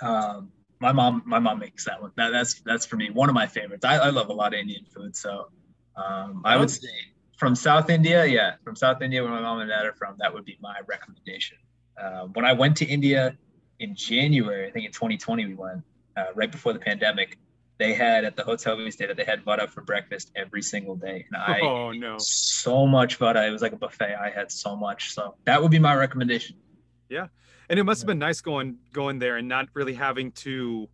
um, 0.01 0.51
my 0.84 0.92
mom 0.92 1.24
my 1.26 1.40
mom 1.40 1.60
makes 1.60 1.86
that 1.86 2.02
one. 2.02 2.12
That, 2.18 2.32
that's 2.32 2.62
that's 2.62 2.86
for 2.86 2.98
me 2.98 3.10
one 3.10 3.30
of 3.30 3.36
my 3.36 3.48
favorites. 3.48 3.86
I, 3.86 3.96
I 3.96 4.10
love 4.10 4.30
a 4.30 4.34
lot 4.34 4.54
of 4.54 4.60
Indian 4.60 4.86
food, 4.94 5.16
so 5.16 5.48
um, 5.96 6.42
I 6.46 6.58
would 6.58 6.70
say 6.70 6.90
from 7.38 7.56
South 7.56 7.90
India, 7.90 8.26
yeah, 8.26 8.56
from 8.64 8.76
South 8.76 9.02
India, 9.02 9.24
where 9.24 9.32
my 9.32 9.42
mom 9.42 9.60
and 9.60 9.70
dad 9.70 9.86
are 9.86 9.94
from, 9.94 10.16
that 10.20 10.34
would 10.34 10.46
be 10.46 10.58
my 10.62 10.76
recommendation. 10.88 11.58
Uh, 12.02 12.26
when 12.34 12.46
I 12.46 12.54
went 12.54 12.78
to 12.78 12.86
India 12.86 13.38
in 13.80 13.96
January, 13.96 14.68
I 14.68 14.72
think 14.72 14.86
in 14.86 14.92
2020 14.92 15.46
we 15.48 15.54
went 15.54 15.84
uh, 16.18 16.26
right 16.36 16.52
before 16.52 16.74
the 16.74 16.80
pandemic. 16.80 17.38
They 17.80 17.94
had 17.94 18.24
at 18.24 18.36
the 18.36 18.44
hotel 18.44 18.78
we 18.78 18.92
stayed 18.92 19.10
at, 19.10 19.18
they 19.18 19.24
had 19.24 19.44
vada 19.44 19.68
for 19.68 19.82
breakfast 19.82 20.32
every 20.36 20.62
single 20.62 20.96
day, 20.96 21.26
and 21.28 21.42
I 21.42 21.60
oh 21.62 21.92
no 21.92 22.18
so 22.20 22.86
much 22.86 23.16
vada. 23.16 23.46
It 23.46 23.52
was 23.52 23.62
like 23.62 23.74
a 23.74 23.78
buffet. 23.78 24.16
I 24.16 24.30
had 24.30 24.52
so 24.52 24.76
much, 24.76 25.14
so 25.14 25.36
that 25.46 25.62
would 25.62 25.72
be 25.72 25.80
my 25.80 25.96
recommendation. 25.96 26.58
Yeah, 27.10 27.28
and 27.70 27.80
it 27.80 27.84
must 27.84 28.01
have 28.01 28.07
been 28.07 28.20
nice 28.20 28.41
going 28.41 28.78
going 28.91 29.20
there 29.20 29.38
and 29.38 29.47
not 29.47 29.68
really 29.74 29.93
having 29.93 30.32
to 30.32 30.88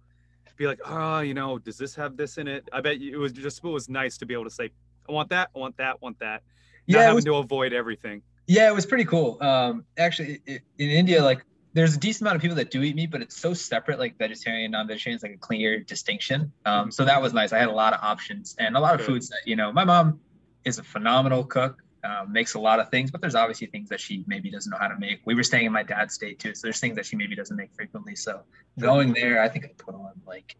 be 0.57 0.67
like, 0.67 0.79
oh, 0.85 1.21
you 1.21 1.33
know, 1.33 1.57
does 1.57 1.77
this 1.77 1.95
have 1.95 2.17
this 2.17 2.37
in 2.37 2.47
it? 2.47 2.67
I 2.71 2.81
bet 2.81 2.99
you 2.99 3.13
it 3.13 3.17
was 3.17 3.31
just 3.31 3.63
it 3.63 3.67
was 3.67 3.89
nice 3.89 4.17
to 4.17 4.25
be 4.25 4.33
able 4.33 4.43
to 4.43 4.51
say, 4.51 4.69
I 5.07 5.11
want 5.11 5.29
that, 5.29 5.49
I 5.55 5.59
want 5.59 5.77
that, 5.77 5.91
I 5.91 5.97
want 6.01 6.19
that. 6.19 6.43
Not 6.87 6.97
yeah, 6.97 7.01
having 7.03 7.15
was, 7.15 7.25
to 7.25 7.35
avoid 7.35 7.73
everything. 7.73 8.21
Yeah, 8.47 8.69
it 8.69 8.73
was 8.73 8.85
pretty 8.85 9.05
cool. 9.05 9.37
Um, 9.41 9.85
actually, 9.97 10.41
it, 10.45 10.61
in 10.77 10.89
India, 10.89 11.23
like 11.23 11.45
there's 11.73 11.95
a 11.95 11.99
decent 11.99 12.23
amount 12.23 12.35
of 12.35 12.41
people 12.41 12.57
that 12.57 12.71
do 12.71 12.81
eat 12.81 12.95
meat, 12.95 13.11
but 13.11 13.21
it's 13.21 13.37
so 13.37 13.53
separate. 13.53 13.99
Like 13.99 14.17
vegetarian, 14.17 14.71
non-vegetarian 14.71 15.17
is 15.17 15.23
like 15.23 15.33
a 15.33 15.37
clear 15.37 15.79
distinction. 15.79 16.51
Um, 16.65 16.91
so 16.91 17.05
that 17.05 17.21
was 17.21 17.33
nice. 17.33 17.53
I 17.53 17.59
had 17.59 17.69
a 17.69 17.73
lot 17.73 17.93
of 17.93 17.99
options 18.01 18.55
and 18.59 18.75
a 18.75 18.79
lot 18.79 18.99
of 18.99 19.05
foods 19.05 19.29
that 19.29 19.39
you 19.45 19.55
know. 19.55 19.71
My 19.71 19.85
mom 19.85 20.19
is 20.65 20.79
a 20.79 20.83
phenomenal 20.83 21.43
cook. 21.43 21.81
Um, 22.03 22.31
makes 22.31 22.53
a 22.53 22.59
lot 22.59 22.79
of 22.79 22.89
things, 22.89 23.11
but 23.11 23.19
there's 23.19 23.35
obviously 23.35 23.67
things 23.67 23.89
that 23.89 23.99
she 23.99 24.23
maybe 24.25 24.49
doesn't 24.49 24.69
know 24.69 24.77
how 24.77 24.87
to 24.87 24.97
make. 24.97 25.19
We 25.25 25.35
were 25.35 25.43
staying 25.43 25.65
in 25.65 25.73
my 25.73 25.83
dad's 25.83 26.13
state 26.13 26.39
too, 26.39 26.55
so 26.55 26.67
there's 26.67 26.79
things 26.79 26.95
that 26.95 27.05
she 27.05 27.17
maybe 27.17 27.35
doesn't 27.35 27.57
make 27.57 27.73
frequently. 27.73 28.15
So 28.15 28.41
going 28.79 29.11
there, 29.11 29.41
I 29.41 29.49
think 29.49 29.65
I 29.65 29.69
put 29.77 29.95
on 29.95 30.13
like 30.25 30.55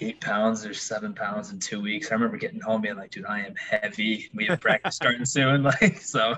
eight 0.00 0.20
pounds 0.20 0.66
or 0.66 0.74
seven 0.74 1.14
pounds 1.14 1.52
in 1.52 1.60
two 1.60 1.80
weeks. 1.80 2.10
I 2.10 2.14
remember 2.14 2.36
getting 2.36 2.60
home 2.60 2.80
being 2.80 2.96
like, 2.96 3.12
dude, 3.12 3.26
I 3.26 3.40
am 3.46 3.54
heavy. 3.54 4.28
We 4.34 4.46
have 4.46 4.60
practice 4.60 4.96
starting 4.96 5.24
soon. 5.24 5.62
Like, 5.80 6.00
so 6.00 6.34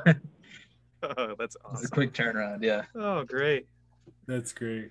Oh, 1.02 1.34
that's 1.38 1.56
awesome. 1.64 1.76
It's 1.76 1.84
a 1.84 1.90
quick 1.90 2.12
turnaround. 2.12 2.62
Yeah. 2.62 2.82
Oh, 2.94 3.24
great. 3.24 3.66
That's 4.26 4.52
great. 4.52 4.90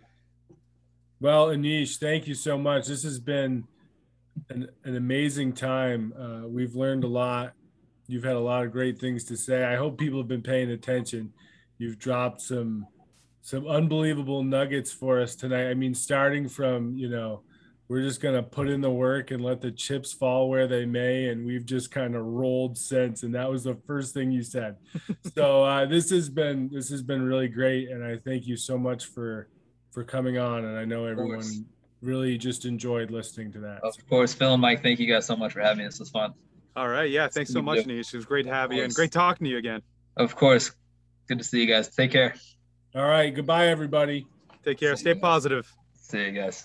Well, 1.19 1.47
Anish, 1.47 1.97
thank 1.97 2.27
you 2.27 2.33
so 2.33 2.57
much. 2.57 2.87
This 2.87 3.03
has 3.03 3.19
been 3.19 3.65
an, 4.49 4.69
an 4.83 4.95
amazing 4.95 5.53
time. 5.53 6.13
Uh, 6.17 6.47
we've 6.47 6.75
learned 6.75 7.03
a 7.03 7.07
lot. 7.07 7.53
You've 8.07 8.23
had 8.23 8.35
a 8.35 8.39
lot 8.39 8.65
of 8.65 8.71
great 8.71 8.99
things 8.99 9.23
to 9.25 9.37
say. 9.37 9.63
I 9.63 9.75
hope 9.75 9.97
people 9.97 10.19
have 10.19 10.27
been 10.27 10.41
paying 10.41 10.71
attention. 10.71 11.33
You've 11.77 11.99
dropped 11.99 12.41
some 12.41 12.87
some 13.41 13.67
unbelievable 13.67 14.43
nuggets 14.43 14.91
for 14.91 15.21
us 15.21 15.35
tonight. 15.35 15.69
I 15.69 15.73
mean, 15.73 15.93
starting 15.93 16.49
from 16.49 16.97
you 16.97 17.09
know 17.09 17.43
we're 17.87 18.01
just 18.01 18.21
going 18.21 18.35
to 18.35 18.43
put 18.43 18.67
in 18.67 18.81
the 18.81 18.91
work 18.91 19.31
and 19.31 19.43
let 19.43 19.61
the 19.61 19.71
chips 19.71 20.11
fall 20.11 20.49
where 20.49 20.67
they 20.67 20.85
may 20.85 21.29
and 21.29 21.45
we've 21.45 21.65
just 21.65 21.91
kind 21.91 22.15
of 22.15 22.25
rolled 22.25 22.77
since 22.77 23.23
and 23.23 23.33
that 23.33 23.49
was 23.49 23.63
the 23.63 23.75
first 23.87 24.13
thing 24.13 24.31
you 24.31 24.43
said 24.43 24.75
so 25.35 25.63
uh, 25.63 25.85
this 25.85 26.09
has 26.09 26.29
been 26.29 26.69
this 26.71 26.89
has 26.89 27.01
been 27.01 27.21
really 27.21 27.47
great 27.47 27.89
and 27.89 28.03
i 28.03 28.17
thank 28.17 28.45
you 28.45 28.55
so 28.55 28.77
much 28.77 29.05
for 29.05 29.47
for 29.91 30.03
coming 30.03 30.37
on 30.37 30.65
and 30.65 30.77
i 30.77 30.85
know 30.85 31.05
everyone 31.05 31.65
really 32.01 32.37
just 32.37 32.65
enjoyed 32.65 33.09
listening 33.09 33.51
to 33.51 33.59
that 33.59 33.79
of 33.83 33.95
course 34.09 34.33
phil 34.33 34.53
and 34.53 34.61
mike 34.61 34.83
thank 34.83 34.99
you 34.99 35.07
guys 35.07 35.25
so 35.25 35.35
much 35.35 35.53
for 35.53 35.61
having 35.61 35.79
me 35.79 35.85
this 35.85 35.99
was 35.99 36.09
fun 36.09 36.33
all 36.77 36.87
right. 36.87 37.09
Yeah 37.09 37.27
thanks 37.27 37.51
so 37.51 37.61
much 37.61 37.85
nish. 37.85 38.13
It 38.13 38.17
was 38.17 38.25
great 38.25 38.45
to 38.45 38.53
have 38.53 38.71
you 38.71 38.83
and 38.83 38.93
great 38.93 39.11
talking 39.11 39.45
to 39.45 39.51
you 39.51 39.57
again. 39.57 39.81
Of 40.15 40.35
course. 40.35 40.71
Good 41.27 41.39
to 41.39 41.43
see 41.43 41.59
you 41.59 41.67
guys. 41.67 41.89
Take 41.89 42.11
care. 42.11 42.35
All 42.95 43.05
right. 43.05 43.33
Goodbye 43.33 43.67
everybody. 43.67 44.27
Take 44.63 44.79
care. 44.79 44.95
Stay 44.95 45.15
positive. 45.15 45.69
See 45.93 46.23
you 46.25 46.31
guys 46.31 46.63